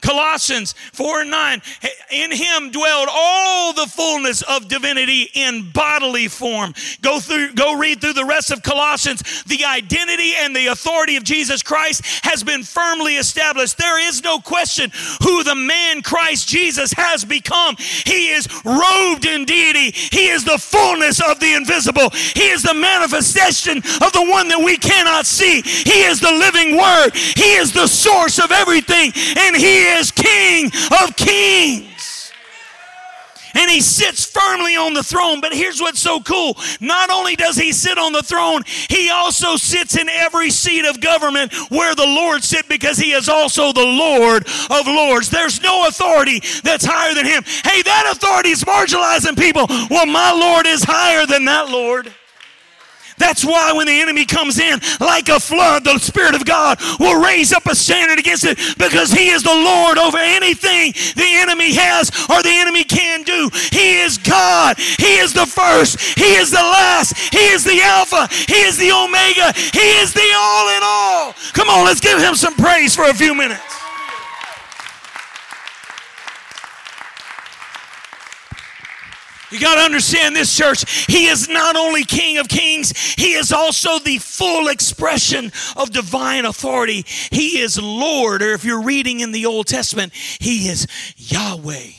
Colossians 0.00 0.74
4 0.92 1.22
and 1.22 1.30
9. 1.30 1.62
In 2.10 2.32
him 2.32 2.70
dwelled 2.70 3.08
all 3.10 3.72
the 3.72 3.86
fullness 3.86 4.42
of 4.42 4.68
divinity 4.68 5.30
in 5.34 5.70
bodily 5.72 6.28
form. 6.28 6.74
Go 7.02 7.20
through, 7.20 7.54
go 7.54 7.76
read 7.78 8.00
through 8.00 8.14
the 8.14 8.24
rest 8.24 8.50
of 8.50 8.62
Colossians. 8.62 9.44
The 9.44 9.64
identity 9.64 10.32
and 10.38 10.54
the 10.54 10.68
authority 10.68 11.16
of 11.16 11.24
Jesus 11.24 11.62
Christ 11.62 12.02
has 12.24 12.42
been 12.42 12.62
firmly 12.62 13.16
established. 13.16 13.78
There 13.78 14.00
is 14.08 14.22
no 14.22 14.38
question 14.38 14.90
who 15.22 15.44
the 15.44 15.54
man 15.54 16.02
Christ 16.02 16.48
Jesus 16.48 16.92
has 16.92 17.24
become. 17.24 17.76
He 17.78 18.28
is 18.28 18.48
robed 18.64 19.26
in 19.26 19.44
deity. 19.44 19.90
He 19.92 20.28
is 20.28 20.44
the 20.44 20.58
fullness 20.58 21.20
of 21.20 21.40
the 21.40 21.54
invisible. 21.54 22.10
He 22.10 22.48
is 22.48 22.62
the 22.62 22.74
manifestation 22.74 23.78
of 23.78 24.12
the 24.12 24.26
one 24.28 24.48
that 24.48 24.60
we 24.62 24.76
cannot 24.76 25.26
see. 25.26 25.62
He 25.62 26.02
is 26.02 26.20
the 26.20 26.32
living 26.32 26.76
word. 26.76 27.10
He 27.14 27.54
is 27.54 27.72
the 27.72 27.86
source 27.86 28.38
of 28.38 28.50
everything. 28.50 29.12
And 29.36 29.56
he 29.56 29.89
is 29.98 30.10
King 30.10 30.70
of 31.02 31.16
Kings. 31.16 31.90
And 33.54 33.70
he 33.70 33.80
sits 33.80 34.24
firmly 34.24 34.76
on 34.76 34.94
the 34.94 35.02
throne. 35.02 35.40
But 35.40 35.52
here's 35.52 35.80
what's 35.80 36.00
so 36.00 36.20
cool 36.20 36.56
not 36.80 37.10
only 37.10 37.36
does 37.36 37.56
he 37.56 37.72
sit 37.72 37.98
on 37.98 38.12
the 38.12 38.22
throne, 38.22 38.62
he 38.88 39.10
also 39.10 39.56
sits 39.56 39.96
in 39.96 40.08
every 40.08 40.50
seat 40.50 40.84
of 40.84 41.00
government 41.00 41.52
where 41.70 41.94
the 41.94 42.06
Lord 42.06 42.44
sit 42.44 42.68
because 42.68 42.98
he 42.98 43.12
is 43.12 43.28
also 43.28 43.72
the 43.72 43.84
Lord 43.84 44.46
of 44.70 44.86
Lords. 44.86 45.30
There's 45.30 45.60
no 45.62 45.86
authority 45.88 46.40
that's 46.62 46.84
higher 46.84 47.14
than 47.14 47.26
him. 47.26 47.42
Hey, 47.64 47.82
that 47.82 48.12
authority 48.12 48.50
is 48.50 48.64
marginalizing 48.64 49.38
people. 49.38 49.66
Well, 49.90 50.06
my 50.06 50.32
Lord 50.32 50.66
is 50.66 50.84
higher 50.84 51.26
than 51.26 51.44
that 51.46 51.68
Lord. 51.68 52.12
That's 53.20 53.44
why 53.44 53.72
when 53.72 53.86
the 53.86 54.00
enemy 54.00 54.24
comes 54.24 54.58
in 54.58 54.80
like 54.98 55.28
a 55.28 55.38
flood, 55.38 55.84
the 55.84 55.98
Spirit 55.98 56.34
of 56.34 56.46
God 56.46 56.80
will 56.98 57.20
raise 57.22 57.52
up 57.52 57.66
a 57.66 57.74
standard 57.74 58.18
against 58.18 58.44
it 58.44 58.58
because 58.78 59.12
He 59.12 59.28
is 59.28 59.42
the 59.42 59.54
Lord 59.54 59.98
over 59.98 60.16
anything 60.16 60.92
the 61.14 61.30
enemy 61.36 61.74
has 61.74 62.08
or 62.32 62.42
the 62.42 62.50
enemy 62.50 62.82
can 62.82 63.22
do. 63.22 63.50
He 63.70 64.00
is 64.00 64.16
God. 64.16 64.78
He 64.78 65.20
is 65.20 65.34
the 65.34 65.44
first. 65.44 66.00
He 66.18 66.34
is 66.40 66.50
the 66.50 66.56
last. 66.56 67.16
He 67.32 67.44
is 67.52 67.62
the 67.62 67.80
Alpha. 67.82 68.26
He 68.48 68.62
is 68.64 68.78
the 68.78 68.90
Omega. 68.90 69.52
He 69.52 70.00
is 70.00 70.14
the 70.14 70.28
all 70.34 70.68
in 70.74 70.80
all. 70.82 71.34
Come 71.52 71.68
on, 71.68 71.84
let's 71.84 72.00
give 72.00 72.18
Him 72.18 72.34
some 72.34 72.54
praise 72.54 72.96
for 72.96 73.04
a 73.04 73.14
few 73.14 73.34
minutes. 73.34 73.79
You 79.50 79.58
got 79.58 79.76
to 79.76 79.80
understand 79.80 80.36
this, 80.36 80.56
church. 80.56 81.06
He 81.06 81.26
is 81.26 81.48
not 81.48 81.76
only 81.76 82.04
King 82.04 82.38
of 82.38 82.48
Kings, 82.48 82.96
He 83.14 83.32
is 83.32 83.52
also 83.52 83.98
the 83.98 84.18
full 84.18 84.68
expression 84.68 85.52
of 85.76 85.90
divine 85.90 86.44
authority. 86.44 87.04
He 87.30 87.58
is 87.58 87.80
Lord, 87.80 88.42
or 88.42 88.52
if 88.52 88.64
you're 88.64 88.82
reading 88.82 89.20
in 89.20 89.32
the 89.32 89.46
Old 89.46 89.66
Testament, 89.66 90.12
He 90.14 90.68
is 90.68 90.86
Yahweh. 91.16 91.90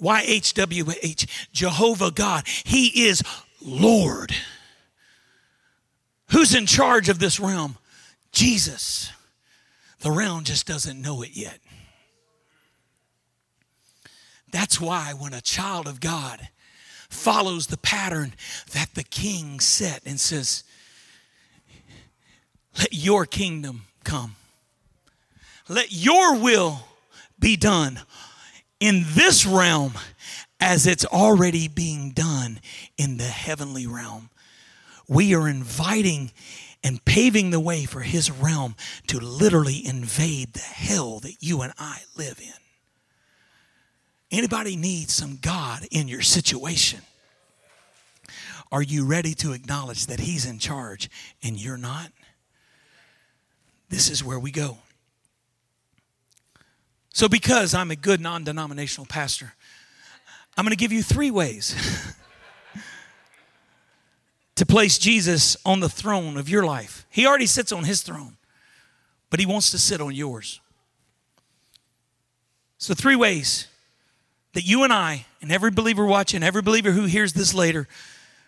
YHWH, 0.00 1.48
Jehovah 1.52 2.10
God. 2.10 2.46
He 2.46 3.06
is 3.06 3.22
Lord. 3.62 4.34
Who's 6.30 6.54
in 6.54 6.66
charge 6.66 7.08
of 7.08 7.18
this 7.18 7.40
realm? 7.40 7.78
Jesus. 8.32 9.10
The 10.00 10.10
realm 10.10 10.44
just 10.44 10.66
doesn't 10.66 11.00
know 11.00 11.22
it 11.22 11.30
yet. 11.32 11.58
That's 14.52 14.80
why 14.80 15.14
when 15.14 15.32
a 15.32 15.40
child 15.40 15.86
of 15.86 16.00
God 16.00 16.48
follows 17.16 17.66
the 17.66 17.78
pattern 17.78 18.34
that 18.72 18.94
the 18.94 19.02
king 19.02 19.60
set 19.60 20.02
and 20.04 20.20
says, 20.20 20.62
Let 22.78 22.92
your 22.92 23.26
kingdom 23.26 23.82
come. 24.04 24.36
Let 25.68 25.90
your 25.90 26.38
will 26.38 26.80
be 27.38 27.56
done 27.56 28.00
in 28.78 29.04
this 29.14 29.44
realm 29.44 29.94
as 30.60 30.86
it's 30.86 31.04
already 31.04 31.68
being 31.68 32.10
done 32.10 32.60
in 32.96 33.16
the 33.16 33.24
heavenly 33.24 33.86
realm. 33.86 34.30
We 35.08 35.34
are 35.34 35.48
inviting 35.48 36.32
and 36.82 37.04
paving 37.04 37.50
the 37.50 37.60
way 37.60 37.84
for 37.84 38.00
his 38.00 38.30
realm 38.30 38.76
to 39.08 39.18
literally 39.18 39.84
invade 39.84 40.52
the 40.52 40.60
hell 40.60 41.18
that 41.20 41.36
you 41.40 41.62
and 41.62 41.72
I 41.78 42.02
live 42.16 42.40
in. 42.40 42.65
Anybody 44.36 44.76
needs 44.76 45.14
some 45.14 45.38
God 45.40 45.86
in 45.90 46.08
your 46.08 46.20
situation? 46.20 47.00
Are 48.70 48.82
you 48.82 49.06
ready 49.06 49.32
to 49.36 49.52
acknowledge 49.52 50.08
that 50.08 50.20
he's 50.20 50.44
in 50.44 50.58
charge 50.58 51.08
and 51.42 51.58
you're 51.58 51.78
not? 51.78 52.12
This 53.88 54.10
is 54.10 54.22
where 54.22 54.38
we 54.38 54.50
go. 54.50 54.76
So, 57.14 57.30
because 57.30 57.72
I'm 57.72 57.90
a 57.90 57.96
good 57.96 58.20
non 58.20 58.44
denominational 58.44 59.06
pastor, 59.06 59.54
I'm 60.54 60.66
going 60.66 60.70
to 60.70 60.76
give 60.76 60.92
you 60.92 61.02
three 61.02 61.30
ways 61.30 61.74
to 64.56 64.66
place 64.66 64.98
Jesus 64.98 65.56
on 65.64 65.80
the 65.80 65.88
throne 65.88 66.36
of 66.36 66.50
your 66.50 66.66
life. 66.66 67.06
He 67.08 67.26
already 67.26 67.46
sits 67.46 67.72
on 67.72 67.84
his 67.84 68.02
throne, 68.02 68.36
but 69.30 69.40
he 69.40 69.46
wants 69.46 69.70
to 69.70 69.78
sit 69.78 70.02
on 70.02 70.14
yours. 70.14 70.60
So, 72.76 72.92
three 72.92 73.16
ways 73.16 73.68
that 74.56 74.64
you 74.64 74.84
and 74.84 74.92
I, 74.92 75.26
and 75.42 75.52
every 75.52 75.70
believer 75.70 76.06
watching, 76.06 76.42
every 76.42 76.62
believer 76.62 76.90
who 76.90 77.04
hears 77.04 77.34
this 77.34 77.52
later, 77.52 77.86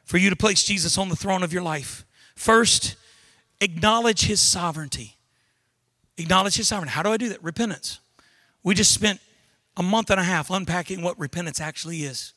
for 0.06 0.16
you 0.16 0.30
to 0.30 0.36
place 0.36 0.64
Jesus 0.64 0.96
on 0.96 1.10
the 1.10 1.16
throne 1.16 1.42
of 1.42 1.52
your 1.52 1.60
life. 1.60 2.06
First, 2.34 2.96
acknowledge 3.60 4.22
his 4.22 4.40
sovereignty. 4.40 5.18
Acknowledge 6.16 6.56
his 6.56 6.66
sovereignty. 6.66 6.94
How 6.94 7.02
do 7.02 7.10
I 7.10 7.18
do 7.18 7.28
that? 7.28 7.44
Repentance. 7.44 8.00
We 8.62 8.74
just 8.74 8.94
spent 8.94 9.20
a 9.76 9.82
month 9.82 10.08
and 10.08 10.18
a 10.18 10.22
half 10.22 10.48
unpacking 10.48 11.02
what 11.02 11.18
repentance 11.18 11.60
actually 11.60 11.98
is 11.98 12.32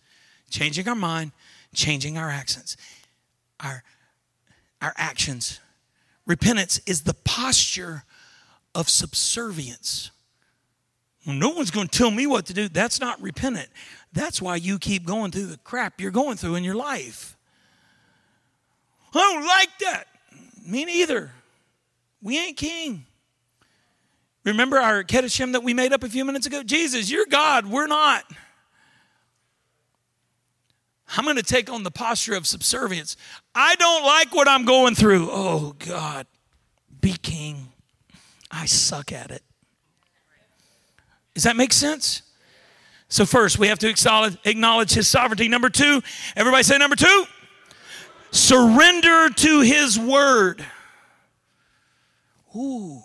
changing 0.50 0.90
our 0.90 0.96
mind, 0.96 1.32
changing 1.74 2.18
our 2.18 2.30
accents, 2.30 2.76
our, 3.62 3.84
our 4.82 4.94
actions. 4.98 5.62
Repentance 6.26 6.82
is 6.86 7.04
the 7.04 7.14
posture 7.24 8.04
of 8.76 8.90
subservience. 8.90 10.12
No 11.26 11.50
one's 11.50 11.72
going 11.72 11.88
to 11.88 11.98
tell 11.98 12.12
me 12.12 12.26
what 12.26 12.48
to 12.48 12.54
do. 12.54 12.68
That's 12.68 13.00
not 13.00 13.22
repentant. 13.22 13.70
That's 14.12 14.42
why 14.42 14.56
you 14.56 14.80
keep 14.80 15.06
going 15.06 15.32
through 15.32 15.48
the 15.48 15.58
crap 15.58 16.02
you're 16.02 16.12
going 16.12 16.38
through 16.38 16.56
in 16.56 16.64
your 16.64 16.76
life. 16.76 17.38
I 19.14 19.20
don't 19.20 19.46
like 19.46 19.70
that. 19.82 20.06
Me 20.66 20.86
neither. 20.86 21.32
We 22.22 22.40
ain't 22.40 22.58
king. 22.58 23.06
Remember 24.44 24.80
our 24.80 25.04
catechism 25.04 25.52
that 25.52 25.64
we 25.64 25.74
made 25.74 25.94
up 25.94 26.04
a 26.04 26.10
few 26.10 26.26
minutes 26.26 26.48
ago? 26.48 26.64
Jesus, 26.64 27.12
you're 27.12 27.28
God, 27.28 27.68
we're 27.68 27.88
not. 27.88 28.24
I'm 31.16 31.26
going 31.26 31.36
to 31.36 31.44
take 31.44 31.70
on 31.70 31.84
the 31.84 31.92
posture 31.92 32.36
of 32.36 32.48
subservience. 32.48 33.18
I 33.54 33.76
don't 33.76 34.04
like 34.04 34.34
what 34.34 34.48
I'm 34.48 34.66
going 34.66 34.96
through. 34.96 35.30
Oh, 35.30 35.76
God, 35.78 36.26
be 37.02 37.14
king. 37.14 37.68
I 38.50 38.66
suck 38.66 39.12
at 39.12 39.30
it. 39.30 39.44
Does 41.42 41.46
that 41.46 41.56
make 41.56 41.74
sense? 41.74 42.22
So, 43.10 43.26
first, 43.26 43.58
we 43.58 43.66
have 43.66 43.80
to 43.80 43.90
acknowledge 44.46 44.92
his 44.94 45.08
sovereignty. 45.08 45.48
Number 45.48 45.70
two, 45.70 46.04
everybody 46.36 46.62
say 46.62 46.78
number 46.78 46.96
two 46.96 47.26
surrender 48.30 49.28
to 49.28 49.62
his 49.62 49.98
word. 49.98 50.64
Ooh. 52.56 53.02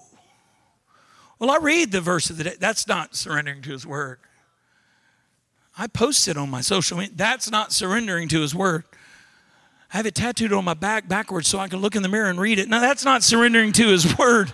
Well, 1.39 1.51
I 1.51 1.57
read 1.63 1.93
the 1.93 2.03
verse 2.03 2.29
of 2.29 2.37
the 2.37 2.45
day. 2.45 2.57
That's 2.61 2.87
not 2.87 3.17
surrendering 3.17 3.63
to 3.63 3.71
his 3.71 3.87
word. 3.87 4.19
I 5.79 5.87
post 5.87 6.29
it 6.29 6.37
on 6.37 6.51
my 6.51 6.61
social 6.61 6.99
media. 6.99 7.15
That's 7.17 7.51
not 7.51 7.73
surrendering 7.73 8.29
to 8.29 8.43
his 8.43 8.55
word. 8.55 8.85
I 9.95 9.97
have 9.97 10.05
it 10.05 10.15
tattooed 10.15 10.53
on 10.53 10.67
my 10.67 10.75
back 10.75 11.09
backwards 11.09 11.49
so 11.49 11.59
I 11.59 11.69
can 11.69 11.79
look 11.79 11.97
in 11.97 12.03
the 12.03 12.11
mirror 12.11 12.29
and 12.29 12.39
read 12.39 12.59
it. 12.59 12.69
Now, 12.69 12.81
that's 12.81 13.07
not 13.07 13.23
surrendering 13.23 13.73
to 13.73 13.89
his 13.89 14.19
word. 14.19 14.53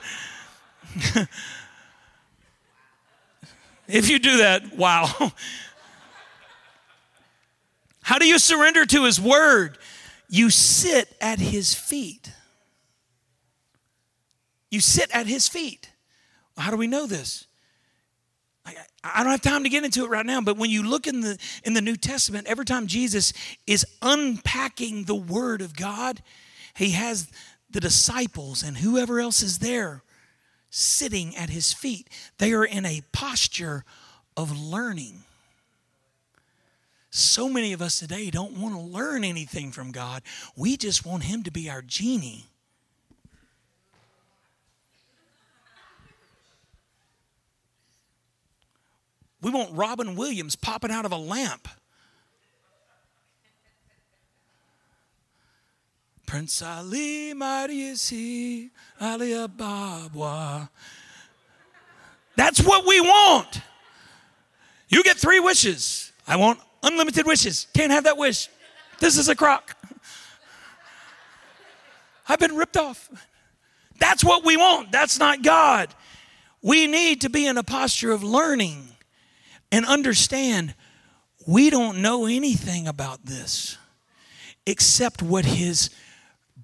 If 3.89 4.09
you 4.09 4.18
do 4.18 4.39
that, 4.39 4.76
wow. 4.76 5.09
How 8.03 8.18
do 8.18 8.26
you 8.26 8.39
surrender 8.39 8.85
to 8.87 9.05
his 9.05 9.20
word? 9.20 9.78
You 10.28 10.51
sit 10.51 11.14
at 11.20 11.39
his 11.39 11.74
feet. 11.74 12.33
You 14.70 14.80
sit 14.80 15.11
at 15.12 15.26
his 15.26 15.49
feet. 15.49 15.91
How 16.57 16.70
do 16.70 16.76
we 16.76 16.87
know 16.87 17.07
this? 17.07 17.47
I, 19.05 19.22
don't 19.22 19.33
have 19.33 19.43
time 19.43 19.64
to 19.64 19.68
get 19.68 19.85
into 19.85 20.05
it 20.05 20.11
right 20.11 20.24
now, 20.24 20.41
but 20.41 20.57
when 20.57 20.70
you 20.70 20.85
look 20.85 21.07
in 21.07 21.20
the 21.20 21.37
in 21.64 21.74
the 21.74 21.80
New 21.80 21.97
Testament, 21.97 22.47
every 22.47 22.64
time 22.64 22.87
Jesus 22.87 23.33
is 23.66 23.85
unpacking 24.01 25.05
the 25.05 25.14
Word 25.14 25.61
of 25.61 25.76
God, 25.76 26.22
he 26.74 26.93
has 26.93 27.28
the 27.70 27.80
disciples 27.80 28.62
and 28.62 28.76
whoever 28.76 29.18
else 29.18 29.43
is 29.43 29.59
there 29.59 30.03
sitting 30.73 31.37
at 31.37 31.51
his 31.51 31.73
feet. 31.73 32.09
They 32.39 32.53
are 32.53 32.64
in 32.64 32.85
a 32.85 33.03
posture 33.12 33.85
of 34.37 34.59
learning. 34.59 35.23
So 37.11 37.47
many 37.47 37.75
of 37.75 37.83
us 37.83 37.99
today 37.99 38.31
don't 38.31 38.59
want 38.59 38.75
to 38.75 38.81
learn 38.81 39.23
anything 39.23 39.70
from 39.70 39.93
God. 39.93 40.23
We 40.57 40.79
just 40.79 41.05
want 41.05 41.25
Him 41.25 41.43
to 41.43 41.51
be 41.51 41.68
our 41.68 41.83
genie. 41.83 42.47
We 49.43 49.51
want 49.51 49.77
Robin 49.77 50.16
Williams 50.16 50.57
popping 50.57 50.91
out 50.91 51.05
of 51.05 51.12
a 51.12 51.16
lamp. 51.16 51.68
Prince 56.33 56.62
Ali, 56.62 57.35
mighty 57.35 57.83
is 57.83 58.09
he, 58.09 58.70
Ali 58.99 59.33
Ababwa. 59.33 60.70
That's 62.37 62.59
what 62.62 62.87
we 62.87 63.03
want. 63.03 63.61
You 64.89 65.03
get 65.03 65.18
three 65.18 65.41
wishes. 65.41 66.11
I 66.26 66.37
want 66.37 66.59
unlimited 66.83 67.26
wishes. 67.26 67.66
Can't 67.74 67.93
have 67.93 68.05
that 68.05 68.16
wish. 68.16 68.49
This 68.99 69.18
is 69.18 69.28
a 69.28 69.37
crock. 69.37 69.76
I've 72.26 72.39
been 72.39 72.57
ripped 72.57 72.78
off. 72.78 73.11
That's 73.99 74.24
what 74.24 74.43
we 74.43 74.57
want. 74.57 74.91
That's 74.91 75.18
not 75.18 75.43
God. 75.43 75.95
We 76.62 76.87
need 76.87 77.20
to 77.20 77.28
be 77.28 77.47
in 77.47 77.59
a 77.59 77.62
posture 77.62 78.11
of 78.11 78.24
learning 78.24 78.89
and 79.70 79.85
understand 79.85 80.74
we 81.47 81.68
don't 81.68 82.01
know 82.01 82.24
anything 82.24 82.89
about 82.89 83.26
this 83.26 83.76
except 84.64 85.20
what 85.22 85.45
his 85.45 85.91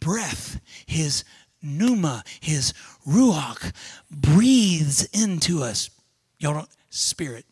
breath, 0.01 0.61
his 0.87 1.25
pneuma, 1.63 2.23
his 2.41 2.73
ruach 3.07 3.73
breathes 4.11 5.05
into 5.13 5.63
us. 5.63 5.91
Y'all 6.39 6.55
don't, 6.55 6.69
spirit. 6.91 7.45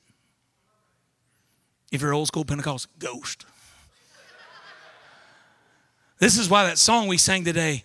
If 1.92 2.02
you're 2.02 2.12
old 2.12 2.28
school 2.28 2.44
Pentecost, 2.44 2.88
ghost. 2.98 3.46
This 6.18 6.38
is 6.38 6.48
why 6.48 6.64
that 6.64 6.78
song 6.78 7.08
we 7.08 7.18
sang 7.18 7.44
today, 7.44 7.84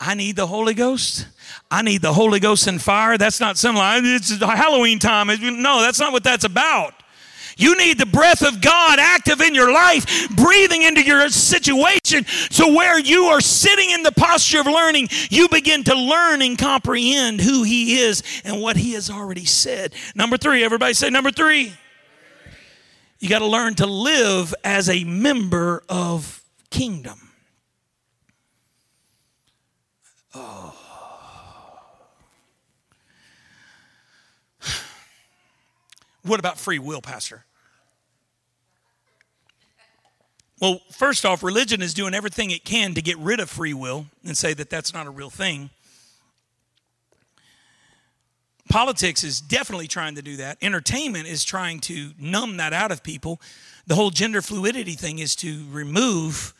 I 0.00 0.14
need 0.14 0.36
the 0.36 0.46
Holy 0.46 0.74
Ghost. 0.74 1.26
I 1.70 1.82
need 1.82 2.02
the 2.02 2.12
Holy 2.12 2.40
Ghost 2.40 2.66
and 2.66 2.80
fire. 2.80 3.18
That's 3.18 3.40
not 3.40 3.62
line. 3.64 4.02
It's 4.04 4.40
Halloween 4.40 4.98
time. 4.98 5.28
No, 5.60 5.80
that's 5.80 5.98
not 5.98 6.12
what 6.12 6.24
that's 6.24 6.44
about. 6.44 6.94
You 7.58 7.76
need 7.76 7.98
the 7.98 8.06
breath 8.06 8.46
of 8.46 8.60
God 8.60 9.00
active 9.00 9.40
in 9.40 9.54
your 9.54 9.72
life, 9.72 10.30
breathing 10.30 10.82
into 10.82 11.02
your 11.02 11.28
situation. 11.28 12.24
to 12.24 12.66
where 12.74 12.98
you 12.98 13.24
are 13.24 13.40
sitting 13.40 13.90
in 13.90 14.04
the 14.04 14.12
posture 14.12 14.60
of 14.60 14.66
learning, 14.66 15.08
you 15.28 15.48
begin 15.48 15.82
to 15.84 15.94
learn 15.94 16.40
and 16.40 16.56
comprehend 16.56 17.40
who 17.40 17.64
He 17.64 17.98
is 17.98 18.22
and 18.44 18.62
what 18.62 18.76
He 18.76 18.92
has 18.92 19.10
already 19.10 19.44
said. 19.44 19.92
Number 20.14 20.36
three, 20.36 20.64
everybody 20.64 20.94
say 20.94 21.10
number 21.10 21.32
three. 21.32 21.72
You 23.18 23.28
got 23.28 23.40
to 23.40 23.46
learn 23.46 23.74
to 23.76 23.86
live 23.86 24.54
as 24.62 24.88
a 24.88 25.02
member 25.02 25.82
of 25.88 26.44
kingdom. 26.70 27.32
Oh. 30.34 30.74
What 36.22 36.38
about 36.40 36.58
free 36.58 36.78
will, 36.78 37.00
Pastor? 37.00 37.46
Well, 40.60 40.80
first 40.90 41.24
off, 41.24 41.42
religion 41.42 41.82
is 41.82 41.94
doing 41.94 42.14
everything 42.14 42.50
it 42.50 42.64
can 42.64 42.94
to 42.94 43.02
get 43.02 43.16
rid 43.18 43.38
of 43.38 43.48
free 43.48 43.74
will 43.74 44.06
and 44.24 44.36
say 44.36 44.54
that 44.54 44.70
that's 44.70 44.92
not 44.92 45.06
a 45.06 45.10
real 45.10 45.30
thing. 45.30 45.70
Politics 48.68 49.24
is 49.24 49.40
definitely 49.40 49.86
trying 49.86 50.16
to 50.16 50.22
do 50.22 50.36
that. 50.36 50.58
Entertainment 50.60 51.26
is 51.26 51.44
trying 51.44 51.80
to 51.80 52.10
numb 52.18 52.58
that 52.58 52.72
out 52.72 52.90
of 52.90 53.02
people. 53.02 53.40
The 53.86 53.94
whole 53.94 54.10
gender 54.10 54.42
fluidity 54.42 54.92
thing 54.92 55.20
is 55.20 55.34
to 55.36 55.64
remove 55.70 56.52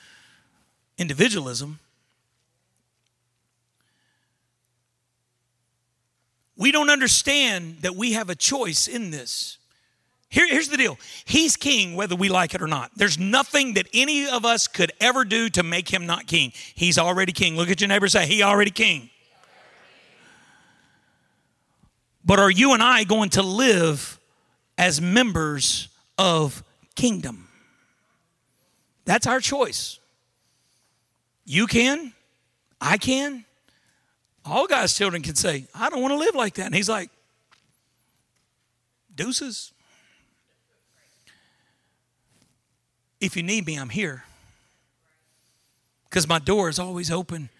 individualism. 0.96 1.80
We 6.56 6.72
don't 6.72 6.88
understand 6.88 7.78
that 7.82 7.94
we 7.94 8.12
have 8.12 8.30
a 8.30 8.34
choice 8.34 8.88
in 8.88 9.10
this. 9.10 9.58
Here, 10.30 10.46
here's 10.46 10.68
the 10.68 10.76
deal 10.76 10.98
He's 11.24 11.56
king 11.56 11.94
whether 11.94 12.14
we 12.14 12.28
like 12.28 12.54
it 12.54 12.62
or 12.62 12.66
not. 12.66 12.90
There's 12.96 13.18
nothing 13.18 13.74
that 13.74 13.86
any 13.94 14.28
of 14.28 14.44
us 14.44 14.68
could 14.68 14.92
ever 15.00 15.24
do 15.24 15.48
to 15.50 15.62
make 15.62 15.88
him 15.88 16.06
not 16.06 16.26
king. 16.26 16.52
He's 16.74 16.98
already 16.98 17.32
king. 17.32 17.56
Look 17.56 17.70
at 17.70 17.80
your 17.80 17.88
neighbor 17.88 18.08
say, 18.08 18.26
He 18.26 18.42
already 18.42 18.70
king. 18.70 19.10
But 22.24 22.38
are 22.38 22.50
you 22.50 22.74
and 22.74 22.82
I 22.82 23.04
going 23.04 23.30
to 23.30 23.42
live 23.42 24.20
as 24.76 25.00
members 25.00 25.88
of 26.18 26.62
kingdom? 26.94 27.48
That's 29.06 29.26
our 29.26 29.40
choice. 29.40 29.98
You 31.46 31.66
can, 31.66 32.12
I 32.78 32.98
can. 32.98 33.46
All 34.44 34.66
God's 34.66 34.94
children 34.94 35.22
can 35.22 35.34
say, 35.34 35.66
I 35.74 35.88
don't 35.88 36.02
want 36.02 36.12
to 36.12 36.18
live 36.18 36.34
like 36.34 36.54
that. 36.54 36.66
And 36.66 36.74
He's 36.74 36.90
like, 36.90 37.08
deuces. 39.14 39.72
If 43.20 43.36
you 43.36 43.42
need 43.42 43.66
me, 43.66 43.76
I'm 43.76 43.88
here. 43.88 44.24
Because 46.08 46.28
my 46.28 46.38
door 46.38 46.68
is 46.68 46.78
always 46.78 47.10
open 47.10 47.50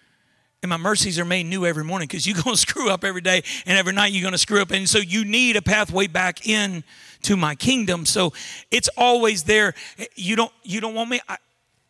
and 0.61 0.69
my 0.69 0.77
mercies 0.77 1.17
are 1.17 1.25
made 1.25 1.45
new 1.45 1.65
every 1.65 1.83
morning 1.83 2.07
because 2.07 2.27
you're 2.27 2.41
going 2.43 2.55
to 2.55 2.61
screw 2.61 2.89
up 2.89 3.03
every 3.03 3.21
day 3.21 3.43
and 3.65 3.77
every 3.77 3.93
night 3.93 4.11
you're 4.11 4.21
going 4.21 4.33
to 4.33 4.37
screw 4.37 4.61
up. 4.61 4.71
And 4.71 4.89
so 4.89 4.99
you 4.99 5.25
need 5.25 5.55
a 5.55 5.61
pathway 5.61 6.07
back 6.07 6.47
in 6.47 6.83
to 7.23 7.37
my 7.37 7.55
kingdom. 7.55 8.05
So 8.05 8.33
it's 8.71 8.89
always 8.97 9.43
there. 9.43 9.73
You 10.15 10.35
don't, 10.35 10.51
you 10.63 10.81
don't 10.81 10.95
want 10.95 11.09
me. 11.09 11.19
I, 11.27 11.37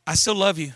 I 0.05 0.15
still 0.15 0.35
love 0.35 0.57
you. 0.57 0.73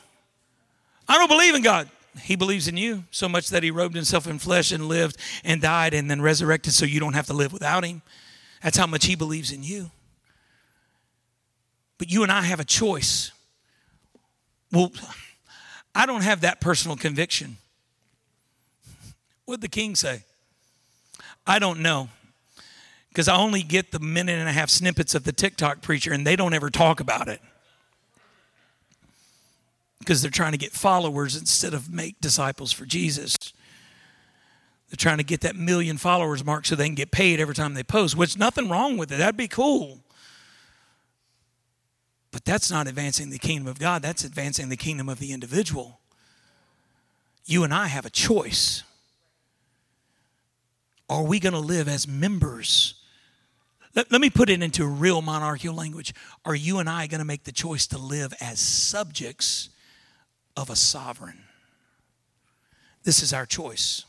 I 1.08 1.18
don't 1.18 1.28
believe 1.28 1.56
in 1.56 1.62
God. 1.62 1.89
He 2.22 2.36
believes 2.36 2.68
in 2.68 2.78
you 2.78 3.04
so 3.10 3.28
much 3.28 3.50
that 3.50 3.64
he 3.64 3.72
robed 3.72 3.96
himself 3.96 4.28
in 4.28 4.38
flesh 4.38 4.72
and 4.72 4.88
lived 4.88 5.18
and 5.44 5.60
died 5.62 5.96
and 5.96 6.10
then 6.10 6.22
resurrected 6.22 6.74
so 6.74 6.86
you 6.86 7.00
don't 7.00 7.14
have 7.14 7.26
to 7.28 7.34
live 7.34 7.52
without 7.52 7.84
him. 7.84 8.04
That's 8.62 8.78
how 8.78 8.86
much 8.88 9.06
he 9.06 9.16
believes 9.16 9.52
in 9.52 9.64
you. 9.64 9.89
But 12.04 12.12
you 12.12 12.24
and 12.24 12.32
I 12.34 12.41
have 12.41 12.60
a 12.60 12.66
choice. 12.66 13.32
Well, 14.74 14.91
I 15.95 16.06
don't 16.06 16.24
have 16.24 16.41
that 16.41 16.60
personal 16.60 16.97
conviction. 16.97 17.56
What'd 19.45 19.62
the 19.62 19.70
king 19.70 19.95
say? 19.95 20.24
I 21.47 21.60
don't 21.60 21.80
know. 21.80 22.10
Because 23.08 23.30
I 23.30 23.38
only 23.38 23.64
get 23.64 23.93
the 23.93 23.99
minute 23.99 24.38
and 24.38 24.49
a 24.49 24.51
half 24.51 24.70
snippets 24.70 25.16
of 25.16 25.24
the 25.24 25.32
TikTok 25.32 25.82
preacher, 25.82 26.12
and 26.12 26.28
they 26.28 26.36
don't 26.36 26.54
ever 26.54 26.70
talk 26.70 26.99
about 26.99 27.30
it. 27.30 27.39
Because 29.99 30.22
they're 30.22 30.30
trying 30.30 30.51
to 30.51 30.58
get 30.58 30.74
followers 30.74 31.38
instead 31.38 31.74
of 31.74 31.89
make 31.89 32.20
disciples 32.20 32.74
for 32.74 32.86
Jesus. 32.86 33.38
They're 34.89 34.97
trying 34.97 35.20
to 35.20 35.24
get 35.24 35.39
that 35.39 35.56
million 35.56 35.95
followers 35.95 36.43
mark 36.43 36.66
so 36.66 36.76
they 36.76 36.88
can 36.88 36.95
get 36.95 37.12
paid 37.12 37.39
every 37.39 37.56
time 37.56 37.76
they 37.76 37.84
post, 37.84 38.18
which 38.18 38.38
nothing 38.38 38.68
wrong 38.68 38.97
with 38.97 39.10
it. 39.10 39.20
That'd 39.20 39.38
be 39.38 39.47
cool. 39.47 39.99
But 42.34 42.46
that's 42.46 42.72
not 42.72 42.88
advancing 42.88 43.30
the 43.30 43.38
kingdom 43.38 43.68
of 43.68 43.78
God, 43.78 44.02
that's 44.02 44.24
advancing 44.24 44.68
the 44.70 44.76
kingdom 44.76 45.08
of 45.08 45.20
the 45.20 45.32
individual. 45.32 46.00
You 47.46 47.64
and 47.64 47.72
I 47.72 47.88
have 47.88 48.08
a 48.08 48.10
choice. 48.10 48.82
Are 51.08 51.24
we 51.24 51.40
going 51.40 51.54
to 51.54 51.60
live 51.60 51.88
as 51.88 52.08
members? 52.08 52.96
Let, 53.96 54.12
let 54.12 54.20
me 54.20 54.32
put 54.32 54.50
it 54.50 54.64
into 54.64 54.84
real 54.88 55.22
monarchical 55.22 55.76
language. 55.76 56.16
Are 56.44 56.56
you 56.56 56.80
and 56.80 56.90
I 56.90 57.06
going 57.06 57.20
to 57.20 57.26
make 57.26 57.44
the 57.44 57.52
choice 57.52 57.86
to 57.88 58.00
live 58.00 58.34
as 58.42 58.60
subjects 58.60 59.70
of 60.58 60.72
a 60.72 60.76
sovereign? 60.76 61.44
This 63.04 63.22
is 63.22 63.32
our 63.32 63.46
choice. 63.46 64.06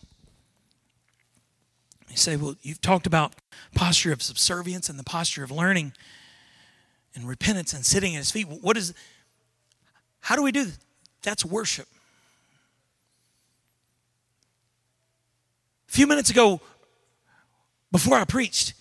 You 2.09 2.16
say, 2.16 2.37
well, 2.37 2.57
you've 2.62 2.81
talked 2.81 3.07
about 3.07 3.35
posture 3.75 4.12
of 4.12 4.22
subservience 4.22 4.89
and 4.89 4.99
the 4.99 5.05
posture 5.05 5.45
of 5.45 5.51
learning 5.51 5.93
and 7.14 7.26
repentance 7.28 7.72
and 7.72 7.84
sitting 7.84 8.14
at 8.14 8.18
his 8.18 8.30
feet. 8.30 8.46
What 8.48 8.76
is 8.76 8.94
how 10.20 10.36
do 10.36 10.42
we 10.42 10.52
do 10.52 10.64
that? 10.64 10.78
That's 11.22 11.44
worship. 11.44 11.86
A 15.88 15.92
few 15.92 16.06
minutes 16.06 16.30
ago, 16.30 16.60
before 17.92 18.16
I 18.16 18.24
preached, 18.24 18.74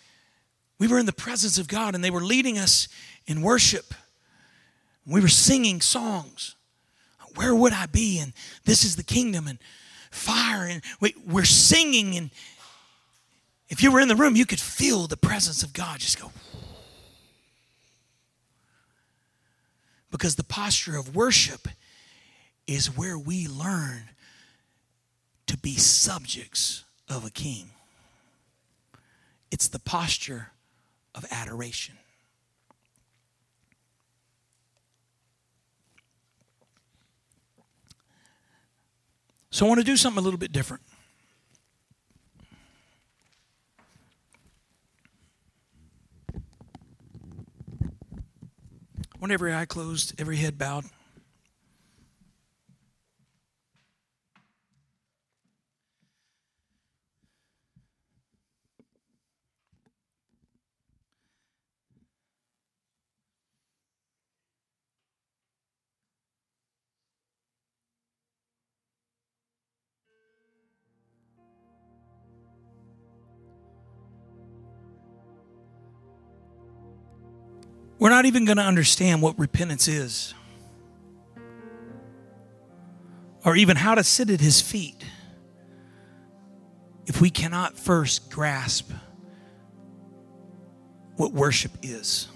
we 0.79 0.87
were 0.87 0.97
in 0.97 1.05
the 1.05 1.13
presence 1.13 1.57
of 1.57 1.67
God 1.67 1.95
and 1.95 2.03
they 2.03 2.09
were 2.09 2.23
leading 2.23 2.57
us 2.57 2.87
in 3.27 3.41
worship. 3.41 3.93
We 5.05 5.21
were 5.21 5.27
singing 5.27 5.81
songs. 5.81 6.55
Where 7.35 7.53
would 7.53 7.73
I 7.73 7.87
be? 7.87 8.19
And 8.19 8.33
this 8.65 8.83
is 8.83 8.95
the 8.95 9.03
kingdom 9.03 9.47
and 9.47 9.59
fire. 10.11 10.65
And 10.65 10.81
we're 11.27 11.43
singing. 11.43 12.15
And 12.15 12.29
if 13.69 13.83
you 13.83 13.91
were 13.91 13.99
in 13.99 14.07
the 14.07 14.15
room, 14.15 14.35
you 14.35 14.45
could 14.45 14.59
feel 14.59 15.07
the 15.07 15.17
presence 15.17 15.61
of 15.61 15.73
God 15.73 15.99
just 15.99 16.21
go. 16.21 16.31
Because 20.13 20.35
the 20.35 20.43
posture 20.43 20.95
of 20.95 21.15
worship 21.15 21.67
is 22.67 22.95
where 22.95 23.17
we 23.17 23.47
learn 23.47 24.03
to 25.47 25.57
be 25.57 25.73
subjects 25.75 26.83
of 27.09 27.25
a 27.25 27.31
king. 27.31 27.71
It's 29.49 29.67
the 29.67 29.79
posture 29.79 30.51
of 31.15 31.25
adoration. 31.31 31.95
So 39.49 39.65
I 39.65 39.69
want 39.69 39.79
to 39.79 39.83
do 39.83 39.97
something 39.97 40.21
a 40.21 40.23
little 40.23 40.39
bit 40.39 40.51
different. 40.51 40.83
Want 49.23 49.31
every 49.31 49.55
eye 49.55 49.63
closed, 49.63 50.13
every 50.19 50.35
head 50.35 50.57
bowed. 50.57 50.83
We're 78.03 78.09
not 78.09 78.25
even 78.25 78.43
going 78.43 78.57
to 78.57 78.63
understand 78.63 79.21
what 79.21 79.39
repentance 79.39 79.87
is 79.87 80.33
or 83.45 83.55
even 83.55 83.77
how 83.77 83.95
to 83.95 84.03
sit 84.03 84.29
at 84.29 84.41
his 84.41 84.59
feet 84.59 85.05
if 87.05 87.21
we 87.21 87.29
cannot 87.29 87.77
first 87.77 88.29
grasp 88.29 88.91
what 91.15 91.31
worship 91.31 91.71
is. 91.81 92.27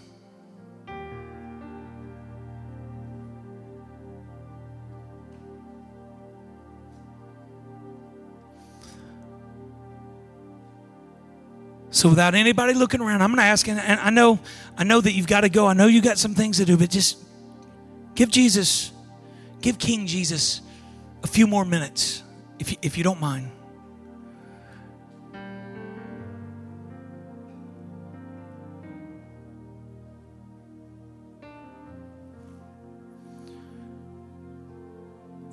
So 11.98 12.10
without 12.10 12.36
anybody 12.36 12.76
looking 12.76 13.02
around, 13.02 13.24
I'm 13.24 13.30
going 13.30 13.40
to 13.40 13.44
ask, 13.44 13.68
and 13.68 13.80
I 13.80 14.12
know, 14.12 14.38
I 14.78 14.84
know 14.84 15.02
that 15.02 15.14
you've 15.14 15.26
got 15.26 15.42
to 15.42 15.50
go. 15.50 15.66
I 15.66 15.74
know 15.74 15.88
you 15.88 16.00
got 16.00 16.20
some 16.20 16.36
things 16.36 16.58
to 16.58 16.66
do, 16.66 16.78
but 16.78 16.92
just 16.92 17.18
give 18.14 18.30
Jesus, 18.30 18.92
give 19.62 19.80
King 19.80 20.06
Jesus 20.06 20.62
a 21.24 21.28
few 21.28 21.48
more 21.48 21.66
minutes, 21.66 22.22
if 22.60 22.72
you, 22.72 22.78
if 22.84 23.00
you 23.00 23.04
don't 23.04 23.20
mind. 23.20 23.50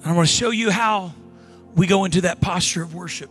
And 0.02 0.12
I 0.12 0.12
want 0.12 0.28
to 0.28 0.34
show 0.34 0.50
you 0.50 0.70
how 0.70 1.14
we 1.74 1.86
go 1.86 2.04
into 2.04 2.20
that 2.20 2.42
posture 2.42 2.82
of 2.82 2.94
worship. 2.94 3.30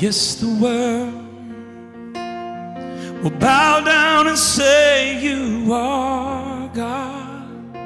Yes, 0.00 0.36
the 0.36 0.48
world 0.48 1.12
will 3.22 3.38
bow 3.38 3.80
down 3.84 4.28
and 4.28 4.38
say, 4.38 5.20
You 5.20 5.70
are 5.74 6.68
God. 6.68 7.76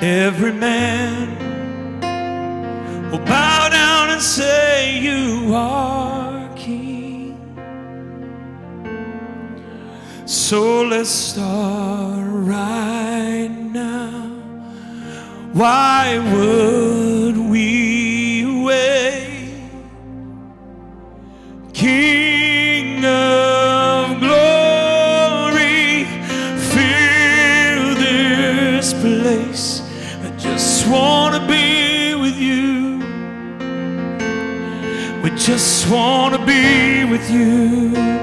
Every 0.00 0.54
man 0.54 1.28
will 3.10 3.18
bow 3.26 3.68
down 3.68 4.08
and 4.08 4.22
say, 4.22 4.98
You 5.00 5.52
are 5.54 6.48
King. 6.56 7.36
So 10.24 10.84
let's 10.84 11.10
start 11.10 12.24
right 12.26 13.50
now. 13.50 14.30
Why 15.52 16.18
would 16.32 17.36
we 17.36 17.81
King 21.72 23.02
of 23.04 24.20
glory, 24.20 26.04
fill 26.70 27.94
this 27.96 28.92
place. 28.92 29.80
I 30.22 30.36
just 30.38 30.86
want 30.86 31.34
to 31.34 31.40
be 31.48 32.14
with 32.14 32.36
you. 32.36 32.98
We 35.22 35.30
just 35.30 35.90
want 35.90 36.34
to 36.34 36.44
be 36.44 37.04
with 37.04 37.30
you. 37.30 38.21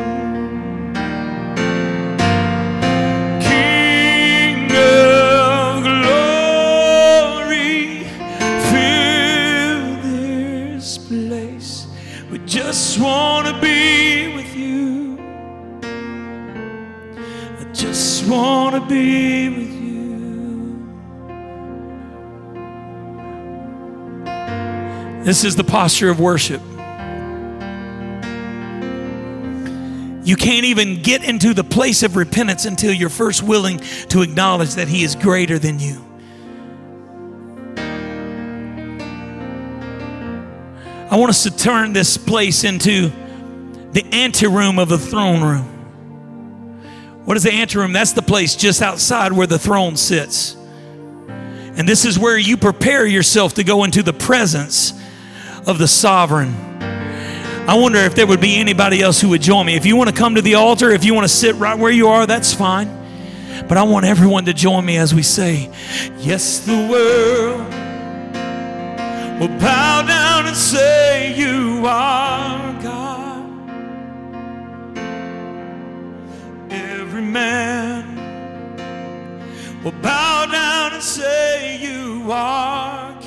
This 25.30 25.43
is 25.43 25.55
the 25.55 25.63
posture 25.63 26.09
of 26.09 26.19
worship. 26.19 26.59
You 30.25 30.36
can't 30.36 30.65
even 30.65 31.03
get 31.03 31.23
into 31.23 31.53
the 31.53 31.63
place 31.63 32.01
of 32.01 32.15
repentance 32.15 32.65
until 32.65 32.91
you're 32.91 33.09
first 33.09 33.43
willing 33.43 33.77
to 34.07 34.23
acknowledge 34.23 34.73
that 34.73 34.88
He 34.88 35.03
is 35.03 35.15
greater 35.15 35.59
than 35.59 35.77
you. 35.77 36.03
I 41.11 41.15
want 41.15 41.30
us 41.30 41.43
to 41.43 41.55
turn 41.55 41.93
this 41.93 42.17
place 42.17 42.63
into 42.63 43.11
the 43.91 44.03
anteroom 44.11 44.80
of 44.80 44.89
the 44.89 44.97
throne 44.97 45.43
room. 45.43 45.67
What 47.25 47.38
is 47.38 47.43
the 47.43 47.53
anteroom? 47.53 47.93
That's 47.93 48.13
the 48.13 48.23
place 48.23 48.55
just 48.55 48.82
outside 48.82 49.32
where 49.32 49.45
the 49.45 49.59
throne 49.59 49.95
sits. 49.95 50.55
And 50.55 51.88
this 51.88 52.03
is 52.03 52.17
where 52.17 52.39
you 52.39 52.57
prepare 52.57 53.05
yourself 53.05 53.53
to 53.53 53.63
go 53.63 53.84
into 53.84 54.01
the 54.01 54.13
presence 54.13 54.95
of 55.70 55.78
the 55.78 55.88
sovereign. 55.88 56.53
I 57.70 57.76
wonder 57.76 57.99
if 57.99 58.15
there 58.15 58.26
would 58.26 58.41
be 58.41 58.57
anybody 58.57 59.01
else 59.01 59.22
who 59.22 59.30
would 59.30 59.43
join 59.43 59.67
me. 59.67 59.76
If 59.76 59.86
you 59.86 59.95
want 59.95 60.09
to 60.09 60.15
come 60.15 60.34
to 60.34 60.41
the 60.41 60.55
altar, 60.55 60.89
if 60.89 61.05
you 61.05 61.13
want 61.13 61.26
to 61.26 61.34
sit 61.34 61.55
right 61.55 61.78
where 61.78 61.91
you 61.91 62.07
are, 62.07 62.26
that's 62.26 62.51
fine. 62.51 62.88
But 63.67 63.78
I 63.78 63.84
want 63.84 64.07
everyone 64.07 64.45
to 64.45 64.53
join 64.53 64.84
me 64.84 64.97
as 64.97 65.13
we 65.13 65.22
say, 65.22 65.70
Yes, 66.17 66.59
the 66.65 66.74
world 66.91 67.72
will 69.39 69.59
bow 69.59 70.01
down 70.07 70.47
and 70.47 70.57
say, 70.57 71.36
You 71.38 71.86
are 71.86 72.82
God. 72.82 73.45
Every 76.72 77.22
man 77.22 78.15
will 79.84 79.91
bow 79.91 80.47
down 80.47 80.93
and 80.93 81.03
say, 81.03 81.78
You 81.78 82.32
are 82.32 83.18